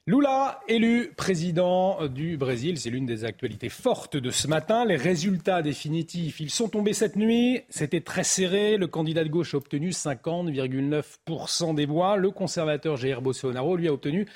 [0.07, 4.85] Lula, élu président du Brésil, c'est l'une des actualités fortes de ce matin.
[4.85, 7.61] Les résultats définitifs, ils sont tombés cette nuit.
[7.69, 8.77] C'était très serré.
[8.77, 12.17] Le candidat de gauche a obtenu 50,9% des voix.
[12.17, 14.27] Le conservateur Jair Bolsonaro, lui, a obtenu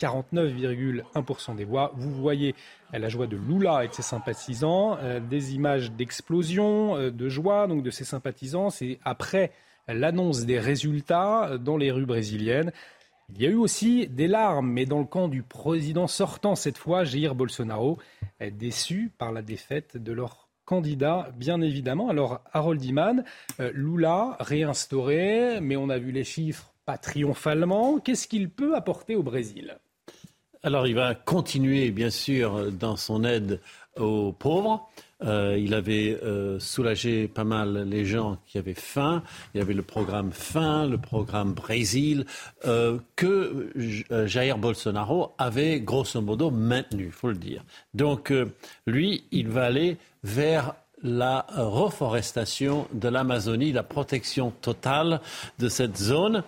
[0.00, 1.90] 49,1% des voix.
[1.96, 2.54] Vous voyez
[2.92, 7.66] la joie de Lula et de ses sympathisants, euh, des images d'explosion, euh, de joie,
[7.66, 8.70] donc de ses sympathisants.
[8.70, 9.50] C'est après
[9.88, 12.70] l'annonce des résultats dans les rues brésiliennes.
[13.34, 16.78] Il y a eu aussi des larmes, mais dans le camp du président sortant cette
[16.78, 17.98] fois, Jair Bolsonaro,
[18.52, 22.10] déçu par la défaite de leur candidat, bien évidemment.
[22.10, 23.24] Alors, Harold Iman,
[23.60, 27.98] euh, Lula réinstauré, mais on a vu les chiffres pas triomphalement.
[27.98, 29.78] Qu'est-ce qu'il peut apporter au Brésil?
[30.62, 33.60] Alors, il va continuer, bien sûr, dans son aide
[33.96, 34.88] aux pauvres.
[35.24, 39.22] Euh, il avait euh, soulagé pas mal les gens qui avaient faim.
[39.54, 42.26] Il y avait le programme Faim, le programme Brésil,
[42.66, 43.72] euh, que
[44.26, 47.64] Jair Bolsonaro avait grosso modo maintenu, faut le dire.
[47.94, 48.32] Donc
[48.86, 55.20] lui, il va aller vers la reforestation de l'Amazonie, la protection totale
[55.58, 56.42] de cette zone,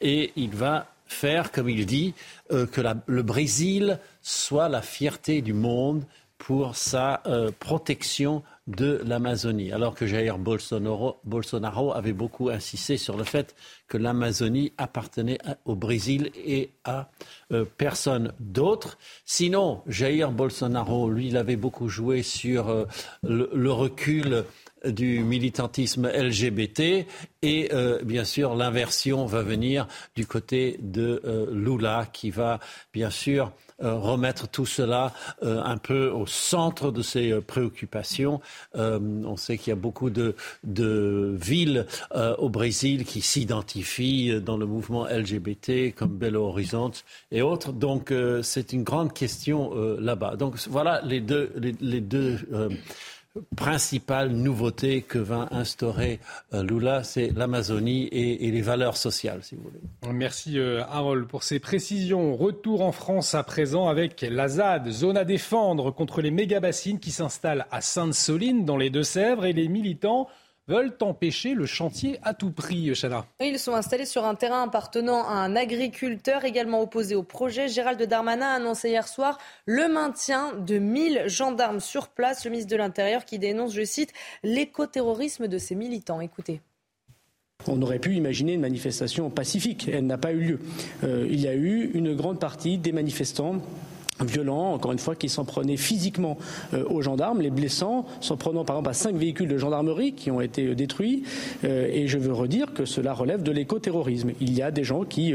[0.00, 2.14] et il va faire, comme il dit,
[2.50, 6.04] que le Brésil soit la fierté du monde
[6.44, 9.72] pour sa euh, protection de l'Amazonie.
[9.72, 13.54] Alors que Jair Bolsonaro, avait beaucoup insisté sur le fait
[13.88, 17.08] que l'Amazonie appartenait au Brésil et à
[17.50, 18.98] euh, personne d'autre.
[19.24, 22.84] Sinon, Jair Bolsonaro, lui, il avait beaucoup joué sur euh,
[23.22, 24.44] le, recul
[24.84, 27.06] du militantisme LGBT
[27.40, 27.70] et
[28.02, 32.60] bien sûr l'inversion va venir du côté de Lula qui va
[32.92, 33.50] bien sûr
[33.82, 38.40] euh, remettre tout cela euh, un peu au centre de ses euh, préoccupations.
[38.74, 41.86] on sait qu'il y a beaucoup de, villes
[42.38, 47.72] au Brésil qui s'identifient dans le mouvement LGBT comme Belo Horizonte et autres.
[47.72, 50.36] Donc c'est une grande question là-bas.
[50.36, 51.20] Donc voilà les
[51.80, 52.38] les deux
[53.56, 56.20] principale nouveauté que va instaurer
[56.52, 59.80] euh, Lula, c'est l'Amazonie et, les valeurs sociales, si vous voulez.
[60.12, 62.36] Merci euh, Harold pour ces précisions.
[62.36, 67.10] Retour en France à présent avec la ZAD, zone à défendre contre les méga-bassines qui
[67.10, 70.28] s'installent à Sainte-Soline dans les Deux-Sèvres et les militants
[70.68, 73.26] veulent empêcher le chantier à tout prix, Chana.
[73.40, 77.68] Ils sont installés sur un terrain appartenant à un agriculteur également opposé au projet.
[77.68, 82.44] Gérald Darmanin a annoncé hier soir le maintien de 1000 gendarmes sur place.
[82.44, 84.12] Le ministre de l'Intérieur qui dénonce, je cite,
[84.42, 86.20] l'écoterrorisme de ses militants.
[86.20, 86.60] Écoutez.
[87.66, 89.88] On aurait pu imaginer une manifestation pacifique.
[89.88, 90.58] Elle n'a pas eu lieu.
[91.02, 93.62] Euh, il y a eu une grande partie des manifestants
[94.20, 96.38] violents, encore une fois, qui s'en prenaient physiquement
[96.72, 100.30] euh, aux gendarmes, les blessant, s'en prenant par exemple à cinq véhicules de gendarmerie qui
[100.30, 101.24] ont été euh, détruits.
[101.64, 104.30] Euh, et je veux redire que cela relève de l'écoterrorisme.
[104.40, 105.34] Il y a des gens qui,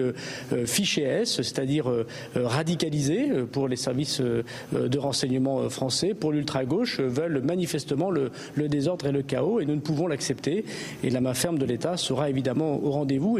[0.65, 1.91] fichés S, c'est-à-dire
[2.35, 8.31] radicalisés pour les services de renseignement français, pour l'ultra-gauche, veulent manifestement le,
[8.67, 10.65] désordre et le chaos, et nous ne pouvons l'accepter.
[11.03, 13.39] Et la main ferme de l'État sera évidemment au rendez-vous.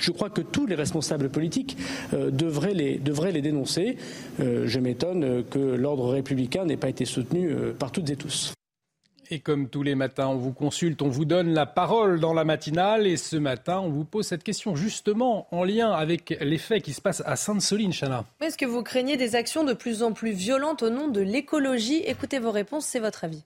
[0.00, 1.76] Je crois que tous les responsables politiques
[2.14, 3.96] euh, devraient, les, devraient, les, dénoncer.
[4.40, 8.52] Euh, je m'étonne que l'ordre républicain n'ait pas été soutenu euh, par toutes et tous.
[9.30, 12.44] Et comme tous les matins, on vous consulte, on vous donne la parole dans la
[12.44, 13.06] matinale.
[13.06, 16.94] Et ce matin, on vous pose cette question justement en lien avec les faits qui
[16.94, 18.24] se passent à Sainte-Soline, Chana.
[18.40, 22.02] Est-ce que vous craignez des actions de plus en plus violentes au nom de l'écologie?
[22.06, 23.44] Écoutez vos réponses, c'est votre avis.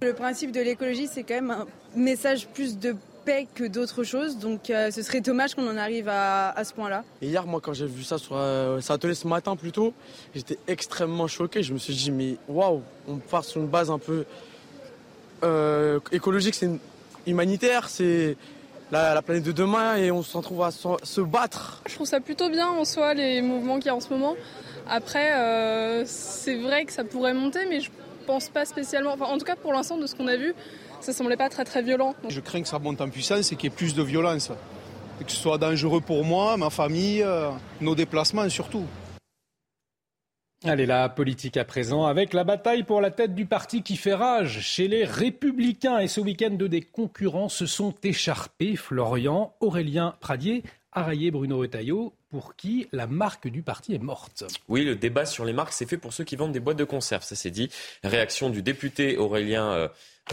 [0.00, 4.38] Le principe de l'écologie, c'est quand même un message plus de paix que d'autres choses.
[4.38, 7.04] Donc euh, ce serait dommage qu'on en arrive à, ce point-là.
[7.22, 9.92] hier, moi, quand j'ai vu ça sur euh, ce matin plutôt,
[10.34, 11.62] j'étais extrêmement choqué.
[11.62, 14.24] Je me suis dit, mais waouh, on part sur une base un peu
[15.42, 16.70] euh, écologique, c'est
[17.26, 18.36] humanitaire, c'est
[18.90, 21.82] la, planète de demain et on s'en trouve à se, battre.
[21.86, 24.36] Je trouve ça plutôt bien en soi, les mouvements qu'il y a en ce moment.
[24.88, 27.90] Après, c'est vrai que ça pourrait monter, mais je
[28.26, 29.12] pense pas spécialement.
[29.12, 30.54] en tout cas, pour l'instant, de ce qu'on a vu,
[31.00, 32.14] ça semblait pas très très violent.
[32.28, 34.50] Je crains que ça monte en puissance et qu'il y ait plus de violence.
[35.20, 37.50] Et que ce soit dangereux pour moi, ma famille, euh,
[37.80, 38.84] nos déplacements surtout.
[40.64, 44.12] Allez, la politique à présent, avec la bataille pour la tête du parti qui fait
[44.12, 46.00] rage chez les Républicains.
[46.00, 48.76] Et ce week-end, deux des concurrents se sont écharpés.
[48.76, 50.62] Florian, Aurélien Pradier,
[50.92, 54.44] Araillé Bruno Retailleau, pour qui la marque du parti est morte.
[54.68, 56.84] Oui, le débat sur les marques, c'est fait pour ceux qui vendent des boîtes de
[56.84, 57.70] conserve, ça c'est dit.
[58.04, 59.88] Réaction du député Aurélien euh,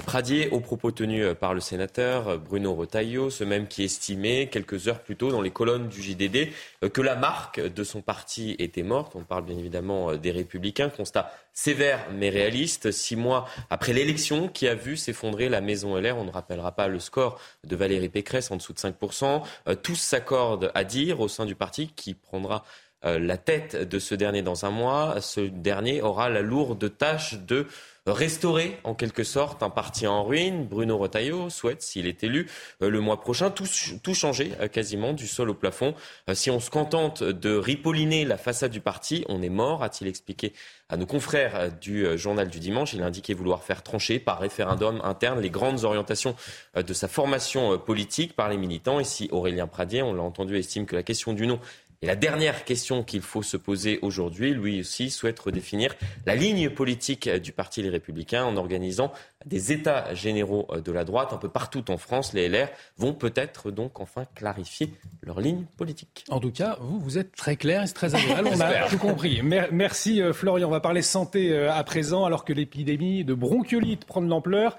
[0.06, 4.48] Pradier aux propos tenus euh, par le sénateur euh, Bruno Retailleau, ce même qui estimait
[4.48, 6.50] quelques heures plus tôt dans les colonnes du JDD
[6.84, 9.14] euh, que la marque de son parti était morte.
[9.16, 10.90] On parle bien évidemment des Républicains.
[10.90, 12.92] Constat sévère mais réaliste.
[12.92, 16.88] Six mois après l'élection qui a vu s'effondrer la maison LR, on ne rappellera pas
[16.88, 19.42] le score de Valérie Pécresse en dessous de 5%.
[19.82, 22.64] Tous s'accordent à dire au sein du parti qui prendra
[23.04, 25.22] la tête de ce dernier dans un mois.
[25.22, 27.68] Ce dernier aura la lourde tâche de
[28.12, 30.66] restaurer en quelque sorte un parti en ruine.
[30.66, 32.50] Bruno Retailleau souhaite, s'il est élu
[32.82, 33.68] euh, le mois prochain, tout,
[34.04, 35.94] tout changer euh, quasiment du sol au plafond.
[36.30, 40.08] Euh, si on se contente de ripolliner la façade du parti, on est mort, a-t-il
[40.08, 40.54] expliqué
[40.90, 42.94] à nos confrères du journal du dimanche.
[42.94, 46.34] Il a indiqué vouloir faire trancher par référendum interne les grandes orientations
[46.76, 49.02] de sa formation politique par les militants.
[49.02, 51.60] Et si Aurélien Pradier, on l'a entendu, estime que la question du nom
[52.04, 55.96] et la dernière question qu'il faut se poser aujourd'hui, lui aussi souhaite redéfinir
[56.28, 59.12] la ligne politique du Parti Les Républicains en organisant
[59.48, 62.34] des États généraux de la droite un peu partout en France.
[62.34, 62.68] Les LR
[62.98, 64.94] vont peut-être donc enfin clarifier
[65.24, 66.24] leur ligne politique.
[66.30, 68.50] En tout cas, vous, vous êtes très clair et c'est très agréable.
[68.54, 69.42] On a tout compris.
[69.42, 70.68] Merci euh, Florian.
[70.68, 74.78] On va parler santé euh, à présent alors que l'épidémie de bronchiolite prend de l'ampleur.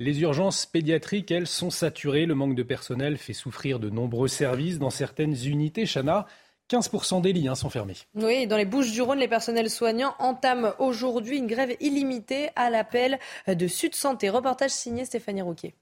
[0.00, 2.26] Les urgences pédiatriques, elles, sont saturées.
[2.26, 5.86] Le manque de personnel fait souffrir de nombreux services dans certaines unités.
[5.86, 6.26] Chana,
[6.70, 7.96] 15% des lits hein, sont fermés.
[8.14, 12.70] Oui, dans les Bouches du Rhône, les personnels soignants entament aujourd'hui une grève illimitée à
[12.70, 14.28] l'appel de Sud Santé.
[14.28, 15.74] Reportage signé Stéphanie Rouquier.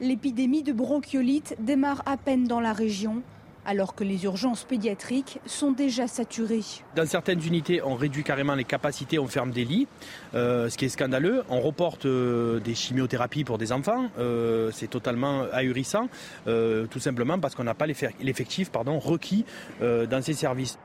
[0.00, 3.22] L'épidémie de bronchiolite démarre à peine dans la région
[3.64, 6.62] alors que les urgences pédiatriques sont déjà saturées.
[6.96, 9.88] Dans certaines unités, on réduit carrément les capacités, on ferme des lits,
[10.34, 11.42] euh, ce qui est scandaleux.
[11.48, 16.08] On reporte euh, des chimiothérapies pour des enfants, euh, c'est totalement ahurissant,
[16.44, 19.44] tout simplement parce qu'on n'a pas l'effectif requis
[19.80, 20.78] dans ces services.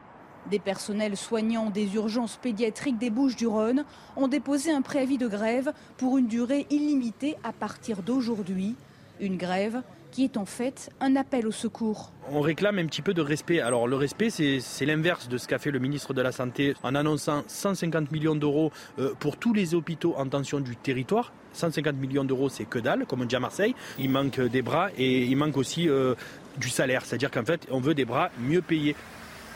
[0.50, 3.84] Des personnels soignants des urgences pédiatriques des Bouches-du-Rhône
[4.16, 8.76] ont déposé un préavis de grève pour une durée illimitée à partir d'aujourd'hui.
[9.20, 12.11] Une grève qui est en fait un appel au secours.
[12.31, 13.60] On réclame un petit peu de respect.
[13.60, 16.95] Alors le respect, c'est l'inverse de ce qu'a fait le ministre de la Santé en
[16.95, 21.34] annonçant 150 millions d'euros euh, pour tous les hôpitaux en tension du territoire.
[21.53, 23.76] 150 millions d'euros, c'est que dalle, comme on dit à Marseille.
[23.98, 26.15] Il manque des bras et il manque aussi euh,
[26.57, 27.06] du salaire.
[27.06, 28.95] C'est-à-dire qu'en fait, on veut des bras mieux payés.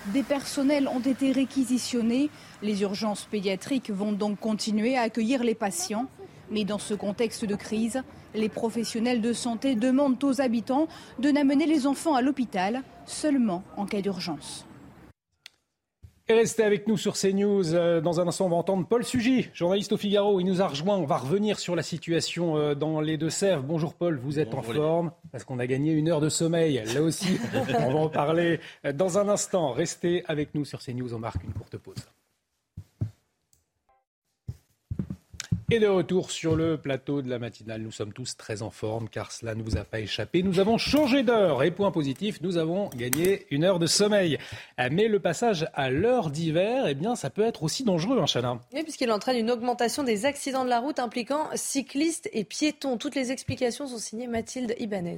[0.07, 2.30] Des personnels ont été réquisitionnés.
[2.61, 6.07] Les urgences pédiatriques vont donc continuer à accueillir les patients.
[6.51, 8.03] Mais dans ce contexte de crise,
[8.35, 10.88] les professionnels de santé demandent aux habitants
[11.19, 14.65] de n'amener les enfants à l'hôpital seulement en cas d'urgence.
[16.30, 17.73] Et restez avec nous sur CNews.
[17.73, 20.39] Euh, dans un instant, on va entendre Paul Sugy, journaliste au Figaro.
[20.39, 20.95] Il nous a rejoint.
[20.95, 23.61] On va revenir sur la situation euh, dans les Deux-Sèvres.
[23.61, 26.81] Bonjour Paul, vous êtes en forme parce qu'on a gagné une heure de sommeil.
[26.93, 27.38] Là aussi,
[27.77, 29.73] on va en parler euh, dans un instant.
[29.73, 31.14] Restez avec nous sur CNews.
[31.14, 32.07] On marque une courte pause.
[35.74, 39.10] Et de retour sur le plateau de la matinale, nous sommes tous très en forme
[39.10, 40.44] car cela ne vous a pas échappé.
[40.44, 44.38] Nous avons changé d'heure et point positif, nous avons gagné une heure de sommeil.
[44.78, 48.60] Mais le passage à l'heure d'hiver, eh bien, ça peut être aussi dangereux, hein, Chana.
[48.72, 52.98] Oui, puisqu'il entraîne une augmentation des accidents de la route impliquant cyclistes et piétons.
[52.98, 55.16] Toutes les explications sont signées Mathilde Ibanez.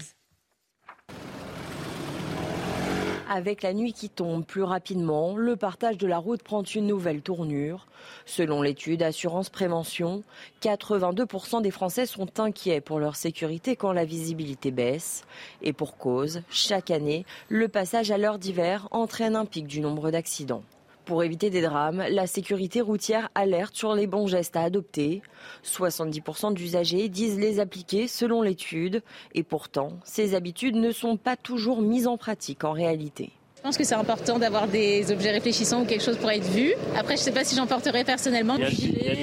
[3.27, 7.21] Avec la nuit qui tombe plus rapidement, le partage de la route prend une nouvelle
[7.21, 7.87] tournure.
[8.25, 10.23] Selon l'étude Assurance Prévention,
[10.61, 15.25] 82% des Français sont inquiets pour leur sécurité quand la visibilité baisse.
[15.63, 20.11] Et pour cause, chaque année, le passage à l'heure d'hiver entraîne un pic du nombre
[20.11, 20.63] d'accidents.
[21.05, 25.21] Pour éviter des drames, la sécurité routière alerte sur les bons gestes à adopter.
[25.63, 29.03] 70% d'usagers disent les appliquer selon l'étude.
[29.35, 33.33] Et pourtant, ces habitudes ne sont pas toujours mises en pratique en réalité.
[33.65, 36.73] Je pense que c'est important d'avoir des objets réfléchissants ou quelque chose pour être vu.
[36.95, 38.57] Après, je ne sais pas si j'en porterai personnellement.
[38.57, 39.17] Il y a le gilet,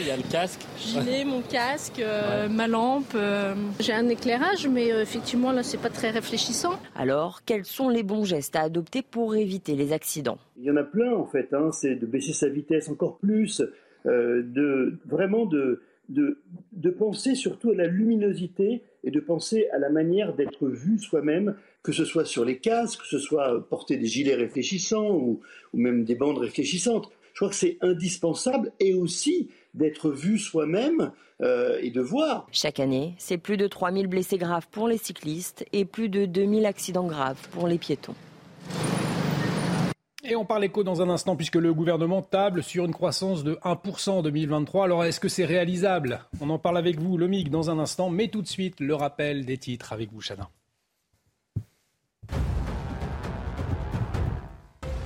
[0.00, 0.62] il y a le, casque.
[0.78, 3.12] Gilet, mon casque, euh, ma lampe.
[3.14, 3.54] Euh.
[3.80, 6.80] J'ai un éclairage, mais euh, effectivement, là, c'est pas très réfléchissant.
[6.96, 10.38] Alors, quels sont les bons gestes à adopter pour éviter les accidents?
[10.56, 11.52] Il y en a plein, en fait.
[11.52, 11.68] Hein.
[11.72, 13.62] C'est de baisser sa vitesse encore plus,
[14.06, 16.38] de vraiment de, de,
[16.72, 21.56] de penser surtout à la luminosité et de penser à la manière d'être vu soi-même
[21.82, 25.40] que ce soit sur les casques, que ce soit porter des gilets réfléchissants ou,
[25.74, 27.10] même des bandes réfléchissantes.
[27.34, 32.46] Je crois que c'est indispensable et aussi d'être vu soi-même euh, et de voir.
[32.52, 36.66] Chaque année, c'est plus de 3000 blessés graves pour les cyclistes et plus de 2000
[36.66, 38.14] accidents graves pour les piétons.
[40.24, 43.56] Et on parle éco dans un instant puisque le gouvernement table sur une croissance de
[43.64, 44.84] 1% en 2023.
[44.84, 46.20] Alors est-ce que c'est réalisable?
[46.40, 49.44] On en parle avec vous, Lomic, dans un instant, mais tout de suite le rappel
[49.44, 50.48] des titres avec vous, Chana.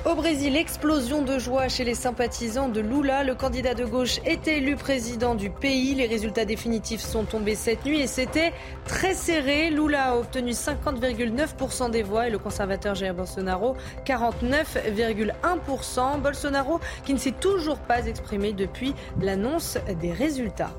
[0.07, 3.25] Au Brésil, explosion de joie chez les sympathisants de Lula.
[3.25, 5.97] Le candidat de gauche est élu président du pays.
[5.97, 8.53] Les résultats définitifs sont tombés cette nuit et c'était
[8.85, 9.69] très serré.
[9.69, 13.75] Lula a obtenu 50,9% des voix et le conservateur Jair Bolsonaro
[14.05, 16.21] 49,1%.
[16.21, 20.71] Bolsonaro qui ne s'est toujours pas exprimé depuis l'annonce des résultats.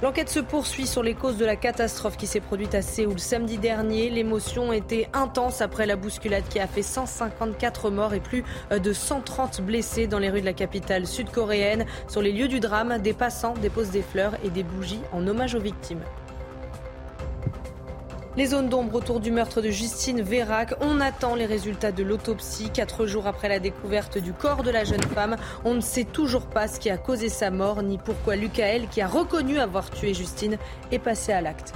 [0.00, 3.58] L'enquête se poursuit sur les causes de la catastrophe qui s'est produite à Séoul samedi
[3.58, 4.10] dernier.
[4.10, 9.60] L'émotion était intense après la bousculade qui a fait 154 morts et plus de 130
[9.60, 11.84] blessés dans les rues de la capitale sud-coréenne.
[12.06, 15.56] Sur les lieux du drame, des passants déposent des fleurs et des bougies en hommage
[15.56, 16.04] aux victimes.
[18.38, 20.72] Les zones d'ombre autour du meurtre de Justine Vérac.
[20.80, 22.70] On attend les résultats de l'autopsie.
[22.70, 25.34] Quatre jours après la découverte du corps de la jeune femme,
[25.64, 29.00] on ne sait toujours pas ce qui a causé sa mort, ni pourquoi Lucael, qui
[29.00, 30.56] a reconnu avoir tué Justine,
[30.92, 31.74] est passé à l'acte.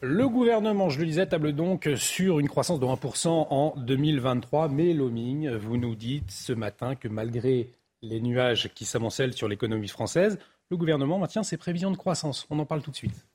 [0.00, 4.70] Le gouvernement, je le disais, table donc sur une croissance de 1% en 2023.
[4.70, 9.88] Mais Loming, vous nous dites ce matin que malgré les nuages qui s'amoncellent sur l'économie
[9.88, 10.38] française,
[10.70, 12.46] le gouvernement maintient ses prévisions de croissance.
[12.48, 13.26] On en parle tout de suite.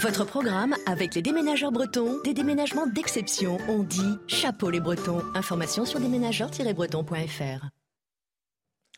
[0.00, 3.58] Votre programme avec les déménageurs bretons, des déménagements d'exception.
[3.68, 5.22] On dit chapeau les bretons.
[5.34, 7.66] Information sur déménageurs-bretons.fr.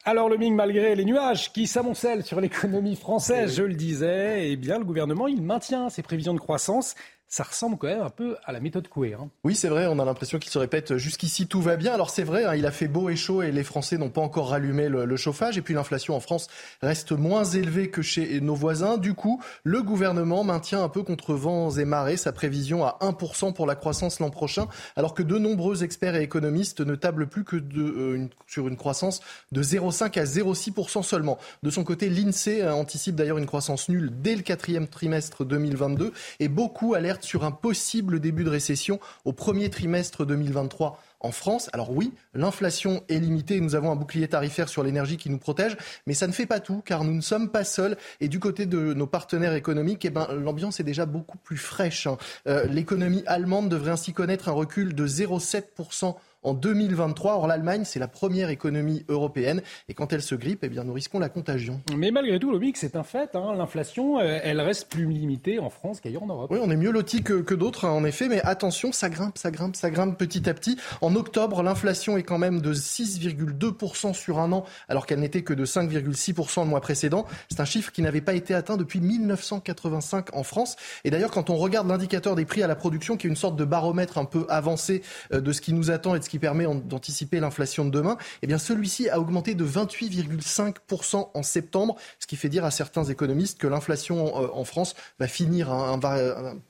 [0.04, 4.56] Alors le Ming, malgré les nuages qui s'amoncellent sur l'économie française, je le disais, eh
[4.56, 6.94] bien le gouvernement il maintient ses prévisions de croissance
[7.30, 9.14] ça ressemble quand même un peu à la méthode Coué.
[9.14, 9.30] Hein.
[9.44, 11.94] Oui, c'est vrai, on a l'impression qu'il se répète jusqu'ici tout va bien.
[11.94, 14.20] Alors c'est vrai, hein, il a fait beau et chaud et les Français n'ont pas
[14.20, 15.56] encore rallumé le, chauffage.
[15.56, 16.48] Et puis l'inflation en France
[16.82, 18.98] reste moins élevée que chez nos voisins.
[18.98, 23.52] Du coup, le gouvernement maintient un peu contre vents et marées sa prévision à 1%
[23.52, 24.66] pour la croissance l'an prochain,
[24.96, 29.20] alors que de nombreux experts et économistes ne tablent plus que euh, sur une croissance
[29.52, 31.38] de 0,5 à 0,6% seulement.
[31.62, 36.48] De son côté, l'INSEE anticipe d'ailleurs une croissance nulle dès le quatrième trimestre 2022 et
[36.48, 41.68] beaucoup alertent sur un possible début de récession au premier trimestre 2023 en France.
[41.72, 45.76] Alors oui, l'inflation est limitée nous avons un bouclier tarifaire sur l'énergie qui nous protège,
[46.06, 47.96] mais ça ne fait pas tout car nous ne sommes pas seuls.
[48.20, 52.06] Et du côté de nos partenaires économiques, eh ben, l'ambiance est déjà beaucoup plus fraîche.
[52.06, 52.16] Hein.
[52.46, 57.34] Euh, l'économie allemande devrait ainsi connaître un recul de 0,7% en 2023.
[57.34, 59.62] Or, l'Allemagne, c'est la première économie européenne.
[59.88, 61.80] Et quand elle se grippe, eh bien, nous risquons la contagion.
[61.96, 63.34] Mais malgré tout, Lomic, c'est un fait.
[63.34, 63.54] Hein.
[63.56, 66.50] L'inflation, euh, elle reste plus limitée en France qu'ailleurs en Europe.
[66.50, 68.28] Oui, on est mieux lotis que, que d'autres, hein, en effet.
[68.28, 70.76] Mais attention, ça grimpe, ça grimpe, ça grimpe petit à petit.
[71.00, 75.54] En octobre, l'inflation est quand même de 6,2% sur un an, alors qu'elle n'était que
[75.54, 77.26] de 5,6% le mois précédent.
[77.50, 80.76] C'est un chiffre qui n'avait pas été atteint depuis 1985 en France.
[81.04, 83.56] Et d'ailleurs, quand on regarde l'indicateur des prix à la production, qui est une sorte
[83.56, 85.02] de baromètre un peu avancé
[85.32, 88.16] euh, de ce qui nous attend et de ce qui permet d'anticiper l'inflation de demain,
[88.42, 93.04] eh bien celui-ci a augmenté de 28,5% en septembre, ce qui fait dire à certains
[93.04, 95.98] économistes que l'inflation euh, en France va finir hein,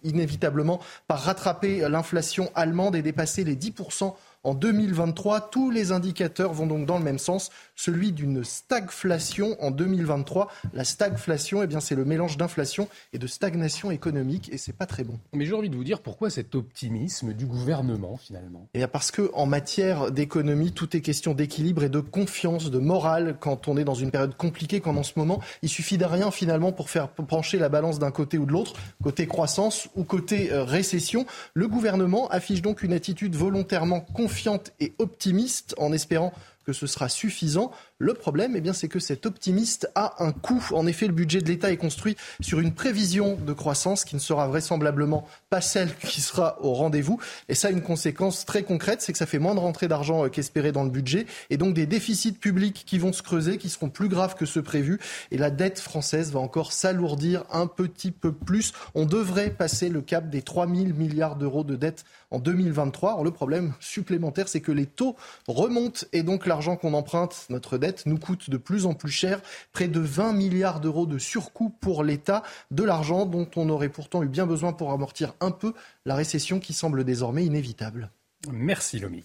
[0.03, 5.51] inévitablement par rattraper l'inflation allemande et dépasser les 10% en 2023.
[5.51, 10.49] Tous les indicateurs vont donc dans le même sens, celui d'une stagflation en 2023.
[10.73, 14.87] La stagflation, eh bien, c'est le mélange d'inflation et de stagnation économique et c'est pas
[14.87, 15.19] très bon.
[15.33, 18.69] Mais j'ai envie de vous dire pourquoi cet optimisme du gouvernement finalement?
[18.75, 22.79] Et eh parce que en matière d'économie, tout est question d'équilibre et de confiance, de
[22.79, 23.37] morale.
[23.39, 26.31] Quand on est dans une période compliquée comme en ce moment, il suffit de rien
[26.31, 30.53] finalement pour faire pencher la balance d'un côté ou de l'autre, côté croissance ou côté
[30.53, 31.27] euh, récession.
[31.55, 36.33] Le gouvernement affiche donc une attitude volontairement confiante confiante et optimiste en espérant
[36.71, 37.73] que ce sera suffisant.
[37.99, 40.65] Le problème, eh bien, c'est que cet optimiste a un coût.
[40.73, 44.21] En effet, le budget de l'État est construit sur une prévision de croissance qui ne
[44.21, 47.19] sera vraisemblablement pas celle qui sera au rendez-vous.
[47.49, 50.27] Et ça a une conséquence très concrète, c'est que ça fait moins de rentrées d'argent
[50.27, 53.69] euh, qu'espéré dans le budget, et donc des déficits publics qui vont se creuser, qui
[53.69, 55.01] seront plus graves que ceux prévus.
[55.33, 58.73] Et la dette française va encore s'alourdir un petit peu plus.
[58.95, 63.11] On devrait passer le cap des 3 000 milliards d'euros de dette en 2023.
[63.11, 65.17] Alors, le problème supplémentaire, c'est que les taux
[65.49, 69.41] remontent et donc l'argent qu'on emprunte, notre dette, nous coûte de plus en plus cher.
[69.73, 74.23] Près de 20 milliards d'euros de surcoût pour l'État, de l'argent dont on aurait pourtant
[74.23, 75.73] eu bien besoin pour amortir un peu
[76.05, 78.11] la récession qui semble désormais inévitable.
[78.51, 79.25] Merci Lomi.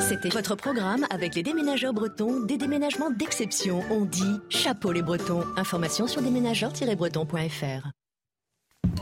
[0.00, 3.82] C'était votre programme avec les déménageurs bretons, des déménagements d'exception.
[3.90, 5.44] On dit chapeau les bretons.
[5.56, 7.90] Information sur déménageurs-bretons.fr.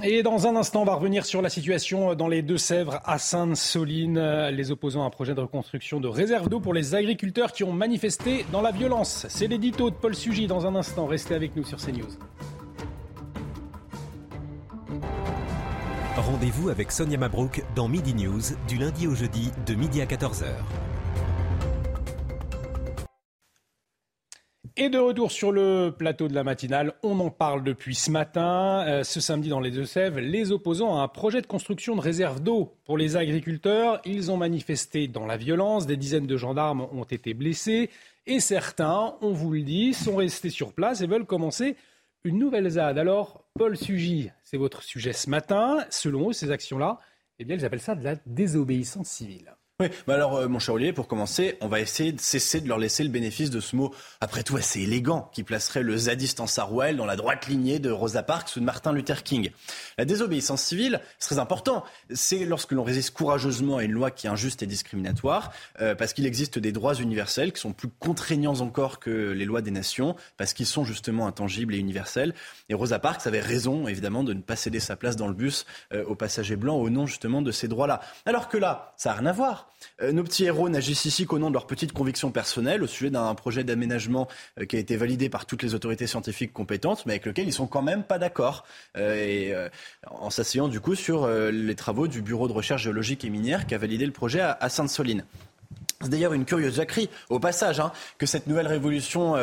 [0.03, 4.49] Et dans un instant, on va revenir sur la situation dans les Deux-Sèvres à Sainte-Soline.
[4.51, 7.73] Les opposants à un projet de reconstruction de réserve d'eau pour les agriculteurs qui ont
[7.73, 9.27] manifesté dans la violence.
[9.29, 11.07] C'est l'édito de Paul Sugy dans un instant.
[11.07, 12.09] Restez avec nous sur CNews.
[16.17, 20.47] Rendez-vous avec Sonia Mabrouk dans Midi News du lundi au jeudi de midi à 14h.
[24.79, 28.87] Et de retour sur le plateau de la matinale, on en parle depuis ce matin.
[28.89, 32.41] Euh, ce samedi dans les Deux-Sèvres, les opposants à un projet de construction de réserve
[32.41, 37.05] d'eau pour les agriculteurs, ils ont manifesté dans la violence, des dizaines de gendarmes ont
[37.05, 37.91] été blessés
[38.27, 41.77] et certains, on vous le dit, sont restés sur place et veulent commencer
[42.25, 42.97] une nouvelle ZAD.
[42.97, 45.85] Alors, Paul Sugy, c'est votre sujet ce matin.
[45.91, 46.99] Selon eux, ces actions-là,
[47.39, 49.53] eh bien, ils appellent ça de la désobéissance civile.
[49.81, 52.69] Oui, bah alors, euh, mon cher Olivier, pour commencer, on va essayer de cesser de
[52.69, 56.41] leur laisser le bénéfice de ce mot, après tout assez élégant, qui placerait le zadiste
[56.41, 59.51] en Sarwell dans la droite lignée de Rosa Parks ou de Martin Luther King.
[59.97, 61.85] La désobéissance civile, c'est très important.
[62.13, 66.13] C'est lorsque l'on résiste courageusement à une loi qui est injuste et discriminatoire, euh, parce
[66.13, 70.17] qu'il existe des droits universels qui sont plus contraignants encore que les lois des nations,
[70.37, 72.35] parce qu'ils sont justement intangibles et universels.
[72.69, 75.65] Et Rosa Parks avait raison, évidemment, de ne pas céder sa place dans le bus
[75.95, 78.01] euh, aux passagers blancs au nom justement de ces droits-là.
[78.27, 79.62] Alors que là, ça n'a rien à voir.
[80.01, 83.11] Euh, nos petits héros n'agissent ici qu'au nom de leurs petites convictions personnelles au sujet
[83.11, 84.29] d'un projet d'aménagement
[84.59, 87.53] euh, qui a été validé par toutes les autorités scientifiques compétentes, mais avec lequel ils
[87.53, 88.65] sont quand même pas d'accord.
[88.97, 89.69] Euh,
[90.11, 93.75] en s'asseyant du coup sur les travaux du Bureau de recherche géologique et minière qui
[93.75, 95.25] a validé le projet à, Sainte-Soline.
[96.01, 99.37] C'est d'ailleurs une curieuse jacquerie, au passage, hein, que cette nouvelle révolution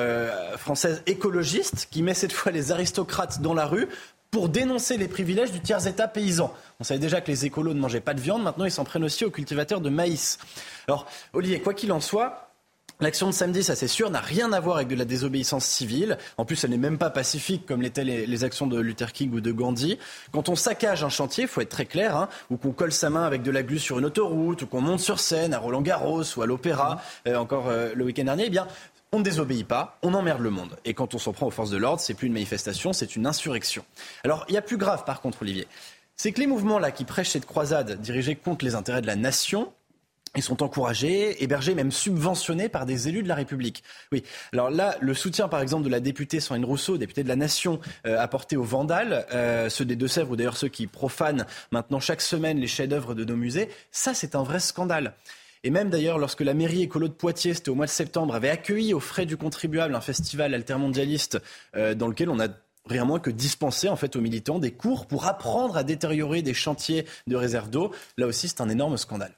[0.57, 3.87] française écologiste, qui met cette fois les aristocrates dans la rue,
[4.31, 6.53] pour dénoncer les privilèges du tiers-État paysan.
[6.79, 9.03] On savait déjà que les écolos ne mangeaient pas de viande, maintenant ils s'en prennent
[9.03, 10.37] aussi aux cultivateurs de maïs.
[10.87, 12.49] Alors, Olivier, quoi qu'il en soit,
[13.01, 16.17] L'action de samedi, ça c'est sûr, n'a rien à voir avec de la désobéissance civile.
[16.37, 19.39] En plus, elle n'est même pas pacifique comme l'étaient les, actions de Luther King ou
[19.39, 19.97] de Gandhi.
[20.33, 23.09] Quand on saccage un chantier, il faut être très clair, hein, ou qu'on colle sa
[23.09, 25.81] main avec de la glu sur une autoroute, ou qu'on monte sur scène à Roland
[25.81, 28.67] Garros ou à l'Opéra, euh, encore euh, le week-end dernier, eh bien,
[29.11, 30.77] on ne désobéit pas, on emmerde le monde.
[30.85, 33.25] Et quand on s'en prend aux forces de l'ordre, c'est plus une manifestation, c'est une
[33.25, 33.83] insurrection.
[34.23, 35.67] Alors, il y a plus grave par contre, Olivier.
[36.15, 39.15] C'est que les mouvements là qui prêchent cette croisade dirigée contre les intérêts de la
[39.15, 39.71] nation,
[40.35, 43.83] ils sont encouragés, hébergés, même subventionnés par des élus de la République.
[44.11, 44.23] Oui.
[44.53, 47.79] Alors là, le soutien, par exemple, de la députée Sandrine Rousseau, députée de la Nation,
[48.05, 52.21] euh, apporté aux vandales, euh, ceux des Deux-Sèvres ou d'ailleurs ceux qui profanent maintenant chaque
[52.21, 55.15] semaine les chefs-d'œuvre de nos musées, ça, c'est un vrai scandale.
[55.63, 58.49] Et même d'ailleurs, lorsque la mairie écolo de Poitiers, c'était au mois de septembre, avait
[58.49, 61.39] accueilli aux frais du contribuable un festival altermondialiste
[61.75, 62.47] euh, dans lequel on a
[62.85, 66.53] rien moins que dispenser en fait aux militants des cours pour apprendre à détériorer des
[66.53, 67.93] chantiers de réserve d'eau.
[68.17, 69.33] Là aussi, c'est un énorme scandale.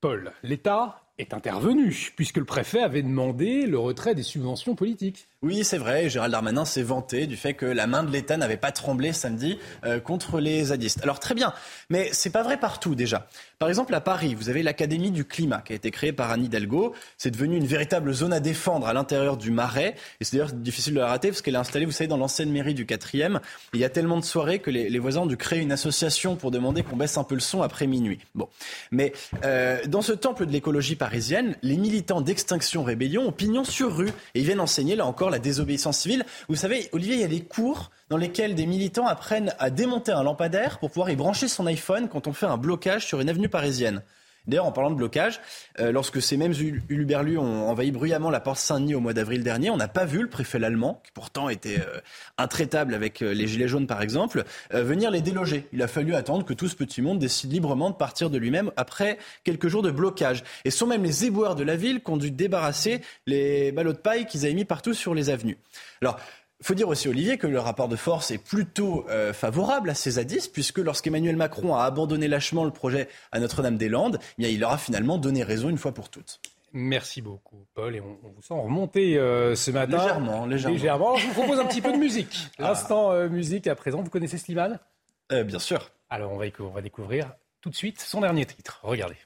[0.00, 5.28] Paul, l'État est intervenu, puisque le préfet avait demandé le retrait des subventions politiques.
[5.44, 6.08] Oui, c'est vrai.
[6.08, 9.58] Gérald Darmanin s'est vanté du fait que la main de l'État n'avait pas tremblé samedi
[9.84, 11.00] euh, contre les zadistes.
[11.02, 11.52] Alors très bien,
[11.90, 13.26] mais c'est pas vrai partout déjà.
[13.58, 16.44] Par exemple, à Paris, vous avez l'Académie du climat qui a été créée par Anne
[16.44, 16.94] Hidalgo.
[17.18, 19.96] C'est devenu une véritable zone à défendre à l'intérieur du Marais.
[20.20, 22.50] Et c'est d'ailleurs difficile de la rater parce qu'elle est installée, vous savez, dans l'ancienne
[22.52, 23.40] mairie du 4e.
[23.74, 26.52] Il y a tellement de soirées que les, voisins ont dû créer une association pour
[26.52, 28.20] demander qu'on baisse un peu le son après minuit.
[28.36, 28.48] Bon,
[28.92, 29.12] mais
[29.44, 34.10] euh, dans ce temple de l'écologie parisienne, les militants d'Extinction Rébellion ont pignon sur rue
[34.34, 36.24] et ils viennent enseigner là encore la désobéissance civile.
[36.48, 40.12] Vous savez, Olivier, il y a des cours dans lesquels des militants apprennent à démonter
[40.12, 43.28] un lampadaire pour pouvoir y brancher son iPhone quand on fait un blocage sur une
[43.28, 44.02] avenue parisienne.
[44.46, 45.40] D'ailleurs, en parlant de blocage,
[45.78, 46.52] euh, lorsque ces mêmes
[46.88, 50.20] uluberlus ont envahi bruyamment la porte Saint-Denis au mois d'avril dernier, on n'a pas vu
[50.22, 52.00] le préfet allemand, qui pourtant était euh,
[52.38, 55.66] intraitable avec euh, les Gilets jaunes par exemple, venir les déloger.
[55.72, 58.70] Il a fallu attendre que tout ce petit monde décide librement de partir de lui-même
[58.76, 60.42] après quelques jours de blocage.
[60.64, 63.92] Et ce sont même les éboueurs de la ville qui ont dû débarrasser les ballots
[63.92, 65.58] de paille qu'ils avaient mis partout sur les avenues.
[66.00, 66.18] Alors,
[66.62, 70.12] faut dire aussi, Olivier, que le rapport de force est plutôt euh, favorable à ces
[70.12, 74.78] zadistes, puisque lorsqu'Emmanuel Macron a abandonné lâchement le projet à Notre-Dame-des-Landes, eh il leur a
[74.78, 76.40] finalement donné raison une fois pour toutes.
[76.72, 77.94] Merci beaucoup, Paul.
[77.94, 79.98] Et on, vous sent remonter euh, ce matin.
[79.98, 80.74] Légèrement, légèrement.
[80.74, 81.16] légèrement.
[81.16, 82.50] Je vous propose un petit peu de musique.
[82.58, 82.68] Ah.
[82.68, 84.02] L'instant euh, musique à présent.
[84.02, 84.78] Vous connaissez Slimane?
[85.30, 85.90] Bien sûr.
[86.10, 87.32] Alors, on va, on va découvrir
[87.62, 88.80] tout de suite son dernier titre.
[88.82, 89.16] Regardez.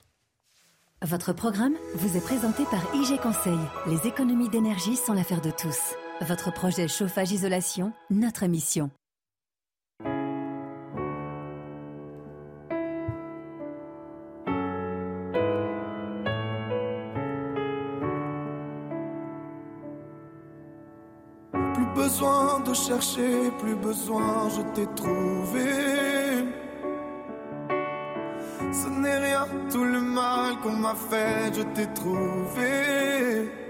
[1.03, 3.59] Votre programme vous est présenté par IG Conseil.
[3.87, 5.97] Les économies d'énergie sont l'affaire de tous.
[6.23, 8.91] Votre projet chauffage-isolation, notre mission.
[21.75, 26.47] Plus besoin de chercher, plus besoin, je t'ai trouvé.
[28.73, 33.66] Ce n'est rien, tout le mal qu'on m'a fait, je t'ai trouvé.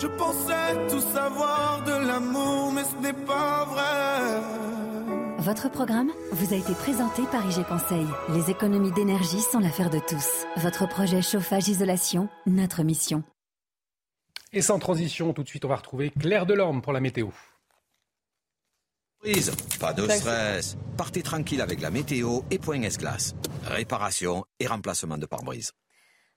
[0.00, 4.40] Je pensais tout savoir de l'amour, mais ce n'est pas vrai.
[5.38, 8.06] Votre programme vous a été présenté par IG Conseil.
[8.28, 10.46] Les économies d'énergie sont l'affaire de tous.
[10.56, 13.24] Votre projet chauffage-isolation, notre mission.
[14.52, 17.28] Et sans transition, tout de suite, on va retrouver Claire Delorme pour la météo.
[19.80, 20.76] Pas de stress.
[20.96, 23.34] Partez tranquille avec la météo et Point S-Glace.
[23.64, 25.72] Réparation et remplacement de pare-brise.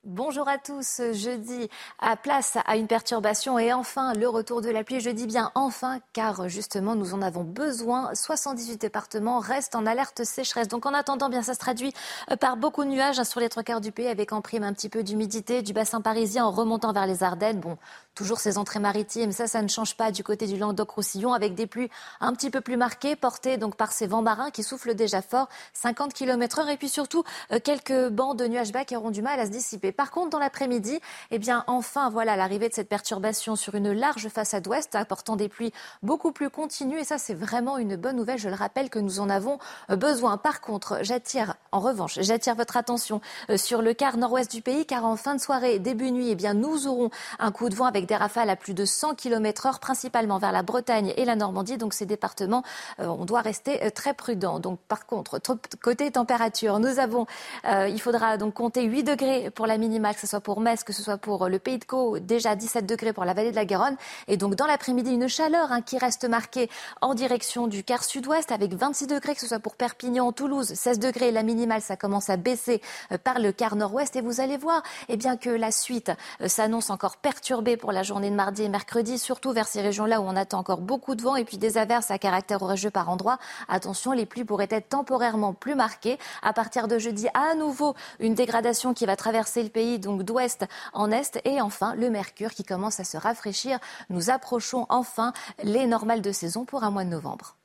[0.03, 0.99] Bonjour à tous.
[1.13, 1.69] Jeudi,
[1.99, 4.99] à place à une perturbation et enfin le retour de la pluie.
[4.99, 8.09] Je dis bien enfin car justement nous en avons besoin.
[8.15, 10.67] 78 départements restent en alerte sécheresse.
[10.67, 11.93] Donc en attendant, bien ça se traduit
[12.31, 14.63] euh, par beaucoup de nuages hein, sur les trois quarts du pays avec en prime
[14.63, 17.59] un petit peu d'humidité du bassin parisien en remontant vers les Ardennes.
[17.59, 17.77] Bon,
[18.15, 21.67] toujours ces entrées maritimes, ça, ça ne change pas du côté du Languedoc-Roussillon avec des
[21.67, 21.91] pluies
[22.21, 25.47] un petit peu plus marquées portées donc par ces vents marins qui soufflent déjà fort,
[25.73, 29.21] 50 km heure et puis surtout euh, quelques bancs de nuages bas qui auront du
[29.21, 29.90] mal à se dissiper.
[29.91, 30.99] Par contre, dans l'après-midi,
[31.31, 35.49] eh bien, enfin, voilà l'arrivée de cette perturbation sur une large façade ouest, apportant des
[35.49, 35.73] pluies
[36.03, 36.99] beaucoup plus continues.
[36.99, 38.37] Et ça, c'est vraiment une bonne nouvelle.
[38.37, 39.59] Je le rappelle que nous en avons
[39.89, 40.37] euh, besoin.
[40.37, 44.85] Par contre, j'attire, en revanche, j'attire votre attention euh, sur le quart nord-ouest du pays,
[44.85, 47.09] car en fin de soirée, début nuit, eh bien, nous aurons
[47.39, 50.51] un coup de vent avec des rafales à plus de 100 km heure, principalement vers
[50.51, 51.77] la Bretagne et la Normandie.
[51.77, 52.63] Donc, ces départements,
[52.99, 54.59] euh, on doit rester très prudent.
[54.59, 55.39] Donc, par contre,
[55.81, 57.25] côté température, nous avons,
[57.65, 60.93] il faudra donc compter 8 degrés pour la minimale, que ce soit pour Metz, que
[60.93, 63.65] ce soit pour le Pays de Caux, déjà 17 degrés pour la vallée de la
[63.65, 63.97] Garonne.
[64.27, 66.69] Et donc dans l'après-midi, une chaleur hein, qui reste marquée
[67.01, 70.99] en direction du quart sud-ouest avec 26 degrés, que ce soit pour Perpignan, Toulouse, 16
[70.99, 71.31] degrés.
[71.31, 72.81] La minimale, ça commence à baisser
[73.11, 74.15] euh, par le quart nord-ouest.
[74.15, 78.03] Et vous allez voir eh bien, que la suite euh, s'annonce encore perturbée pour la
[78.03, 81.23] journée de mardi et mercredi, surtout vers ces régions-là où on attend encore beaucoup de
[81.23, 83.39] vent et puis des averses à caractère orageux par endroits.
[83.67, 86.19] Attention, les pluies pourraient être temporairement plus marquées.
[86.43, 90.65] À partir de jeudi, à nouveau, une dégradation qui va traverser le pays, donc d'ouest
[90.93, 91.39] en est.
[91.45, 93.79] Et enfin, le mercure qui commence à se rafraîchir.
[94.09, 95.33] Nous approchons enfin
[95.63, 97.57] les normales de saison pour un mois de novembre.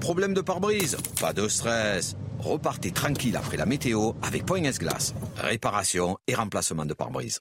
[0.00, 2.16] Problème de pare-brise Pas de stress.
[2.38, 5.14] Repartez tranquille après la météo avec Point S-Glace.
[5.36, 7.40] Réparation et remplacement de pare-brise.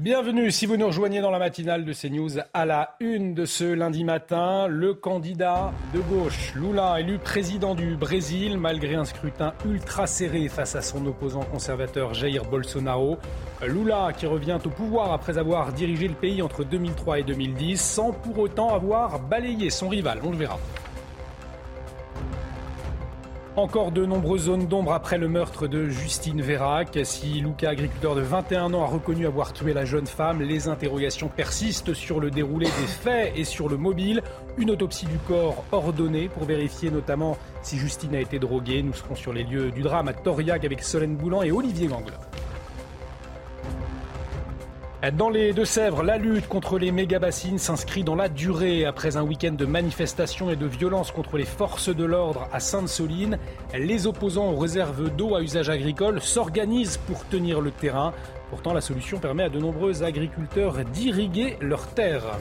[0.00, 3.62] Bienvenue si vous nous rejoignez dans la matinale de CNews à la une de ce
[3.62, 4.66] lundi matin.
[4.66, 10.74] Le candidat de gauche, Lula, élu président du Brésil malgré un scrutin ultra serré face
[10.74, 13.18] à son opposant conservateur Jair Bolsonaro.
[13.62, 18.10] Lula qui revient au pouvoir après avoir dirigé le pays entre 2003 et 2010 sans
[18.10, 20.18] pour autant avoir balayé son rival.
[20.24, 20.58] On le verra.
[23.56, 26.98] Encore de nombreuses zones d'ombre après le meurtre de Justine Vérac.
[27.04, 31.28] Si Luca, agriculteur de 21 ans, a reconnu avoir tué la jeune femme, les interrogations
[31.28, 34.22] persistent sur le déroulé des faits et sur le mobile.
[34.58, 38.82] Une autopsie du corps ordonnée pour vérifier notamment si Justine a été droguée.
[38.82, 42.14] Nous serons sur les lieux du drame à Toriac avec Solène Boulan et Olivier Gangle.
[45.12, 48.86] Dans les Deux-Sèvres, la lutte contre les méga-bassines s'inscrit dans la durée.
[48.86, 53.38] Après un week-end de manifestations et de violences contre les forces de l'ordre à Sainte-Soline,
[53.74, 58.14] les opposants aux réserves d'eau à usage agricole s'organisent pour tenir le terrain.
[58.48, 62.38] Pourtant, la solution permet à de nombreux agriculteurs d'irriguer leurs terres.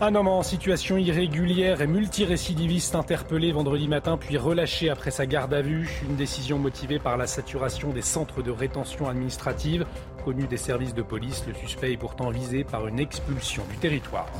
[0.00, 5.52] Un homme en situation irrégulière et multirécidiviste interpellé vendredi matin puis relâché après sa garde
[5.52, 5.90] à vue.
[6.08, 9.84] Une décision motivée par la saturation des centres de rétention administrative.
[10.24, 14.30] Connu des services de police, le suspect est pourtant visé par une expulsion du territoire.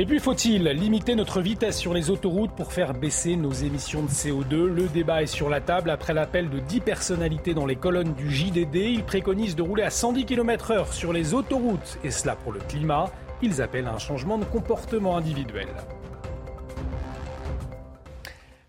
[0.00, 4.08] Et puis faut-il limiter notre vitesse sur les autoroutes pour faire baisser nos émissions de
[4.08, 8.14] CO2 Le débat est sur la table après l'appel de 10 personnalités dans les colonnes
[8.14, 8.76] du JDD.
[8.76, 13.10] Ils préconisent de rouler à 110 km/h sur les autoroutes et cela pour le climat.
[13.42, 15.66] Ils appellent à un changement de comportement individuel.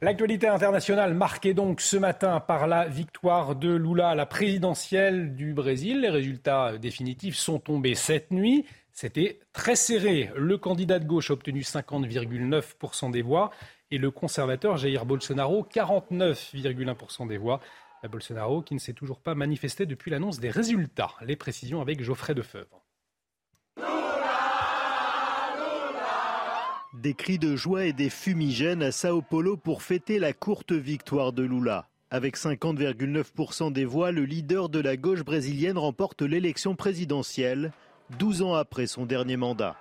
[0.01, 5.53] L'actualité internationale marquée donc ce matin par la victoire de Lula à la présidentielle du
[5.53, 6.01] Brésil.
[6.01, 8.65] Les résultats définitifs sont tombés cette nuit.
[9.01, 10.29] C'était très serré.
[10.35, 13.49] Le candidat de gauche a obtenu 50,9% des voix
[13.91, 17.61] et le conservateur Jair Bolsonaro 49,1% des voix.
[18.11, 21.13] Bolsonaro qui ne s'est toujours pas manifesté depuis l'annonce des résultats.
[21.21, 22.83] Les précisions avec Geoffrey Defeuvre.
[26.93, 31.31] Des cris de joie et des fumigènes à Sao Paulo pour fêter la courte victoire
[31.31, 31.87] de Lula.
[32.11, 37.71] Avec 50,9% des voix, le leader de la gauche brésilienne remporte l'élection présidentielle
[38.17, 39.75] 12 ans après son dernier mandat.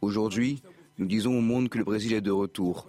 [0.00, 0.62] Aujourd'hui,
[0.98, 2.88] nous disons au monde que le Brésil est de retour.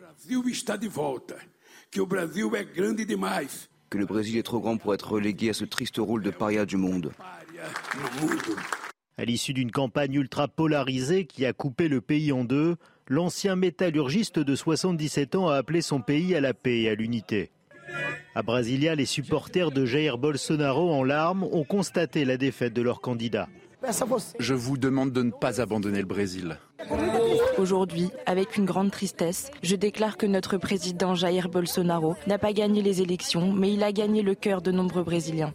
[3.90, 6.66] Que le Brésil est trop grand pour être relégué à ce triste rôle de paria
[6.66, 7.12] du monde.
[9.18, 12.76] À l'issue d'une campagne ultra polarisée qui a coupé le pays en deux,
[13.08, 17.50] l'ancien métallurgiste de 77 ans a appelé son pays à la paix et à l'unité.
[18.36, 23.02] À Brasilia, les supporters de Jair Bolsonaro en larmes ont constaté la défaite de leur
[23.02, 23.48] candidat.
[24.40, 26.58] Je vous demande de ne pas abandonner le Brésil.
[27.58, 32.82] Aujourd'hui, avec une grande tristesse, je déclare que notre président Jair Bolsonaro n'a pas gagné
[32.82, 35.54] les élections, mais il a gagné le cœur de nombreux Brésiliens.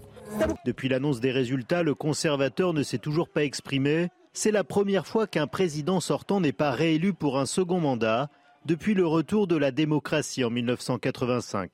[0.64, 4.08] Depuis l'annonce des résultats, le conservateur ne s'est toujours pas exprimé.
[4.32, 8.30] C'est la première fois qu'un président sortant n'est pas réélu pour un second mandat
[8.64, 11.70] depuis le retour de la démocratie en 1985.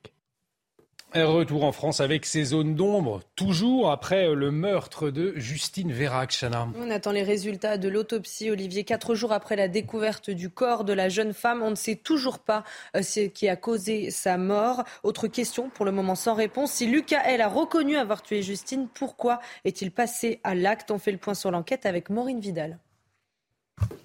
[1.11, 6.31] Un retour en France avec ces zones d'ombre, toujours après le meurtre de Justine Vérac,
[6.39, 6.67] Chana.
[6.77, 8.83] On attend les résultats de l'autopsie, Olivier.
[8.83, 12.37] Quatre jours après la découverte du corps de la jeune femme, on ne sait toujours
[12.37, 12.63] pas
[12.95, 14.83] euh, ce qui a causé sa mort.
[15.01, 16.73] Autre question, pour le moment sans réponse.
[16.73, 20.91] Si Lucas, elle, a reconnu avoir tué Justine, pourquoi est-il passé à l'acte?
[20.91, 22.77] On fait le point sur l'enquête avec Maureen Vidal.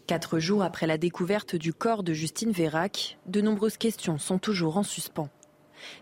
[0.06, 4.78] Quatre jours après la découverte du corps de Justine Vérac, de nombreuses questions sont toujours
[4.78, 5.28] en suspens.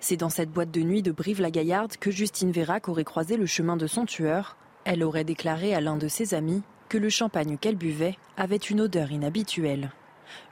[0.01, 3.77] C'est dans cette boîte de nuit de Brive-la-Gaillarde que Justine Vérac aurait croisé le chemin
[3.77, 4.57] de son tueur.
[4.85, 8.81] Elle aurait déclaré à l'un de ses amis que le champagne qu'elle buvait avait une
[8.81, 9.93] odeur inhabituelle.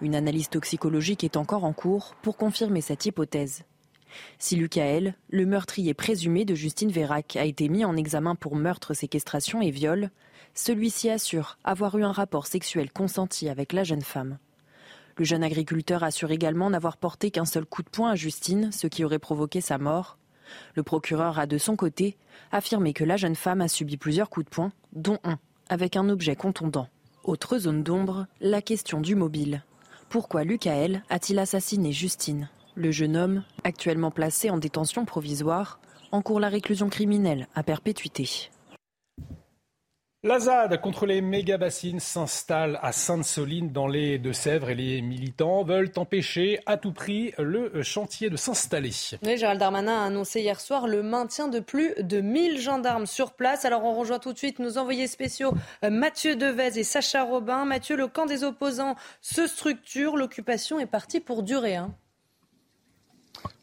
[0.01, 3.65] Une analyse toxicologique est encore en cours pour confirmer cette hypothèse.
[4.39, 8.95] Si Lucael, le meurtrier présumé de Justine Vérac, a été mis en examen pour meurtre,
[8.95, 10.11] séquestration et viol,
[10.55, 14.39] celui-ci assure avoir eu un rapport sexuel consenti avec la jeune femme.
[15.21, 18.87] Le jeune agriculteur assure également n'avoir porté qu'un seul coup de poing à Justine, ce
[18.87, 20.17] qui aurait provoqué sa mort.
[20.75, 22.17] Le procureur a de son côté
[22.53, 25.39] affirmé que la jeune femme a subi plusieurs coups de poing, dont un
[25.69, 26.89] avec un objet contondant.
[27.23, 29.63] Autre zone d'ombre, la question du mobile.
[30.09, 32.49] Pourquoi Lucael a-t-il assassiné Justine?
[32.75, 35.81] Le jeune homme, actuellement placé en détention provisoire,
[36.13, 38.49] encourt la réclusion criminelle à perpétuité.
[40.23, 45.91] La ZAD contre les méga-bassines s'installe à Sainte-Soline dans les Deux-Sèvres et les militants veulent
[45.97, 48.91] empêcher à tout prix le chantier de s'installer.
[49.23, 53.33] Oui, Gérald Darmanin a annoncé hier soir le maintien de plus de 1000 gendarmes sur
[53.33, 53.65] place.
[53.65, 57.65] Alors on rejoint tout de suite nos envoyés spéciaux euh, Mathieu Devez et Sacha Robin.
[57.65, 61.77] Mathieu, le camp des opposants se structure, l'occupation est partie pour durer.
[61.77, 61.95] Hein.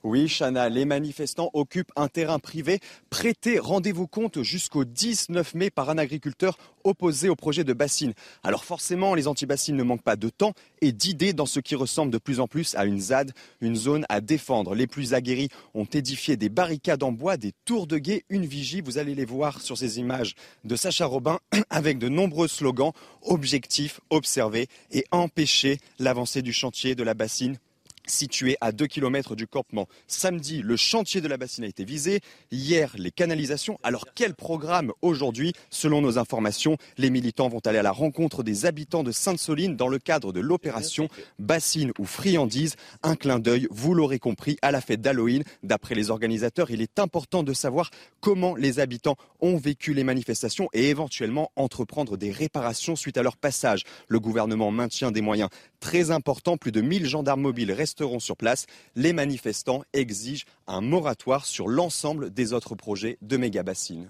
[0.03, 2.79] Oui, Chana, les manifestants occupent un terrain privé
[3.09, 8.13] prêté, rendez-vous compte, jusqu'au 19 mai par un agriculteur opposé au projet de bassine.
[8.43, 12.11] Alors forcément, les anti-bassines ne manquent pas de temps et d'idées dans ce qui ressemble
[12.11, 14.75] de plus en plus à une ZAD, une zone à défendre.
[14.75, 18.81] Les plus aguerris ont édifié des barricades en bois, des tours de guet, une vigie.
[18.81, 21.39] Vous allez les voir sur ces images de Sacha Robin
[21.69, 22.93] avec de nombreux slogans.
[23.23, 27.57] Objectif, observer et empêcher l'avancée du chantier de la bassine
[28.07, 29.87] situé à 2 km du campement.
[30.07, 32.21] Samedi, le chantier de la bassine a été visé.
[32.51, 33.79] Hier, les canalisations.
[33.83, 35.53] Alors, quel programme aujourd'hui?
[35.69, 39.87] Selon nos informations, les militants vont aller à la rencontre des habitants de Sainte-Soline dans
[39.87, 41.09] le cadre de l'opération
[41.39, 42.75] Bassine ou Friandise.
[43.03, 45.43] Un clin d'œil, vous l'aurez compris, à la fête d'Halloween.
[45.63, 50.69] D'après les organisateurs, il est important de savoir comment les habitants ont vécu les manifestations
[50.73, 53.83] et éventuellement entreprendre des réparations suite à leur passage.
[54.07, 56.57] Le gouvernement maintient des moyens très importants.
[56.57, 57.71] Plus de 1000 gendarmes mobiles
[58.19, 58.65] sur place.
[58.95, 64.09] Les manifestants exigent un moratoire sur l'ensemble des autres projets de méga-bassines.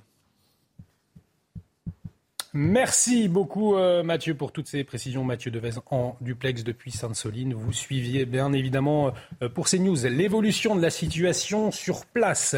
[2.53, 5.23] Merci beaucoup euh, Mathieu pour toutes ces précisions.
[5.23, 7.53] Mathieu Devez en duplex depuis Sainte-Soline.
[7.53, 12.55] Vous suiviez bien évidemment euh, pour ces news l'évolution de la situation sur place.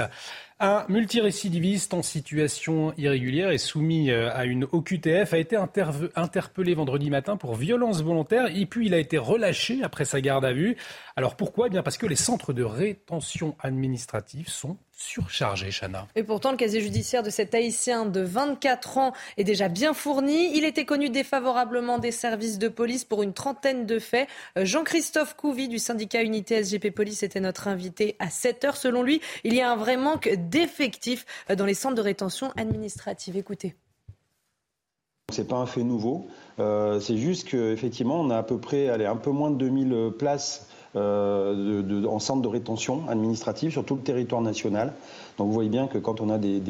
[0.61, 7.09] Un multirécidiviste en situation irrégulière et soumis euh, à une OQTF a été interpellé vendredi
[7.09, 10.75] matin pour violence volontaire et puis il a été relâché après sa garde à vue.
[11.15, 11.67] Alors pourquoi?
[11.67, 16.07] Eh Bien parce que les centres de rétention administrative sont surchargés, Chana.
[16.15, 20.51] Et pourtant, le casier judiciaire de cet Haïtien de 24 ans est déjà bien fourni.
[20.55, 24.27] Il était connu défavorablement des services de police pour une trentaine de faits.
[24.57, 28.75] Euh, Jean-Christophe Couvi du syndicat Unité SGP Police était notre invité à 7 heures.
[28.75, 32.51] Selon lui, il y a un vrai manque d'effectifs euh, dans les centres de rétention
[32.57, 33.37] administrative.
[33.37, 33.75] Écoutez.
[35.31, 36.27] C'est pas un fait nouveau.
[36.59, 40.11] Euh, c'est juste qu'effectivement, on a à peu près, allez, un peu moins de 2000
[40.17, 44.93] places euh, de, en centre de rétention administrative sur tout le territoire national.
[45.37, 46.61] Donc vous voyez bien que quand on a des,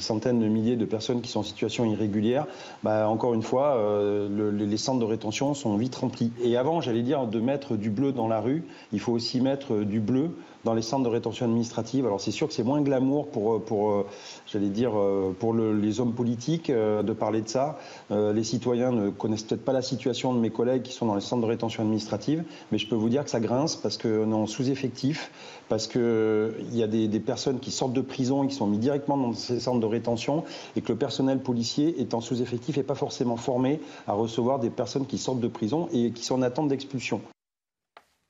[0.00, 2.46] centaines de milliers de personnes qui sont en situation irrégulière,
[2.82, 6.32] bah, encore une fois, euh, les centres de rétention sont vite remplis.
[6.42, 9.76] Et avant, j'allais dire, de mettre du bleu dans la rue, il faut aussi mettre
[9.78, 10.32] du bleu
[10.64, 12.06] dans les centres de rétention administrative.
[12.06, 14.06] Alors c'est sûr que c'est moins glamour pour, pour euh,
[14.46, 17.78] j'allais dire, euh, pour les hommes politiques euh, de parler de ça.
[18.10, 21.20] les citoyens ne connaissent peut-être pas la situation de mes collègues qui sont dans les
[21.20, 24.34] centres de rétention administrative, mais je peux vous dire que ça grince parce qu'on est
[24.34, 25.30] en sous-effectif,
[25.68, 28.78] parce qu'il y a des, des, personnes qui sortent de prison et qui sont mis
[28.78, 30.44] directement dans ces centres de rétention
[30.76, 34.70] et que le personnel policier est en sous-effectif et pas forcément formé à recevoir des
[34.70, 37.20] personnes qui sortent de prison et qui sont en attente d'expulsion.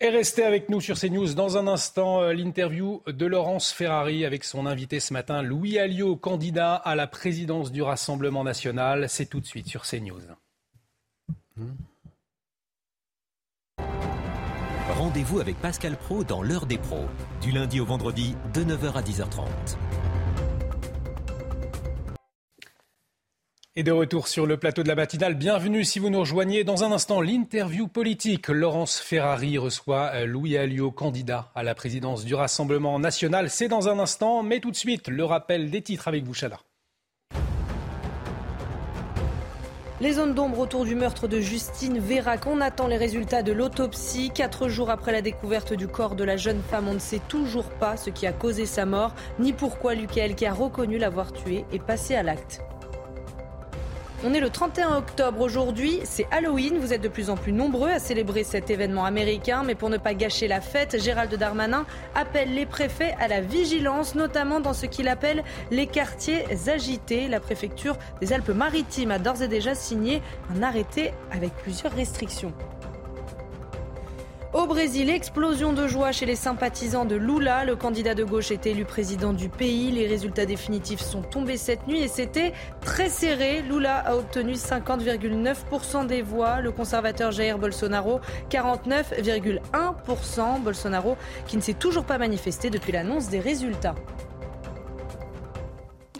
[0.04, 1.34] Et restez avec nous sur CNews.
[1.34, 6.16] Dans un instant, euh, l'interview de Laurence Ferrari avec son invité ce matin, Louis Alliot,
[6.16, 9.08] candidat à la présidence du Rassemblement national.
[9.08, 10.22] C'est tout de suite sur CNews.
[14.88, 17.06] Rendez-vous avec Pascal Pro dans l'heure des pros,
[17.40, 19.46] du lundi au vendredi de 9h à 10h30.
[23.74, 26.62] Et de retour sur le plateau de la matinale, bienvenue si vous nous rejoignez.
[26.62, 28.48] Dans un instant, l'interview politique.
[28.48, 33.48] Laurence Ferrari reçoit euh, Louis Alliot, candidat à la présidence du Rassemblement national.
[33.48, 36.58] C'est dans un instant, mais tout de suite, le rappel des titres avec vous, Chana.
[40.02, 42.46] Les zones d'ombre autour du meurtre de Justine Vérac.
[42.46, 44.30] On attend les résultats de l'autopsie.
[44.34, 47.70] Quatre jours après la découverte du corps de la jeune femme, on ne sait toujours
[47.70, 51.64] pas ce qui a causé sa mort, ni pourquoi Lucael, qui a reconnu l'avoir tuée,
[51.72, 52.60] est passé à l'acte.
[54.24, 56.78] On est le 31 octobre aujourd'hui, c'est Halloween.
[56.78, 59.96] Vous êtes de plus en plus nombreux à célébrer cet événement américain, mais pour ne
[59.96, 61.84] pas gâcher la fête, Gérald Darmanin
[62.14, 65.42] appelle les préfets à la vigilance, notamment dans ce qu'il appelle
[65.72, 67.26] les quartiers agités.
[67.26, 70.22] La préfecture des Alpes-Maritimes a d'ores et déjà signé
[70.56, 72.52] un arrêté avec plusieurs restrictions.
[74.52, 77.64] Au Brésil, explosion de joie chez les sympathisants de Lula.
[77.64, 79.90] Le candidat de gauche est élu président du pays.
[79.90, 82.52] Les résultats définitifs sont tombés cette nuit et c'était
[82.82, 83.62] très serré.
[83.62, 86.60] Lula a obtenu 50,9% des voix.
[86.60, 88.20] Le conservateur Jair Bolsonaro,
[88.50, 90.60] 49,1%.
[90.60, 91.16] Bolsonaro
[91.46, 93.94] qui ne s'est toujours pas manifesté depuis l'annonce des résultats.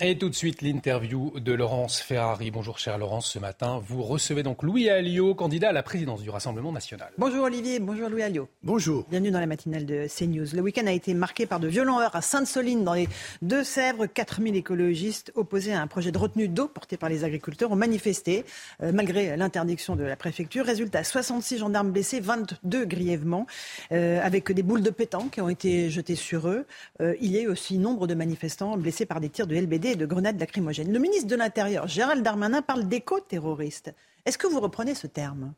[0.05, 2.51] Et tout de suite, l'interview de Laurence Ferrari.
[2.51, 3.31] Bonjour, chère Laurence.
[3.31, 7.13] Ce matin, vous recevez donc Louis Alliot, candidat à la présidence du Rassemblement national.
[7.19, 8.49] Bonjour Olivier, bonjour Louis Alliot.
[8.65, 9.07] Bonjour.
[9.09, 10.47] Bienvenue dans la matinale de CNews.
[10.55, 13.09] Le week-end a été marqué par de violents heurts à Sainte-Soline, dans les
[13.43, 14.07] Deux-Sèvres.
[14.07, 18.45] 4000 écologistes opposés à un projet de retenue d'eau porté par les agriculteurs ont manifesté,
[18.83, 20.67] euh, malgré l'interdiction de la préfecture.
[20.67, 23.47] Résultat, 66 gendarmes blessés, 22 grièvement,
[23.93, 26.67] euh, avec des boules de pétanque qui ont été jetées sur eux.
[27.01, 29.92] Euh, il y a eu aussi nombre de manifestants blessés par des tirs de LBD
[29.97, 30.93] de grenades lacrymogènes.
[30.93, 33.95] Le ministre de l'Intérieur, Gérald Darmanin, parle d'éco-terroriste.
[34.25, 35.55] Est-ce que vous reprenez ce terme?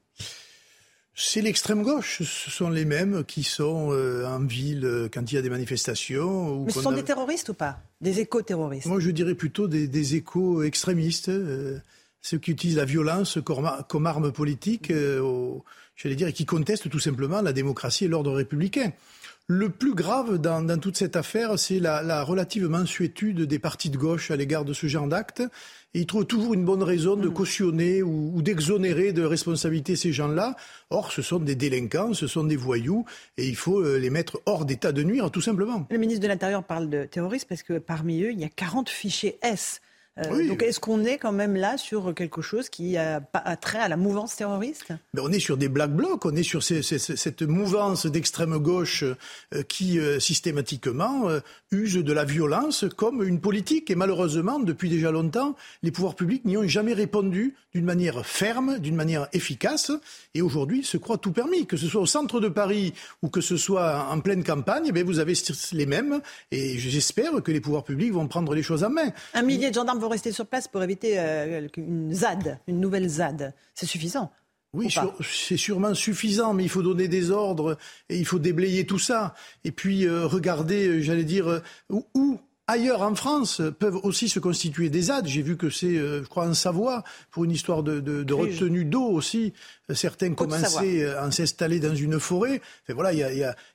[1.17, 2.23] C'est l'extrême gauche.
[2.23, 5.51] Ce sont les mêmes qui sont euh, en ville euh, quand il y a des
[5.51, 6.65] manifestations.
[6.65, 7.79] Mais ce sont des terroristes ou pas?
[8.01, 8.87] Des éco-terroristes?
[8.87, 11.29] Moi, je dirais plutôt des, des éco-extrémistes.
[11.29, 11.79] Euh,
[12.21, 14.91] ceux qui utilisent la violence comme, arme politique,
[15.95, 18.93] j'allais dire, et qui contestent tout simplement la démocratie et l'ordre républicain.
[19.47, 23.99] Le plus grave dans, toute cette affaire, c'est la, la, relative mansuétude des partis de
[23.99, 25.43] gauche à l'égard de ce genre d'acte.
[25.93, 27.33] Et ils trouvent toujours une bonne raison de mm.
[27.35, 30.57] cautionner ou, d'exonérer de responsabilité ces gens-là.
[30.89, 33.05] Or, ce sont des délinquants, ce sont des voyous,
[33.37, 35.87] et il faut euh, les mettre hors d'état de nuire, tout simplement.
[35.91, 38.89] Le ministre de l'Intérieur parle de terroristes parce que parmi eux, il y a 40
[38.89, 39.83] fichiers S
[40.19, 43.21] euh, donc est-ce qu'on est quand même là sur quelque chose qui a,
[43.61, 44.93] trait à la mouvance terroriste?
[45.19, 49.99] On est sur des black blocs, on est sur cette mouvance d'extrême gauche euh, qui
[49.99, 51.29] euh, systématiquement
[51.75, 53.91] use de la violence comme une politique.
[53.91, 58.79] Et malheureusement, depuis déjà longtemps, les pouvoirs publics n'y ont jamais répondu d'une manière ferme,
[58.79, 59.91] d'une manière efficace.
[60.35, 61.67] Et aujourd'hui, se croient tout permis.
[61.67, 65.03] Que ce soit au centre de Paris ou que ce soit en pleine campagne, eh
[65.03, 65.35] vous avez
[65.73, 66.21] les mêmes.
[66.51, 69.11] Et j'espère que les pouvoirs publics vont prendre les choses en main.
[69.35, 73.55] Un millier de gendarmes rester sur place pour éviter euh, une ZAD, une nouvelle ZAD.
[73.75, 74.31] C'est suffisant
[74.75, 74.93] oui,
[75.23, 77.79] c'est sûrement suffisant, mais il faut donner des ordres
[78.09, 79.35] et il faut déblayer tout ça.
[79.65, 84.89] Et puis euh, regarder, euh, j'allais dire, où, ailleurs en France peuvent aussi se constituer
[84.91, 85.27] des ZAD.
[85.27, 89.05] J'ai vu que c'est, je crois, en Savoie, pour une histoire de, de retenue d'eau
[89.05, 89.53] aussi
[89.93, 92.63] certains commençaient à s'installer dans une forêt.
[92.89, 93.19] voilà, il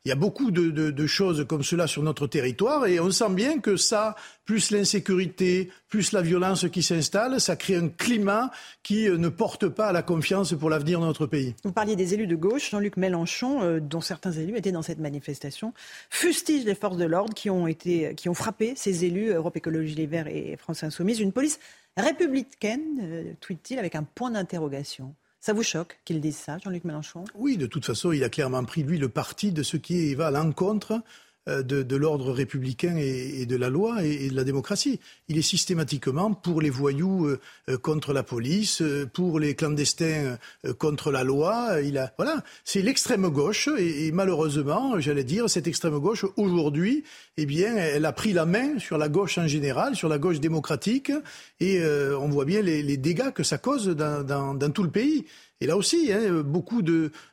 [0.05, 3.77] y a, beaucoup de, choses comme cela sur notre territoire et on sent bien que
[3.77, 8.51] ça, plus l'insécurité, plus la violence qui s'installe, ça crée un climat
[8.83, 11.55] qui euh, ne porte pas à la confiance pour l'avenir de notre pays.
[11.63, 12.69] Vous parliez des élus de gauche.
[12.71, 15.73] Jean-Luc Mélenchon, euh, dont certains élus étaient dans cette manifestation,
[16.09, 19.95] fustige les forces de l'ordre qui ont, été, qui ont frappé ces élus, Europe Écologie
[19.95, 21.19] Les Verts et France Insoumise.
[21.19, 21.59] Une police
[21.97, 25.13] républicaine, euh, tweet-il, avec un point d'interrogation.
[25.41, 27.25] Ça vous choque qu'il dise ça, Jean-Luc Mélenchon?
[27.35, 30.27] Oui, de toute façon, il a clairement pris, lui, le parti de ce qui va
[30.27, 31.01] à l'encontre
[31.47, 34.99] euh, de, l'ordre républicain et, de la loi et, de la démocratie.
[35.29, 37.39] Il est systématiquement pour les voyous euh,
[37.69, 38.83] euh, contre la police,
[39.13, 40.37] pour les clandestins
[40.77, 41.81] contre la loi.
[41.81, 47.03] Il a, voilà, c'est l'extrême gauche et, malheureusement, j'allais dire, cette extrême gauche aujourd'hui,
[47.37, 50.39] eh bien, elle a pris la main sur la gauche en général, sur la gauche
[50.39, 51.11] démocratique,
[51.59, 55.25] et on voit bien les, dégâts que ça cause dans tout le pays.
[55.61, 56.81] Et là aussi, hein, beaucoup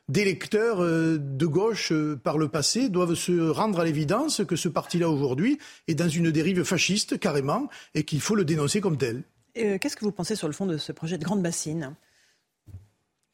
[0.09, 4.67] d'électeurs euh, de gauche euh, par le passé doivent se rendre à l'évidence que ce
[4.67, 9.23] parti-là aujourd'hui est dans une dérive fasciste carrément et qu'il faut le dénoncer comme tel.
[9.57, 11.95] Euh, qu'est-ce que vous pensez sur le fond de ce projet de grande bassine?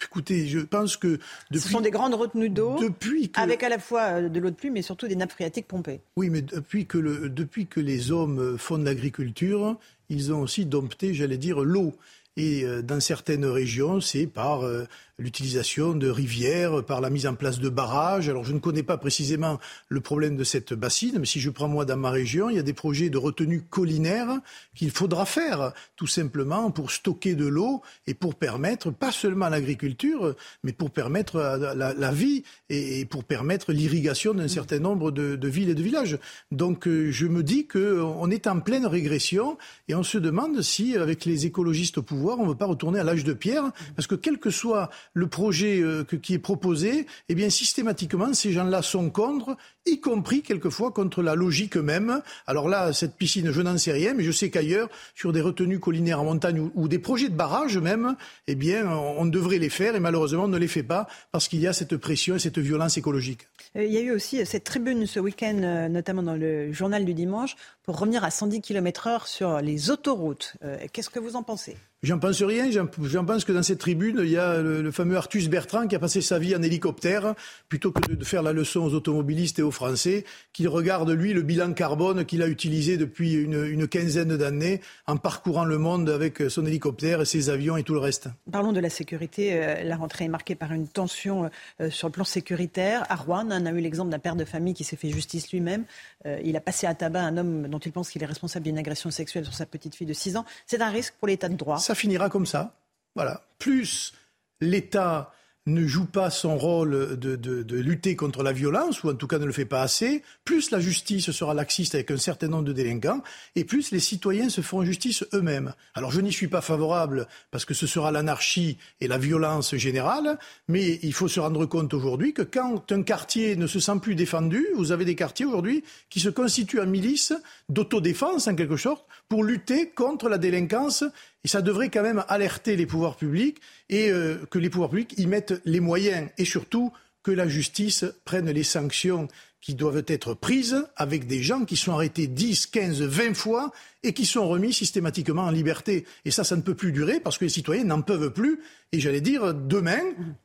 [0.04, 3.80] Écoutez, je pense que depuis, ce sont des grandes retenues d'eau, depuis avec à la
[3.80, 6.02] fois de l'eau de pluie, mais surtout des nappes phréatiques pompées.
[6.18, 9.78] Oui, mais depuis que, le, depuis que les hommes font de l'agriculture,
[10.10, 11.94] ils ont aussi dompté, j'allais dire, l'eau.
[12.36, 14.86] Et euh, dans certaines régions, c'est par euh,
[15.20, 18.30] l'utilisation de rivières, par la mise en place de barrages.
[18.30, 19.60] Alors je ne connais pas précisément
[19.90, 22.60] le problème de cette bassine, mais si je prends moi dans ma région, il y
[22.60, 24.40] a des projets de retenue collinaire
[24.76, 30.36] qu'il faudra faire tout simplement pour stocker de l'eau et pour permettre pas seulement l'agriculture,
[30.64, 31.38] mais pour permettre
[31.76, 36.18] la, vie et, pour permettre l'irrigation d'un certain nombre de, de, villes et de villages.
[36.52, 39.58] Donc euh, je me dis qu'on est en pleine régression
[39.88, 43.00] et on se demande si avec les écologistes au pouvoir, on ne veut pas retourner
[43.00, 47.06] à l'âge de pierre, parce que quel que soit le projet euh, qui est proposé,
[47.30, 52.22] eh bien systématiquement, ces gens-là sont contre, y compris quelquefois contre la logique même.
[52.48, 55.80] Alors là, cette piscine, je n'en sais rien, mais je sais qu'ailleurs, sur des retenues
[55.80, 58.16] collinaires en montagne ou, des projets de barrage même,
[58.48, 61.60] eh bien, on, devrait les faire et malheureusement, on ne les fait pas parce qu'il
[61.60, 63.48] y a cette pression et cette violence écologique.
[63.76, 67.06] Euh, il y a eu aussi cette tribune ce week-end, euh, notamment dans le journal
[67.06, 70.56] du dimanche, pour revenir à 110 km heure sur les autoroutes.
[70.92, 71.76] Qu'est-ce que vous en pensez?
[72.04, 72.70] J'en pense rien.
[72.70, 76.00] J'en pense que dans cette tribune, il y a le, fameux Artus Bertrand qui a
[76.00, 77.34] passé sa vie en hélicoptère
[77.70, 81.42] plutôt que de, faire la leçon aux automobilistes et aux Français, qu'il regarde lui le
[81.42, 86.66] bilan carbone qu'il a utilisé depuis une, quinzaine d'années en parcourant le monde avec son
[86.66, 88.28] hélicoptère, ses avions et tout le reste.
[88.52, 89.54] Parlons de la sécurité.
[89.54, 91.50] Euh, la rentrée est marquée par une tension
[91.80, 93.06] euh, sur le plan sécuritaire.
[93.10, 95.86] À Rouen, on a eu l'exemple d'un père de famille qui s'est fait justice lui-même.
[96.26, 98.78] Euh, il a passé à tabac un homme dont il pense qu'il est responsable d'une
[98.78, 100.46] agression sexuelle sur sa petite fille de 6 ans.
[100.66, 102.76] C'est un risque pour l'état de droit ça finira comme ça.
[103.16, 103.42] Voilà.
[103.60, 104.14] Plus
[104.62, 105.32] l'État
[105.66, 109.46] ne joue pas son rôle de, lutter contre la violence, ou en tout cas ne
[109.46, 113.22] le fait pas assez, plus la justice sera laxiste avec un certain nombre de délinquants,
[113.56, 115.74] et plus les citoyens se feront justice eux-mêmes.
[115.94, 120.38] Alors je n'y suis pas favorable parce que ce sera l'anarchie et la violence générale,
[120.68, 124.16] mais il faut se rendre compte aujourd'hui que quand un quartier ne se sent plus
[124.16, 127.34] défendu, vous avez des quartiers aujourd'hui qui se constituent en milices
[127.70, 131.04] d'autodéfense en quelque sorte pour lutter contre la délinquance
[131.44, 133.60] Et ça devrait quand même alerter les pouvoirs publics
[133.90, 136.92] et euh, que les pouvoirs publics y mettent les moyens et surtout
[137.22, 139.28] que la justice prenne les sanctions
[139.62, 143.72] qui doivent être prises avec des gens qui sont arrêtés 10, 15, 20 fois
[144.04, 146.06] et qui sont remis systématiquement en liberté.
[146.26, 148.60] Et ça, ça ne peut plus durer parce que les citoyens n'en peuvent plus.
[148.94, 150.02] Et j'allais dire, demain,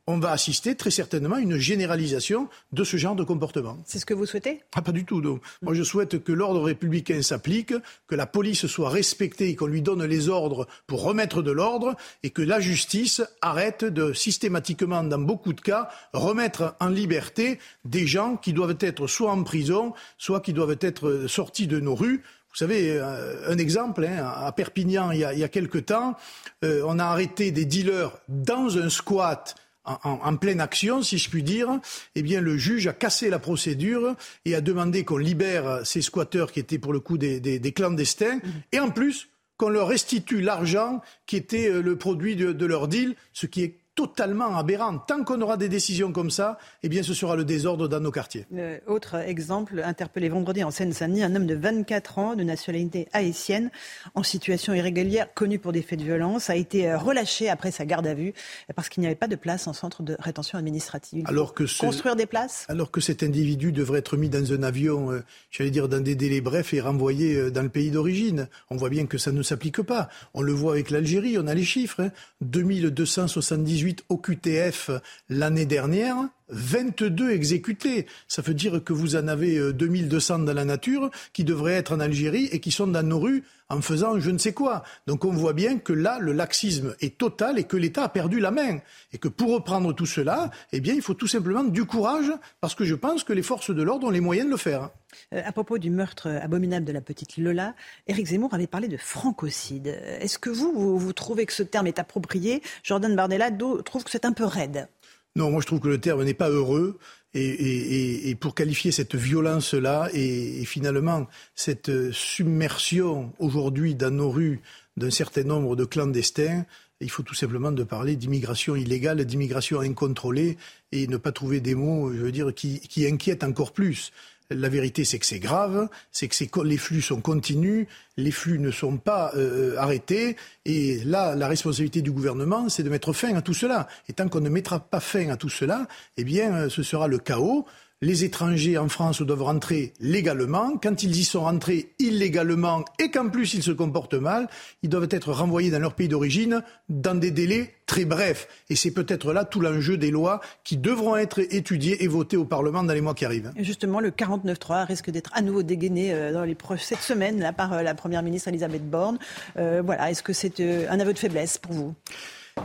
[0.06, 3.76] on va assister très certainement à une généralisation de ce genre de comportement.
[3.84, 4.62] C'est ce que vous souhaitez?
[4.74, 5.20] Ah, pas du tout.
[5.20, 5.38] Non.
[5.60, 7.74] Moi, je souhaite que l'ordre républicain s'applique,
[8.06, 12.30] que la police soit respectée, qu'on lui donne les ordres pour remettre de l'ordre et
[12.30, 18.38] que la justice arrête de systématiquement, dans beaucoup de cas, remettre en liberté des gens
[18.38, 22.56] qui doivent être soit en prison, soit qui doivent être sortis de nos rues vous
[22.56, 26.16] savez, euh, un exemple, hein, à Perpignan, il y a, il y a quelque temps,
[26.64, 29.54] euh, on a arrêté des dealers dans un squat
[29.84, 31.80] en, en, pleine action, si je puis dire,
[32.14, 36.52] eh bien, le juge a cassé la procédure et a demandé qu'on libère ces squatteurs
[36.52, 38.50] qui étaient pour le coup des, des, des clandestins, mmh.
[38.72, 42.88] et en plus qu'on leur restitue l'argent qui était euh, le produit de, de leur
[42.88, 44.96] deal, ce qui est totalement aberrant.
[44.98, 48.12] Tant qu'on aura des décisions comme ça, eh bien, ce sera le désordre dans nos
[48.12, 48.46] quartiers.
[48.54, 53.72] Euh, autre exemple, interpellé vendredi en Seine-Saint-Denis, un homme de 24 ans, de nationalité haïtienne,
[54.14, 57.86] en situation irrégulière, connu pour des faits de violence, a été euh, relâché après sa
[57.86, 58.34] garde à vue
[58.76, 61.24] parce qu'il n'y avait pas de place en centre de rétention administrative.
[61.26, 61.80] alors que ce...
[61.80, 62.66] construire des places?
[62.68, 66.14] Alors que cet individu devrait être mis dans un avion, euh, j'allais dire dans des
[66.14, 68.46] délais brefs et renvoyé euh, dans le pays d'origine.
[68.70, 70.08] On voit bien que ça ne s'applique pas.
[70.34, 72.00] On le voit avec l'Algérie, on a les chiffres.
[72.00, 72.10] Hein.
[72.42, 74.90] 2278 OQTF
[75.28, 76.16] l'année dernière,
[76.50, 78.06] 22 exécutés.
[78.26, 82.00] Ça veut dire que vous en avez 2200 dans la nature qui devraient être en
[82.00, 84.82] Algérie et qui sont dans nos rues en faisant je ne sais quoi.
[85.06, 88.40] Donc on voit bien que là, le laxisme est total et que l'État a perdu
[88.40, 88.78] la main.
[89.12, 92.74] Et que pour reprendre tout cela, eh bien, il faut tout simplement du courage parce
[92.74, 94.90] que je pense que les forces de l'ordre ont les moyens de le faire.
[95.32, 97.74] Euh, à propos du meurtre abominable de la petite Lola,
[98.06, 99.98] Éric Zemmour avait parlé de francocide.
[100.20, 102.62] Est-ce que vous, vous, vous, trouvez que ce terme est approprié?
[102.82, 103.50] Jordan Bardella
[103.84, 104.88] trouve que c'est un peu raide.
[105.36, 106.98] Non, moi je trouve que le terme n'est pas heureux.
[107.34, 114.60] Et, pour qualifier cette violence-là et, et, finalement cette submersion aujourd'hui dans nos rues
[114.96, 116.64] d'un certain nombre de clandestins,
[117.00, 120.56] il faut tout simplement de parler d'immigration illégale, d'immigration incontrôlée
[120.90, 124.10] et ne pas trouver des mots, je veux dire, qui inquiètent encore plus.
[124.50, 128.70] La vérité, c'est que c'est grave, c'est que les flux sont continus, les flux ne
[128.70, 130.36] sont pas euh, arrêtés.
[130.64, 133.88] Et là, la responsabilité du gouvernement, c'est de mettre fin à tout cela.
[134.08, 137.18] Et tant qu'on ne mettra pas fin à tout cela, eh bien, ce sera le
[137.18, 137.66] chaos
[138.00, 140.76] les étrangers en France doivent rentrer légalement.
[140.80, 144.48] Quand ils y sont rentrés illégalement et qu'en plus ils se comportent mal,
[144.82, 148.46] ils doivent être renvoyés dans leur pays d'origine dans des délais très brefs.
[148.70, 152.44] Et c'est peut-être là tout l'enjeu des lois qui devront être étudiées et votées au
[152.44, 153.52] Parlement dans les mois qui arrivent.
[153.56, 157.52] Et justement, le 49.3 risque d'être à nouveau dégainé euh, dans les cette semaine là,
[157.52, 159.18] par euh, la Première ministre Elisabeth Borne.
[159.56, 161.94] Euh, voilà, est-ce que c'est un aveu de faiblesse pour vous?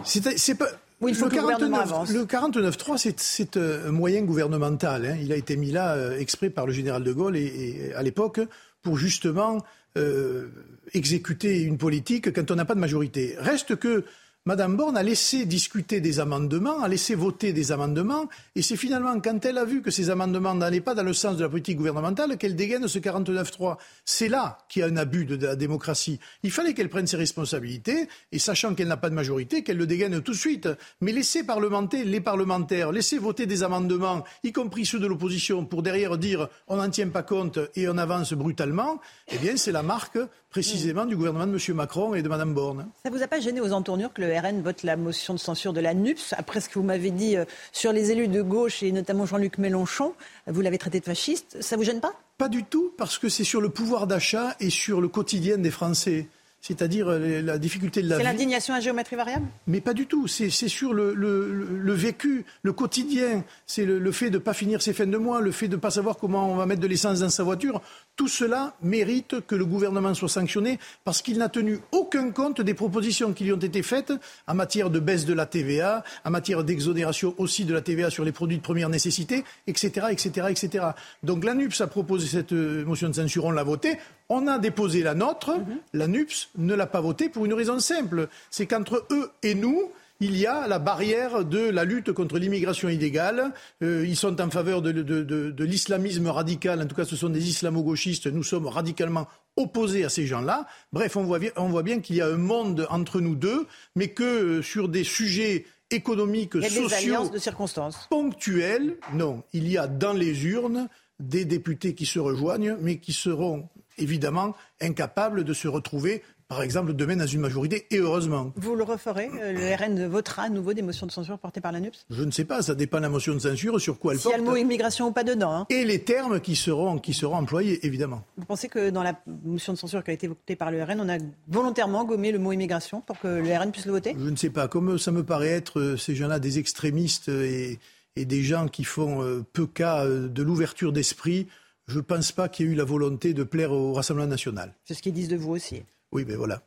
[0.03, 0.67] C'est pas,
[1.03, 5.05] oui, il faut le, que 49, le 49.3, c'est un moyen gouvernemental.
[5.05, 5.17] Hein.
[5.21, 7.43] Il a été mis là euh, exprès par le général de Gaulle et,
[7.89, 8.39] et à l'époque
[8.81, 9.63] pour justement
[9.97, 10.47] euh,
[10.93, 13.35] exécuter une politique quand on n'a pas de majorité.
[13.37, 14.03] Reste que
[14.45, 19.17] Madame Borne a laissé discuter des amendements, a laissé voter des amendements, et c'est finalement
[19.21, 21.77] quand elle a vu que ces amendements n'allaient pas dans le sens de la politique
[21.77, 23.77] gouvernementale qu'elle dégaine ce 49-3.
[24.03, 26.19] C'est là qu'il y a un abus de, la démocratie.
[26.43, 29.87] Il fallait qu'elle prenne ses responsabilités, et sachant qu'elle n'a pas de majorité, qu'elle le
[29.87, 30.67] dégaine tout de suite.
[30.99, 35.83] Mais laisser parlementer les parlementaires, laisser voter des amendements, y compris ceux de l'opposition, pour
[35.83, 38.99] derrière dire on n'en tient pas compte et on avance brutalement,
[39.31, 41.75] eh bien c'est la marque précisément du gouvernement de M.
[41.75, 42.87] Macron et de Mme Borne.
[43.03, 45.73] Ça vous a pas gêné aux entournures que le RN vote la motion de censure
[45.73, 48.83] de la NUPS Après ce que vous m'avez dit euh, sur les élus de gauche
[48.83, 50.13] et notamment Jean-Luc Mélenchon,
[50.47, 51.57] vous l'avez traité de fasciste.
[51.61, 52.13] Ça vous gêne pas?
[52.37, 55.71] Pas du tout, parce que c'est sur le pouvoir d'achat et sur le quotidien des
[55.71, 56.27] Français
[56.63, 58.23] c'est-à-dire euh, la difficulté de la vie.
[58.23, 59.45] C'est l'indignation à géométrie variable?
[59.67, 60.27] Mais pas du tout.
[60.27, 63.43] C'est sur le, le, le, vécu, le quotidien.
[63.67, 65.81] C'est le, fait de ne pas finir ses fins de mois, le fait de ne
[65.81, 67.81] pas savoir comment on va mettre de l'essence dans sa voiture.
[68.15, 72.75] Tout cela mérite que le gouvernement soit sanctionné parce qu'il n'a tenu aucun compte des
[72.75, 74.13] propositions qui lui ont été faites
[74.45, 78.23] en matière de baisse de la TVA, en matière d'exonération aussi de la TVA sur
[78.23, 80.07] les produits de première nécessité, etc.
[80.11, 80.85] etc., etc.
[81.23, 83.97] Donc l'ANUPS a proposé cette euh, motion de censure, on l'a votée.
[84.29, 85.77] On a déposé la nôtre, mm-hmm.
[85.93, 88.29] la NUPS ne l'a pas votée pour une raison simple.
[88.51, 89.91] C'est qu'entre eux et nous,
[90.23, 93.51] il y a la barrière de la lutte contre l'immigration illégale.
[93.81, 96.81] Euh, ils sont en faveur de, de, de, de l'islamisme radical.
[96.81, 98.27] En tout cas, ce sont des islamo-gauchistes.
[98.27, 99.27] Nous sommes radicalement
[99.57, 100.65] opposés à ces gens-là.
[100.91, 104.09] Bref, on voit, on voit bien qu'il y a un monde entre nous deux, mais
[104.09, 108.07] que euh, sur des sujets économiques, sociaux, de circonstances.
[108.09, 109.43] ponctuels, non.
[109.53, 110.89] Il y a dans les urnes
[111.19, 113.69] des députés qui se rejoignent, mais qui seront
[113.99, 118.51] évidemment incapables de se retrouver par exemple, demain dans une majorité, et heureusement.
[118.55, 121.71] Vous le referez euh, Le RN votera à nouveau des motions de censure portées par
[121.71, 124.13] la NUPS Je ne sais pas, ça dépend de la motion de censure, sur quoi
[124.13, 124.33] elle porte.
[124.33, 125.51] S'il y a le mot immigration ou pas dedans.
[125.51, 125.65] Hein.
[125.69, 128.23] Et les termes qui seront, qui seront employés, évidemment.
[128.37, 131.01] Vous pensez que dans la motion de censure qui a été votée par le RN,
[131.01, 131.17] on a
[131.47, 134.15] volontairement gommé le mot immigration pour que le RN puisse le voter?
[134.17, 134.67] Je ne sais pas.
[134.67, 137.79] Comme ça me paraît être euh, ces gens-là des extrémistes et,
[138.15, 141.47] et des gens qui font euh, peu cas de l'ouverture d'esprit,
[141.87, 144.73] je ne pense pas qu'il y ait eu la volonté de plaire au Rassemblement national.
[144.85, 145.83] C'est ce qu'ils disent de vous aussi.
[146.13, 146.61] Oui, mais voilà.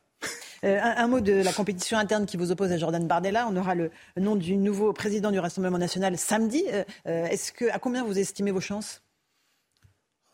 [0.63, 3.47] Euh, un, mot de la compétition interne qui vous oppose à Jordan Bardella.
[3.49, 6.63] On aura le nom du nouveau président du Rassemblement national samedi.
[6.71, 9.01] Euh, euh, est-ce que, à combien vous estimez vos chances?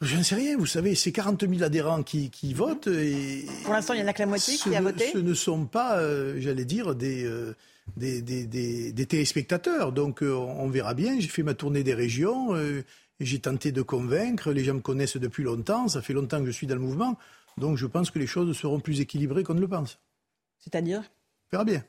[0.02, 2.88] Je ne sais rien, vous savez, c'est 40 000 adhérents qui, votent.
[2.88, 5.34] Et Pour l'instant, il n'y en a que la moitié qui a voté Ce ne
[5.34, 5.98] sont pas,
[6.40, 7.26] j'allais dire, des,
[7.96, 9.94] des, des, téléspectateurs.
[9.94, 11.18] Donc on verra bien.
[11.22, 12.50] J'ai fait ma tournée des régions,
[13.22, 14.52] j'ai tenté de convaincre.
[14.52, 17.18] Les gens me connaissent depuis longtemps, ça fait longtemps que je suis dans le mouvement.
[17.58, 20.00] Donc je pense que les choses seront plus équilibrées qu'on ne le pense.
[20.60, 21.02] C'est-à-dire?
[21.52, 21.84] On verra bien.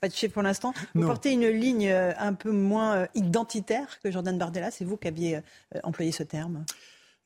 [0.00, 0.72] Pas de chiffre pour l'instant.
[0.94, 4.70] Vous portez une ligne euh, un peu moins euh, identitaire que Jordan Bardella.
[4.70, 6.64] C'est vous qui aviez euh, employé ce terme?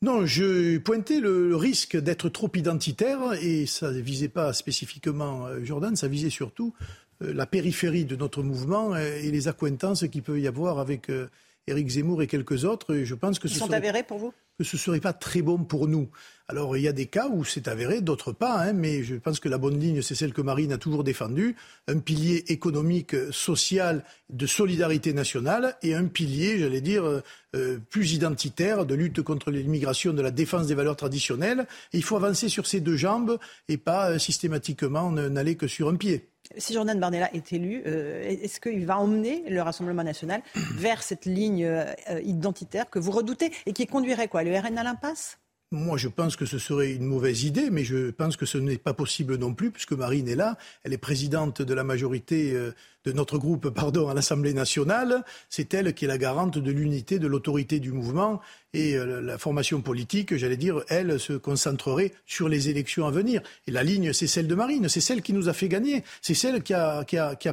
[0.02, 5.96] Non, je pointais le risque d'être trop identitaire et ça ne visait pas spécifiquement Jordan,
[5.96, 6.74] ça visait surtout
[7.20, 11.10] la périphérie de notre mouvement et les accointances qu'il peut y avoir avec
[11.66, 12.94] Éric Zemmour et quelques autres.
[12.94, 14.34] Et je pense que Ils ce sont avérés pour vous?
[14.58, 16.10] Que ce ne serait pas très bon pour nous.
[16.48, 19.40] Alors il y a des cas où c'est avéré, d'autres pas, hein, mais je pense
[19.40, 21.56] que la bonne ligne, c'est celle que Marine a toujours défendue,
[21.88, 27.20] un pilier économique, social, de solidarité nationale, et un pilier, j'allais dire, euh,
[27.56, 31.66] euh, plus identitaire, de lutte contre l'immigration, de la défense des valeurs traditionnelles.
[31.92, 35.96] il faut avancer sur ces deux jambes et pas euh, systématiquement n'aller que sur un
[35.96, 36.28] pied.
[36.58, 40.42] Si Jordan Bardella est élu, est-ce qu'il va emmener le Rassemblement national
[40.76, 41.68] vers cette ligne
[42.22, 44.44] identitaire que vous redoutez et qui conduirait quoi?
[44.44, 45.38] Le RN à l'impasse?
[45.72, 48.78] Moi, je pense que ce serait une mauvaise idée, mais je pense que ce n'est
[48.78, 50.56] pas possible non plus, puisque Marine est là.
[50.84, 52.70] Elle est présidente de la majorité euh,
[53.04, 55.24] de notre groupe, pardon, à l'Assemblée nationale.
[55.50, 58.40] C'est elle qui est la garante de l'unité, de l'autorité du mouvement.
[58.74, 63.42] Et euh, la formation politique, j'allais dire, elle se concentrerait sur les élections à venir.
[63.66, 64.88] Et la ligne, c'est celle de Marine.
[64.88, 66.04] C'est celle qui nous a fait gagner.
[66.22, 67.04] C'est celle qui a,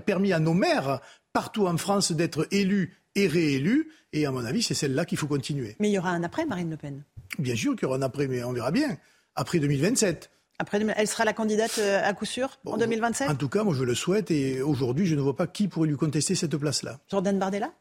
[0.05, 1.01] permis à nos maires,
[1.33, 3.89] partout en France, d'être élus et réélus.
[4.11, 5.75] Et à mon avis, c'est celle-là qu'il faut continuer.
[5.79, 7.03] Mais il y aura un après Marine Le Pen
[7.39, 8.97] Bien sûr qu'il y aura un après, mais on verra bien.
[9.35, 10.29] Après 2027.
[10.59, 13.73] Après, elle sera la candidate euh, à coup sûr en 2027 En tout cas, moi
[13.73, 16.99] je le souhaite et aujourd'hui je ne vois pas qui pourrait lui contester cette place-là.
[17.09, 17.73] Jordan Bardella?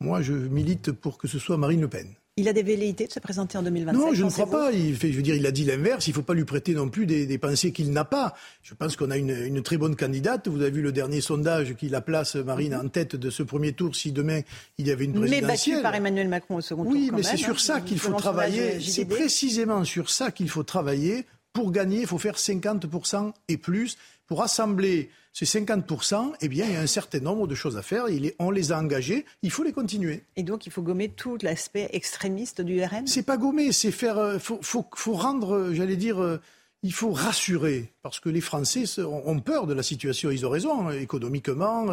[0.00, 2.14] Moi je milite pour que ce soit Marine Le Pen.
[2.38, 4.70] Il a des velléités de se présenter en 2027 Non, je ne crois pas.
[4.70, 6.06] Il fait, je veux dire, il a dit l'inverse.
[6.06, 8.34] Il ne faut pas lui prêter non plus des, pensées qu'il n'a pas.
[8.62, 10.46] Je pense qu'on a une, très bonne candidate.
[10.46, 13.72] Vous avez vu le dernier sondage qui la place, Marine, en tête de ce premier
[13.72, 14.42] tour si demain
[14.78, 15.42] il y avait une présidentielle.
[15.42, 16.92] Mais battu par Emmanuel Macron au second tour.
[16.92, 18.78] Oui, mais c'est sur hein, ça qu'il faut travailler.
[18.80, 21.26] C'est précisément sur ça qu'il faut travailler.
[21.52, 23.98] Pour gagner, il faut faire 50% et plus.
[24.28, 27.82] Pour assembler ces 50%, eh bien, il y a un certain nombre de choses à
[27.82, 28.06] faire.
[28.38, 30.24] on les a engagées, il faut les continuer.
[30.36, 34.16] Et donc, il faut gommer tout l'aspect extrémiste du RN C'est pas gommer, c'est faire.
[34.16, 36.40] Il euh, faut, rendre, euh, j'allais dire, euh,
[36.82, 40.88] il faut rassurer, parce que les Français ont peur de la situation, ils ont raison,
[40.88, 41.86] hein, économiquement,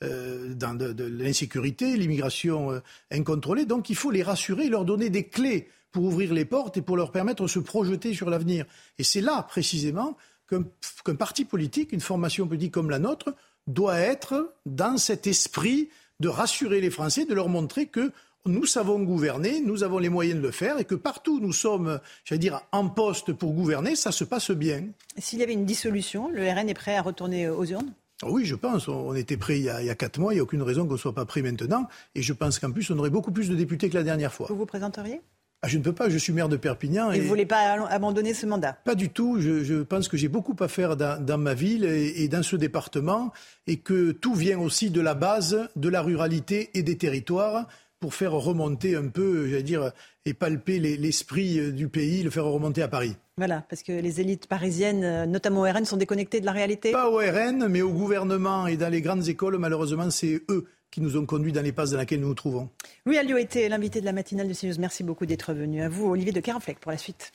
[0.00, 2.82] dans de, l'insécurité, l'immigration
[3.12, 3.64] incontrôlée.
[3.64, 6.96] Donc, il faut les rassurer, leur donner des clés pour ouvrir les portes et pour
[6.96, 8.66] leur permettre de se projeter sur l'avenir.
[8.98, 10.16] Et c'est là, précisément,
[10.48, 13.34] qu'un parti politique, une formation politique comme la nôtre,
[13.66, 15.88] doit être dans cet esprit
[16.20, 18.12] de rassurer les Français, de leur montrer que
[18.46, 21.52] nous savons gouverner, nous avons les moyens de le faire et que partout où nous
[21.52, 24.84] sommes, j'allais dire, en poste pour gouverner, ça se passe bien.
[25.16, 27.92] S'il y avait une dissolution, le RN est prêt à retourner aux urnes?
[28.22, 28.88] Oui, je pense.
[28.88, 30.32] On était prêt il y, a, quatre mois.
[30.32, 31.88] Il n'y a aucune raison qu'on ne soit pas prêt maintenant.
[32.14, 34.46] Et je pense qu'en plus, on aurait beaucoup plus de députés que la dernière fois.
[34.48, 35.20] Vous vous présenteriez?
[35.64, 37.10] Ah, je ne peux pas, je suis maire de Perpignan.
[37.10, 38.74] Et, vous ne voulez pas abandonner ce mandat?
[38.84, 39.40] Pas du tout.
[39.40, 43.32] Je, pense que j'ai beaucoup à faire dans, ma ville et, dans ce département
[43.66, 47.66] et que tout vient aussi de la base, de la ruralité et des territoires
[47.98, 49.92] pour faire remonter un peu, j'allais dire,
[50.26, 53.16] et palper l'esprit euh, du pays, le faire remonter à Paris.
[53.38, 56.92] Voilà, parce que les élites parisiennes, euh, notamment au RN, sont déconnectées de la réalité
[56.92, 61.00] Pas au RN, mais au gouvernement et dans les grandes écoles, malheureusement, c'est eux qui
[61.00, 62.68] nous ont conduits dans les passes dans lesquelles nous nous trouvons.
[63.04, 64.78] Louis Alliot était l'invité de la matinale de CNews.
[64.78, 65.82] Merci beaucoup d'être venu.
[65.82, 67.32] À vous, Olivier de Carenfleck, pour la suite.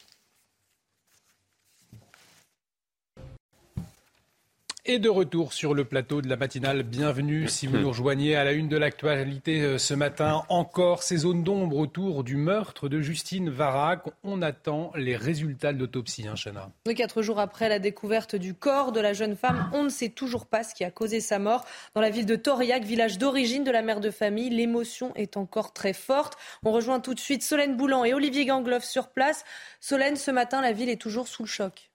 [4.91, 8.43] Et de retour sur le plateau de la matinale, bienvenue si vous nous rejoignez à
[8.43, 10.41] la une de l'actualité euh, ce matin.
[10.49, 14.01] Encore ces zones d'ombre autour du meurtre de Justine Varac.
[14.23, 16.71] On attend les résultats de l'autopsie, hein, Chana.
[16.95, 20.47] Quatre jours après la découverte du corps de la jeune femme, on ne sait toujours
[20.47, 21.65] pas ce qui a causé sa mort.
[21.93, 25.71] Dans la ville de Toriac, village d'origine de la mère de famille, l'émotion est encore
[25.71, 26.35] très forte.
[26.65, 29.45] On rejoint tout de suite Solène Boulan et Olivier Gangloff sur place.
[29.81, 31.88] Solène, ce matin, la ville est toujours sous le choc.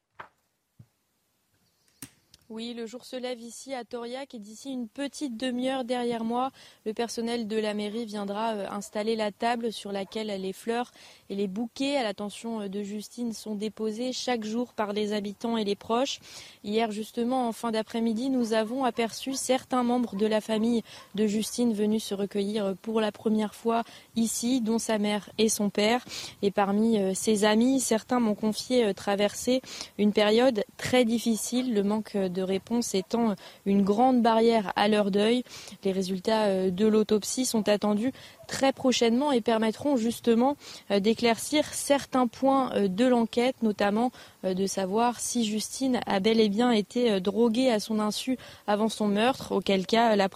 [2.54, 6.52] Oui, le jour se lève ici à Toriac et d'ici une petite demi-heure derrière moi,
[6.86, 10.92] le personnel de la mairie viendra euh, installer la table sur laquelle les fleurs
[11.30, 15.56] et les bouquets à l'attention euh, de Justine sont déposés chaque jour par les habitants
[15.56, 16.20] et les proches.
[16.62, 20.84] Hier justement, en fin d'après-midi, nous avons aperçu certains membres de la famille
[21.16, 23.82] de Justine venus se recueillir pour la première fois
[24.14, 26.04] ici, dont sa mère et son père.
[26.40, 29.60] Et parmi euh, ses amis, certains m'ont confié traverser
[29.98, 33.34] une période très difficile, le manque de réponse étant
[33.66, 35.44] une grande barrière à leur deuil.
[35.84, 38.12] Les résultats euh, de l'autopsie sont attendus
[38.44, 40.56] très prochainement et permettront justement
[40.90, 44.12] euh, d'éclaircir certains points euh, de l'enquête, notamment
[44.44, 49.08] de savoir si Justine a bel et bien été droguée à son insu avant son
[49.08, 50.28] meurtre, auquel cas la,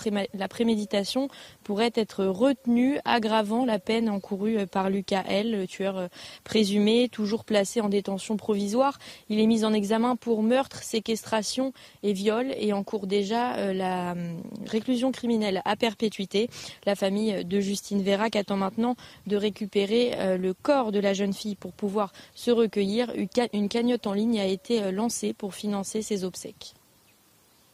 [0.48, 1.28] préméditation
[1.62, 6.08] pourrait être retenue, aggravant la peine encourue par Lucas L, le tueur
[6.42, 8.98] présumé, toujours placé en détention provisoire.
[9.28, 14.12] Il est mis en examen pour meurtre, séquestration et viol et encourt déjà euh, la
[14.12, 16.48] hum, réclusion criminelle à perpétuité.
[16.86, 18.96] La famille de Justine Vérac attend maintenant
[19.26, 23.12] de récupérer euh, le corps de la jeune fille pour pouvoir se recueillir.
[23.52, 26.74] Une cagnotte en ligne a été euh, lancée pour financer ses obsèques.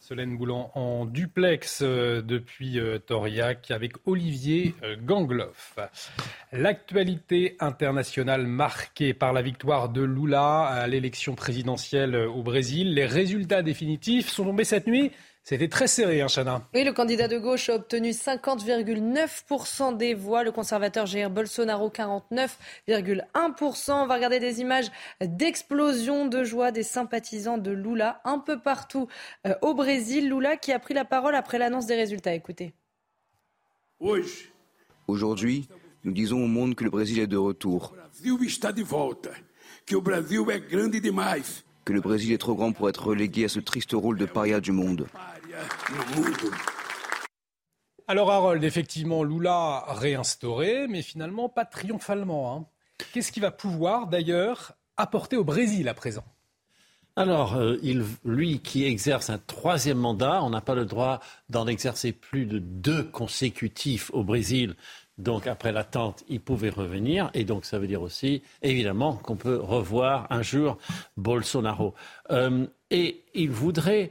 [0.00, 5.78] Solène Boulan en duplex depuis Toriac avec Olivier Gangloff.
[6.52, 12.92] L'actualité internationale marquée par la victoire de Lula à l'élection présidentielle au Brésil.
[12.92, 15.10] Les résultats définitifs sont tombés cette nuit.
[15.46, 16.66] C'était très serré, hein, Chana.
[16.72, 20.42] Oui, le candidat de gauche a obtenu 50,9% des voix.
[20.42, 23.92] Le conservateur Jair Bolsonaro, 49,1%.
[23.92, 24.90] On va regarder des images
[25.20, 29.06] d'explosion de joie des sympathisants de Lula un peu partout
[29.46, 30.30] euh, au Brésil.
[30.30, 32.32] Lula qui a pris la parole après l'annonce des résultats.
[32.32, 32.72] Écoutez.
[35.06, 35.68] Aujourd'hui,
[36.04, 37.94] nous disons au monde que le Brésil est de retour.
[41.84, 44.60] Que le Brésil est trop grand pour être relégué à ce triste rôle de paria
[44.60, 45.06] du monde.
[48.06, 52.54] Alors Harold, effectivement, Lula réinstauré, mais finalement pas triomphalement.
[52.54, 52.66] Hein.
[53.12, 56.24] Qu'est-ce qu'il va pouvoir d'ailleurs apporter au Brésil à présent?
[57.16, 57.76] Alors, euh,
[58.24, 62.58] lui qui exerce un troisième mandat, on n'a pas le droit d'en exercer plus de
[62.58, 64.74] deux consécutifs au Brésil.
[65.16, 67.30] Donc, après l'attente, il pouvait revenir.
[67.32, 70.76] Et donc, ça veut dire aussi, évidemment, qu'on peut revoir un jour
[71.16, 71.94] Bolsonaro.
[72.32, 74.10] Euh, et il voudrait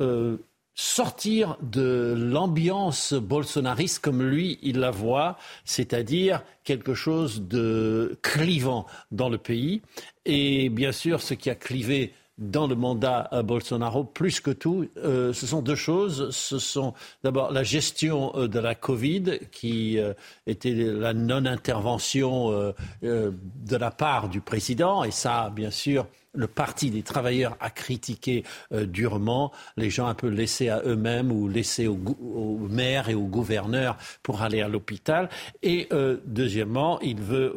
[0.00, 0.38] euh,
[0.74, 9.28] sortir de l'ambiance bolsonariste comme lui, il la voit, c'est-à-dire quelque chose de clivant dans
[9.28, 9.82] le pays.
[10.24, 15.32] Et bien sûr, ce qui a clivé dans le mandat Bolsonaro, plus que tout, euh,
[15.32, 16.30] ce sont deux choses.
[16.30, 20.14] Ce sont d'abord la gestion euh, de la Covid, qui euh,
[20.46, 22.72] était la non-intervention
[23.02, 28.44] de la part du président, et ça, bien sûr, le Parti des travailleurs a critiqué
[28.70, 33.26] durement les gens un peu laissés à eux-mêmes ou laissés aux au maires et aux
[33.26, 35.28] gouverneurs pour aller à l'hôpital.
[35.62, 35.88] Et
[36.24, 37.52] deuxièmement, il veut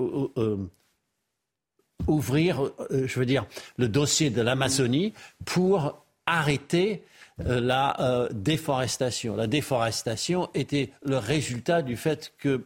[2.08, 3.46] ouvrir, euh, je veux dire,
[3.78, 5.14] le dossier de l'Amazonie
[5.46, 7.04] pour arrêter
[7.42, 9.36] euh, la euh, déforestation.
[9.36, 12.66] La déforestation était le résultat du fait que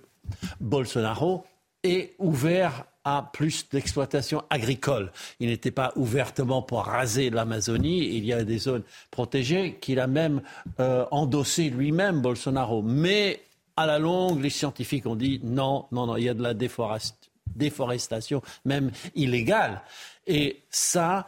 [0.60, 1.45] Bolsonaro
[1.84, 5.11] est ouvert à plus d'exploitation agricole.
[5.40, 8.16] Il n'était pas ouvertement pour raser l'Amazonie.
[8.16, 10.41] Il y a des zones protégées qu'il a même
[10.78, 12.82] endossé lui-même, Bolsonaro.
[12.84, 13.40] Mais
[13.78, 16.53] à la longue, les scientifiques ont dit non, non, non, il y a de la
[16.53, 17.18] déforestation
[17.55, 19.81] déforestation, même illégale.
[20.27, 21.27] Et ça,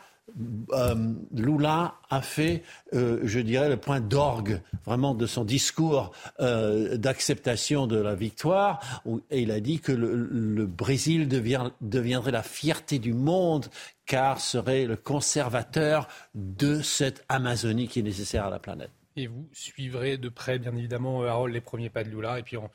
[0.73, 6.97] euh, Lula a fait, euh, je dirais, le point d'orgue vraiment de son discours euh,
[6.97, 9.01] d'acceptation de la victoire.
[9.29, 13.65] et il a dit que le, Brésil deviendrait la fierté du monde
[14.05, 18.91] car serait le conservateur de cette Amazonie qui est nécessaire à la planète.
[19.15, 22.39] Et vous suivrez de près, bien évidemment, Harold, les premiers pas de Lula.
[22.39, 22.69] Et puis on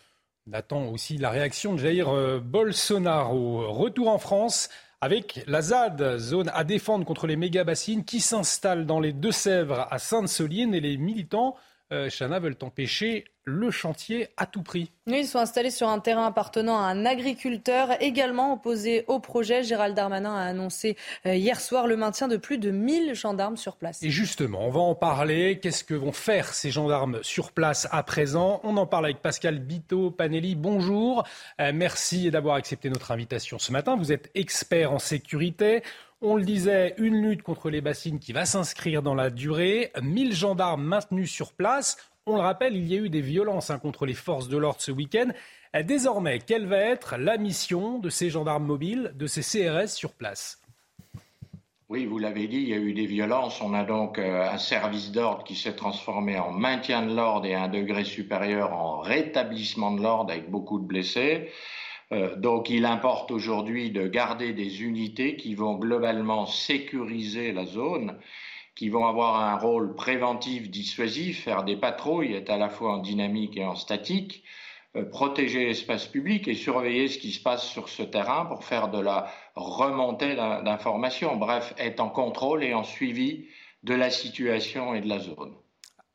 [0.53, 3.73] attend aussi la réaction de Jair euh, Bolsonaro.
[3.73, 4.69] Retour en France
[5.01, 9.99] avec la ZAD, zone à défendre contre les méga-bassines, qui s'installe dans les Deux-Sèvres à
[9.99, 11.57] Sainte-Soline et les militants
[11.93, 14.91] euh, Chana veulent empêcher le chantier à tout prix.
[15.07, 19.63] Ils sont installés sur un terrain appartenant à un agriculteur également opposé au projet.
[19.63, 20.97] Gérald Darmanin a annoncé
[21.27, 24.03] euh, hier soir le maintien de plus de 1000 gendarmes sur place.
[24.03, 25.61] Et justement, on va en parler.
[25.61, 28.61] Qu'est-ce que vont faire ces gendarmes sur place à présent?
[28.65, 30.57] On en parle avec Pascal Bito Panelli.
[30.57, 31.23] Bonjour.
[31.61, 33.95] Euh, merci d'avoir accepté notre invitation ce matin.
[33.95, 35.85] Vous êtes expert en sécurité.
[36.23, 39.93] On le disait, une lutte contre les bassines qui va s'inscrire dans la durée.
[40.01, 41.97] 1000 gendarmes maintenus sur place.
[42.25, 44.81] On le rappelle, il y a eu des violences hein, contre les forces de l'ordre
[44.81, 45.29] ce week-end.
[45.85, 50.61] Désormais, quelle va être la mission de ces gendarmes mobiles, de ces CRS sur place?
[51.89, 53.61] Oui, vous l'avez dit, il y a eu des violences.
[53.61, 57.55] On a donc euh, un service d'ordre qui s'est transformé en maintien de l'ordre et
[57.55, 61.53] à un degré supérieur en rétablissement de l'ordre avec beaucoup de blessés.
[62.13, 68.19] Euh, donc il importe aujourd'hui de garder des unités qui vont globalement sécuriser la zone,
[68.77, 72.99] qui vont avoir un rôle préventif, dissuasif, faire des patrouilles, être à la fois en
[72.99, 74.45] dynamique et en statique,
[74.95, 78.89] euh, protéger l'espace public et surveiller ce qui se passe sur ce terrain pour faire
[78.89, 81.37] de la remontée d'informations.
[81.37, 83.47] Bref, être en contrôle et en suivi
[83.83, 85.55] de la situation et de la zone.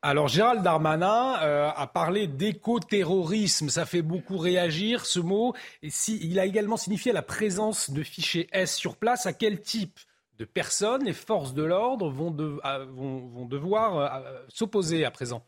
[0.04, 5.54] Alors Gérald Darmanin euh, a parlé d'éco-terrorisme, ça fait beaucoup réagir ce mot.
[5.80, 9.26] Et si, il a également signifié la présence de fichiers S sur place.
[9.26, 10.00] À quel type
[10.38, 15.44] de personnes les forces de l'ordre vont, vont, devoir euh, s'opposer à présent?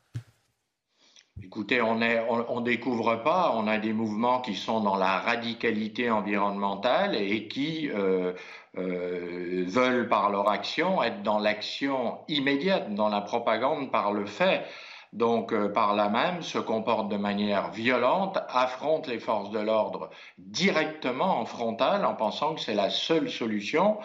[1.42, 7.16] Écoutez, on ne découvre pas, on a des mouvements qui sont dans la radicalité environnementale
[7.16, 8.34] et qui euh,
[8.76, 14.64] euh, veulent par leur action être dans l'action immédiate, dans la propagande par le fait.
[15.12, 20.10] Donc, euh, par là même, se comportent de manière violente, affrontent les forces de l'ordre
[20.38, 23.98] directement en frontal en pensant que c'est la seule solution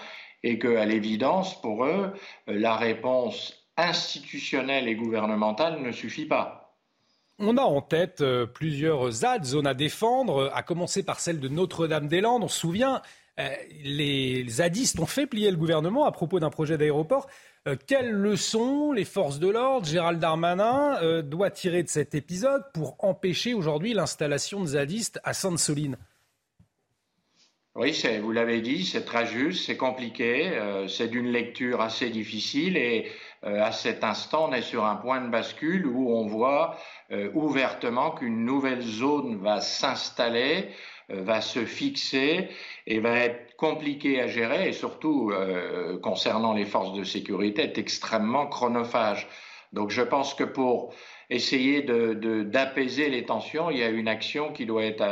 [0.44, 2.14] et qu'à l'évidence, pour eux,
[2.48, 6.60] la réponse institutionnelle et gouvernementale ne suffit pas.
[7.42, 12.44] On a en tête euh, plusieurs zones à défendre, à commencer par celle de Notre-Dame-des-Landes.
[12.44, 13.00] On se souvient, euh,
[13.84, 17.28] les zadistes ont fait plier le gouvernement à propos d'un projet d'aéroport.
[17.68, 22.96] Euh, quelles leçons les forces de l'ordre, Gérald Darmanin, doit tirer de cet épisode pour
[23.00, 25.98] empêcher aujourd'hui l'installation de zadistes à Sainte-Soline?
[27.76, 30.52] Oui, vous l'avez dit, c'est très juste, c'est compliqué,
[30.90, 33.10] c'est d'une lecture assez difficile et
[33.44, 36.76] à cet instant, on est sur un point de bascule où on voit
[37.12, 42.50] euh, ouvertement qu'une nouvelle zone va s'installer, euh, va se fixer
[42.88, 47.78] et va être compliquée à gérer et surtout euh, concernant les forces de sécurité est
[47.78, 49.28] extrêmement chronophage.
[49.74, 50.94] Donc je pense que pour
[51.30, 55.06] essayer d'apaiser de, les tensions, il y a une action qui doit être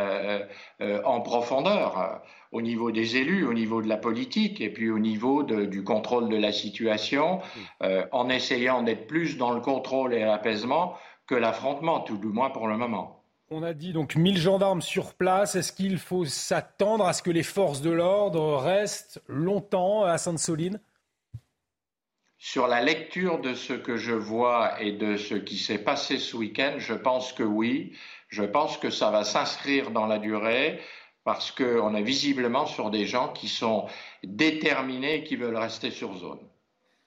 [1.06, 5.44] en profondeur au niveau des élus, au niveau de la politique et puis au niveau
[5.44, 7.40] du contrôle de la situation,
[8.12, 10.96] en essayant d'être plus dans le contrôle et l'apaisement
[11.28, 13.17] que l'affrontement, tout du moins pour le moment.
[13.50, 15.56] On a dit donc 1000 gendarmes sur place.
[15.56, 20.82] Est-ce qu'il faut s'attendre à ce que les forces de l'ordre restent longtemps à Sainte-Soline?
[22.38, 26.36] Sur la lecture de ce que je vois et de ce qui s'est passé ce
[26.36, 27.94] week-end, je pense que oui.
[28.28, 30.82] Je pense que ça va s'inscrire dans la durée
[31.24, 33.88] parce qu'on est visiblement sur des gens qui sont
[34.24, 36.40] déterminés et qui veulent rester sur zone.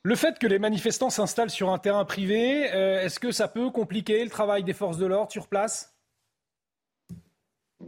[0.03, 3.71] Le fait que les manifestants s'installent sur un terrain privé, euh, est-ce que ça peut
[3.71, 5.95] compliquer le travail des forces de l'ordre sur place?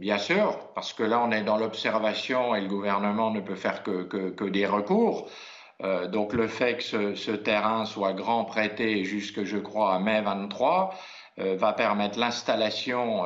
[0.03, 3.83] Bien sûr, parce que là, on est dans l'observation et le gouvernement ne peut faire
[3.83, 5.29] que, des recours.
[5.81, 10.21] Euh, donc le fait que ce, terrain soit grand prêté jusque, je crois, à mai
[10.21, 10.93] 23
[11.39, 13.23] euh, va permettre l'installation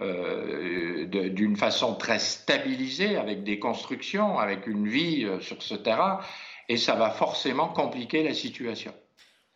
[0.00, 6.20] d'une façon très stabilisée, avec des constructions, avec une vie sur ce terrain
[6.68, 8.92] et ça va forcément compliquer la situation.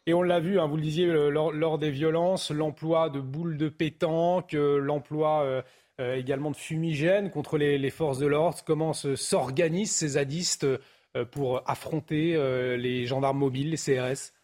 [0.09, 3.57] Et on l'a vu, hein, vous le disiez, euh, lors, des violences, l'emploi de boules
[3.57, 8.59] de pétanque, euh, l'emploi euh, également de fumigènes contre les, forces de l'ordre.
[8.65, 10.67] Comment s'organisent ces zadistes
[11.31, 12.37] pour affronter
[12.77, 14.36] les gendarmes mobiles, les CRS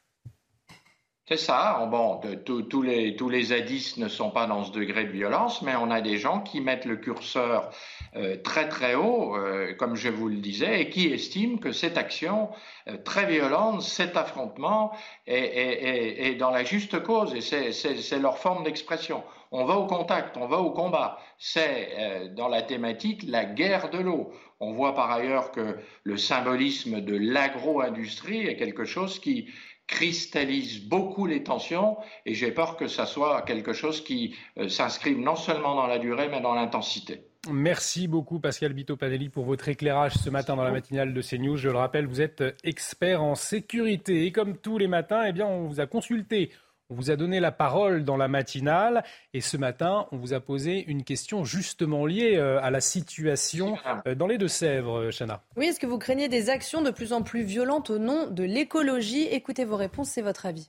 [1.28, 1.86] c'est ça.
[1.88, 5.76] Bon, tous les, tous les zadistes ne sont pas dans ce degré de violence, mais
[5.76, 7.70] on a des gens qui mettent le curseur
[8.16, 11.96] euh, très très haut, euh, comme je vous le disais, et qui estiment que cette
[11.96, 12.50] action
[12.88, 14.90] euh, très violente, cet affrontement
[15.28, 19.22] est, dans la juste cause, et c'est leur forme d'expression.
[19.52, 21.18] On va au contact, on va au combat.
[21.38, 24.32] C'est dans la thématique la guerre de l'eau.
[24.60, 29.50] On voit par ailleurs que le symbolisme de l'agro-industrie est quelque chose qui
[29.86, 31.96] cristallise beaucoup les tensions
[32.26, 34.34] et j'ai peur que ça soit quelque chose qui
[34.68, 37.24] s'inscrive non seulement dans la durée mais dans l'intensité.
[37.50, 41.56] Merci beaucoup Pascal Bito Panelli pour votre éclairage ce matin dans la matinale de CNews.
[41.56, 45.46] Je le rappelle, vous êtes expert en sécurité et comme tous les matins, eh bien,
[45.46, 46.52] on vous a consulté,
[46.92, 49.02] on vous a donné la parole dans la matinale
[49.32, 53.78] et ce matin, on vous a posé une question justement liée euh, à la situation
[54.06, 55.42] euh, dans les Deux-Sèvres, euh, Chana.
[55.56, 58.44] Oui, est-ce que vous craignez des actions de plus en plus violentes au nom de
[58.44, 59.22] l'écologie?
[59.22, 60.68] Écoutez vos réponses, c'est votre avis.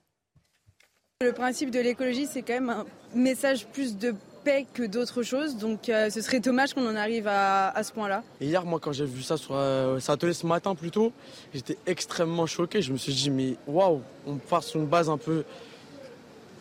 [1.22, 5.58] Le principe de l'écologie, c'est quand même un message plus de paix que d'autres choses.
[5.58, 8.24] Donc euh, ce serait dommage qu'on en arrive à, ce point-là.
[8.42, 11.14] Hier, moi, quand j'ai vu ça sur euh, ce matin plutôt,
[11.54, 12.82] j'étais extrêmement choqué.
[12.82, 15.44] Je me suis dit, mais waouh, on part sur une base un peu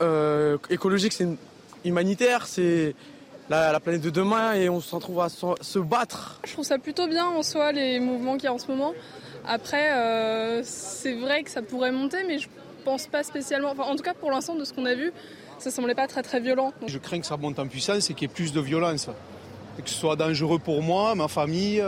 [0.02, 1.28] euh, écologique, c'est
[1.84, 2.94] humanitaire, c'est
[3.48, 6.40] la, planète de demain et on s'en trouve à se battre.
[6.44, 8.92] Je trouve ça plutôt bien en soi, les mouvements qu'il y a en ce moment.
[9.46, 12.48] Après, c'est vrai que ça pourrait monter, mais je
[12.84, 13.70] pense pas spécialement.
[13.70, 15.12] Enfin, en tout cas, pour l'instant, de ce qu'on a vu,
[15.58, 16.72] ça semblait pas très très violent.
[16.86, 19.08] Je crains que ça monte en puissance et qu'il y ait plus de violence.
[19.78, 21.82] Et que ce soit dangereux pour moi, ma famille,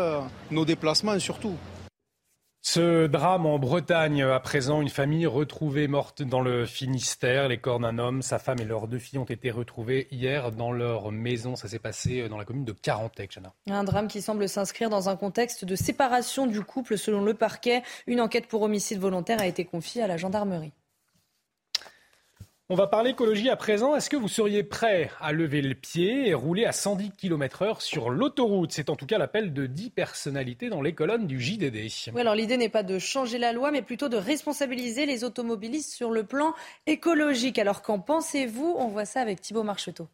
[0.51, 1.55] nos déplacements surtout.
[2.67, 7.47] Ce drame en Bretagne, à présent, une famille retrouvée morte dans le Finistère.
[7.47, 10.73] Les corps d'un homme, sa femme et leurs deux filles ont été retrouvés hier dans
[10.73, 11.57] leur maison.
[11.57, 13.53] Ça s'est passé dans la commune de Carantec, Chana.
[13.69, 17.83] Un drame qui semble s'inscrire dans un contexte de séparation du couple selon le parquet.
[18.07, 20.73] Une enquête pour homicide volontaire a été confiée à la gendarmerie.
[22.71, 23.95] On va parler écologie à présent.
[23.95, 28.09] Est-ce que vous seriez prêt à lever le pied et rouler à 110 km/h sur
[28.09, 28.73] l'autoroute?
[28.73, 31.91] C'est en tout cas l'appel de 10 personnalités dans les colonnes du JDD.
[32.15, 35.93] Oui, alors l'idée n'est pas de changer la loi, mais plutôt de responsabiliser les automobilistes
[35.93, 36.55] sur le plan
[36.87, 37.59] écologique.
[37.59, 38.77] Alors qu'en pensez-vous?
[38.79, 40.09] On voit ça avec Thibault Marcheteau.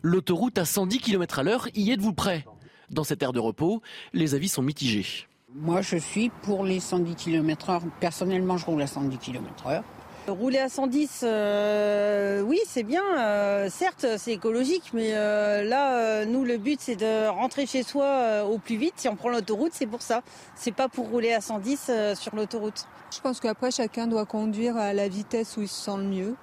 [0.00, 2.46] L'autoroute à 110 km à l'heure, y êtes-vous prêt?
[2.88, 3.82] Dans cette aire de repos,
[4.14, 5.26] les avis sont mitigés.
[5.54, 7.82] Moi, je suis pour les 110 km/h.
[8.00, 9.82] Personnellement, je roule à 110 km/h.
[10.28, 13.02] Rouler à 110, euh, oui, c'est bien.
[13.18, 18.44] Euh, certes, c'est écologique, mais euh, là, nous, le but, c'est de rentrer chez soi
[18.44, 18.94] au plus vite.
[18.96, 20.22] Si on prend l'autoroute, c'est pour ça.
[20.54, 22.86] C'est pas pour rouler à 110 sur l'autoroute.
[23.14, 26.34] Je pense qu'après, chacun doit conduire à la vitesse où il se sent le mieux.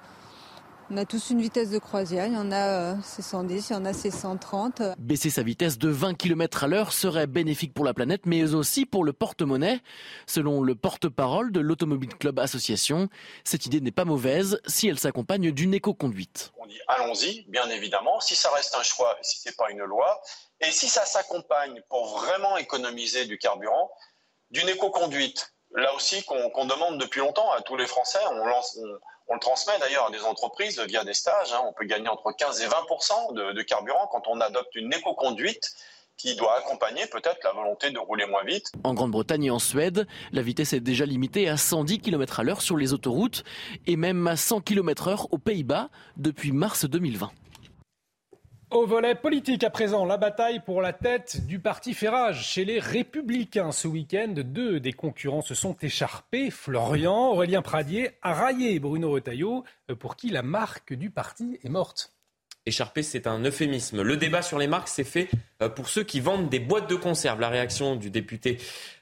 [0.92, 3.76] On a tous une vitesse de croisière, il y en a c'est 110, il y
[3.76, 4.82] en a c'est 130.
[4.98, 8.86] Baisser sa vitesse de 20 km à l'heure serait bénéfique pour la planète, mais aussi
[8.86, 9.78] pour le porte-monnaie.
[10.26, 13.08] Selon le porte-parole de l'Automobile Club Association,
[13.44, 16.50] cette idée n'est pas mauvaise si elle s'accompagne d'une éco-conduite.
[16.58, 19.84] On dit allons-y, bien évidemment, si ça reste un choix, si ce n'est pas une
[19.84, 20.20] loi,
[20.60, 23.92] et si ça s'accompagne pour vraiment économiser du carburant,
[24.50, 25.54] d'une éco-conduite.
[25.72, 28.76] Là aussi, qu'on demande depuis longtemps à tous les Français, on lance...
[29.19, 31.52] On le transmet d'ailleurs à des entreprises via des stages.
[31.52, 31.62] Hein.
[31.68, 32.76] On peut gagner entre 15 et 20
[33.34, 35.70] de, carburant quand on adopte une éco-conduite
[36.16, 38.70] qui doit accompagner peut-être la volonté de rouler moins vite.
[38.84, 42.60] En Grande-Bretagne et en Suède, la vitesse est déjà limitée à 110 km à l'heure
[42.60, 43.42] sur les autoroutes
[43.86, 45.88] et même à 100 km h aux Pays-Bas
[46.18, 47.30] depuis mars 2020.
[48.70, 52.78] Au volet politique à présent, la bataille pour la tête du parti Ferrage chez les
[52.78, 53.72] Républicains.
[53.72, 56.52] Ce week-end, deux des concurrents se sont écharpés.
[56.52, 59.64] Florian, Aurélien Pradier a raillé Bruno Retailleau
[59.98, 62.12] pour qui la marque du parti est morte.
[62.70, 64.00] Écharpé, c'est un euphémisme.
[64.00, 65.28] Le débat sur les marques s'est fait
[65.60, 67.40] euh, pour ceux qui vendent des boîtes de conserve.
[67.40, 68.58] La réaction du député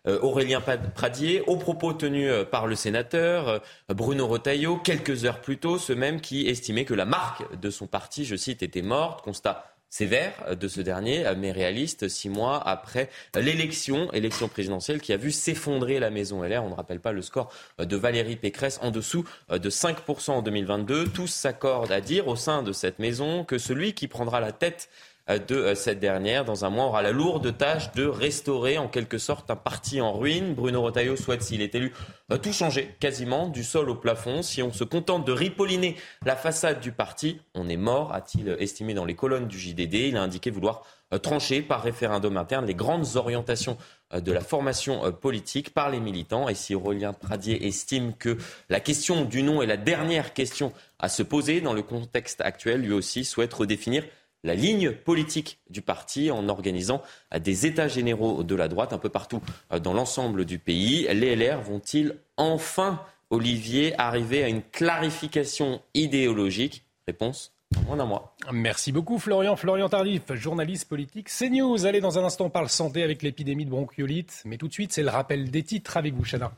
[0.06, 0.62] euh, Aurélien
[0.94, 5.92] Pradier aux propos tenus euh, par le sénateur Bruno Retailleau quelques heures plus tôt, ce
[5.92, 9.20] même qui estimait que la marque de son parti, je cite, était morte.
[9.20, 15.16] Constat sévère de ce dernier, mais réaliste, six mois après l'élection, élection présidentielle qui a
[15.16, 16.65] vu s'effondrer la maison LR.
[16.65, 21.09] On ne rappelle pas le score de Valérie Pécresse en dessous de 5% en 2022.
[21.09, 24.89] Tous s'accordent à dire au sein de cette maison que celui qui prendra la tête
[25.36, 26.44] de euh, cette dernière.
[26.44, 30.12] Dans un mois, aura la lourde tâche de restaurer en quelque sorte un parti en
[30.12, 30.55] ruine.
[30.55, 31.92] Bruno Retailleau souhaite, s'il est élu,
[32.32, 34.42] euh, tout changer quasiment, du sol au plafond.
[34.42, 38.94] Si on se contente de ripolliner la façade du parti, on est mort, a-t-il estimé
[38.94, 39.94] dans les colonnes du JDD.
[39.94, 40.82] Il a indiqué vouloir
[41.12, 43.76] euh, trancher par référendum interne les grandes orientations
[44.14, 46.48] de la formation politique par les militants.
[46.48, 48.38] Et si Aurélien Pradier estime que
[48.70, 52.80] la question du nom est la dernière question à se poser dans le contexte actuel,
[52.80, 54.05] lui aussi souhaite redéfinir
[54.44, 57.02] la ligne politique du parti en organisant
[57.39, 59.43] des états généraux de la droite un peu partout
[59.73, 61.06] euh, dans l'ensemble du pays.
[61.12, 66.85] Les LR vont-ils enfin, Olivier, arriver à une clarification idéologique?
[67.06, 67.52] Réponse
[67.89, 68.35] en d'un mois.
[68.52, 69.56] Merci beaucoup Florian.
[69.56, 71.85] Florian Tardif, journaliste politique CNews.
[71.85, 74.43] Allez, dans un instant, on parle santé avec l'épidémie de bronchiolite.
[74.47, 76.52] Mais tout de suite, c'est le rappel des titres avec vous, Chana.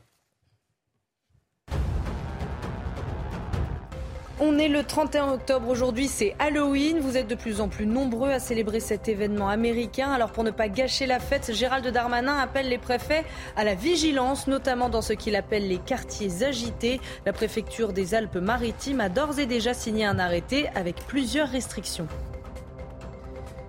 [4.43, 6.97] On est le 31 octobre aujourd'hui, c'est Halloween.
[6.99, 10.11] Vous êtes de plus en plus nombreux à célébrer cet événement américain.
[10.11, 13.23] Alors pour ne pas gâcher la fête, Gérald Darmanin appelle les préfets
[13.55, 16.99] à la vigilance, notamment dans ce qu'il appelle les quartiers agités.
[17.27, 22.07] La préfecture des Alpes-Maritimes a d'ores et déjà signé un arrêté avec plusieurs restrictions.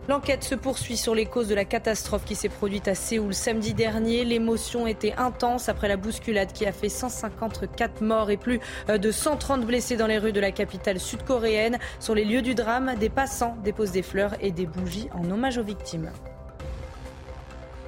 [0.08, 3.72] L'enquête se poursuit sur les causes de la catastrophe qui s'est produite à Séoul samedi
[3.72, 4.24] dernier.
[4.24, 8.58] L'émotion était intense après la bousculade qui a fait 154 morts et plus
[8.89, 11.78] de 130 blessés dans les rues de la capitale sud-coréenne.
[12.00, 15.58] Sur les lieux du drame, des passants déposent des fleurs et des bougies en hommage
[15.58, 16.10] aux victimes.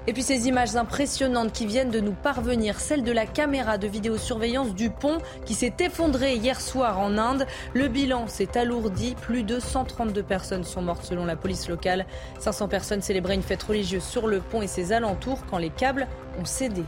[0.07, 3.87] Et puis ces images impressionnantes qui viennent de nous parvenir, celle de la caméra de
[3.87, 7.47] vidéosurveillance du pont qui s'est effondré hier soir en Inde.
[7.73, 12.05] Le bilan s'est alourdi, plus de 132 personnes sont mortes selon la police locale.
[12.39, 16.07] 500 personnes célébraient une fête religieuse sur le pont et ses alentours quand les câbles
[16.39, 16.83] ont cédé.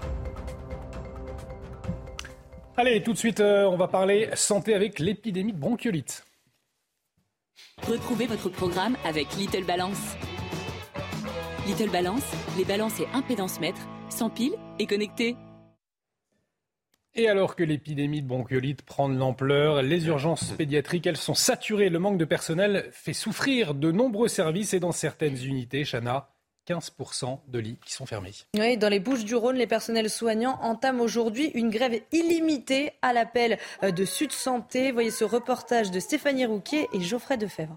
[2.77, 6.27] Allez, tout de suite, euh, on va parler santé avec l'épidémie de bronchiolite.
[7.89, 10.17] Retrouvez votre programme avec Little Balance.
[11.67, 12.23] Little Balance,
[12.57, 15.37] les balances et impédance mètres, sans pile et connecté.
[17.17, 21.89] Et alors que l'épidémie de bronchiolite prend de l'ampleur, les urgences pédiatriques, elles sont saturées.
[21.89, 26.29] Le manque de personnel fait souffrir de nombreux services et dans certaines unités, Chana,
[26.69, 28.33] 15% de lits qui sont fermés.
[28.57, 33.13] Oui, dans les Bouches du Rhône, les personnels soignants entament aujourd'hui une grève illimitée à
[33.13, 34.93] l'appel de Sud Santé.
[34.93, 37.77] Voyez ce reportage de Stéphanie Rouquier et Geoffrey Defebvre.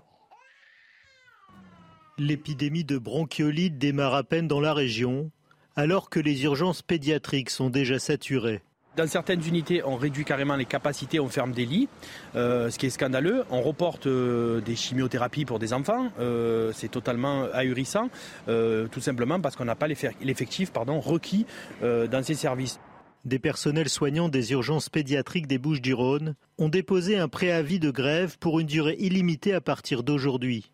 [2.19, 5.31] L'épidémie de bronchiolite démarre à peine dans la région,
[5.77, 8.61] alors que les urgences pédiatriques sont déjà saturées.
[8.97, 11.87] Dans certaines unités, on réduit carrément les capacités, on ferme des lits,
[12.35, 13.45] euh, ce qui est scandaleux.
[13.51, 18.09] On reporte euh, des chimiothérapies pour des enfants, euh, c'est totalement ahurissant,
[18.47, 21.45] tout simplement parce qu'on n'a pas l'effectif requis
[21.81, 22.81] dans ces services.
[23.23, 28.59] Des personnels soignants des urgences pédiatriques des Bouches-du-Rhône ont déposé un préavis de grève pour
[28.59, 30.69] une durée illimitée à partir d'aujourd'hui.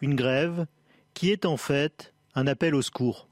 [0.00, 0.66] Une grève
[1.18, 3.26] qui est en fait un appel au secours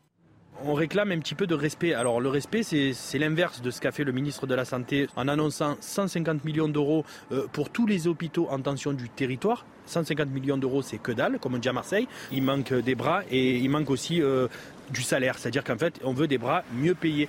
[0.64, 1.92] on réclame un petit peu de respect.
[1.92, 5.28] Alors le respect, c'est l'inverse de ce qu'a fait le ministre de la Santé en
[5.28, 9.66] annonçant 150 millions d'euros euh, pour tous les hôpitaux en tension du territoire.
[9.84, 12.08] 150 millions d'euros, c'est que dalle, comme on dit à Marseille.
[12.32, 14.48] Il manque des bras et il manque aussi euh,
[14.90, 15.38] du salaire.
[15.38, 17.28] C'est-à-dire qu'en fait, on veut des bras mieux payés.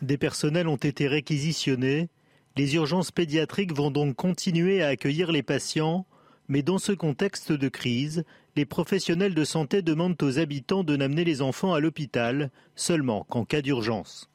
[0.00, 2.08] Des personnels ont été réquisitionnés.
[2.56, 6.06] Les urgences pédiatriques vont donc continuer à accueillir les patients.
[6.48, 8.24] Mais dans ce contexte de crise,
[8.56, 13.44] les professionnels de santé demandent aux habitants de n'amener les enfants à l'hôpital seulement qu'en
[13.44, 14.30] cas d'urgence.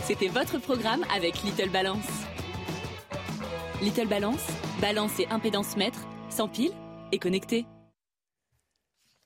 [0.00, 2.08] C'était votre programme avec Little Balance.
[3.82, 4.46] Little Balance,
[4.80, 6.72] balance et impédance mètre, sans pile
[7.12, 7.66] et connecté.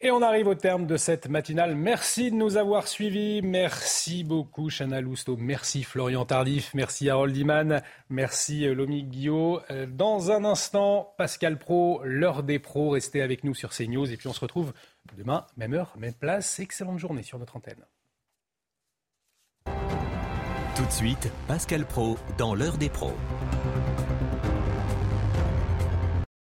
[0.00, 1.74] Et on arrive au terme de cette matinale.
[1.74, 3.42] Merci de nous avoir suivis.
[3.42, 5.36] Merci beaucoup, Chana Lousteau.
[5.36, 6.72] Merci, Florian Tardif.
[6.72, 7.82] Merci, Harold Iman.
[8.08, 9.60] Merci, euh, Lomi Guillot.
[9.72, 12.90] Euh, dans un instant, Pascal Pro, l'heure des pros.
[12.90, 14.12] Restez avec nous sur CNews.
[14.12, 14.72] Et puis, on se retrouve
[15.16, 16.60] demain, même heure, même place.
[16.60, 17.84] Excellente journée sur notre antenne.
[20.76, 23.14] Tout de suite, Pascal Pro, dans l'heure des pros.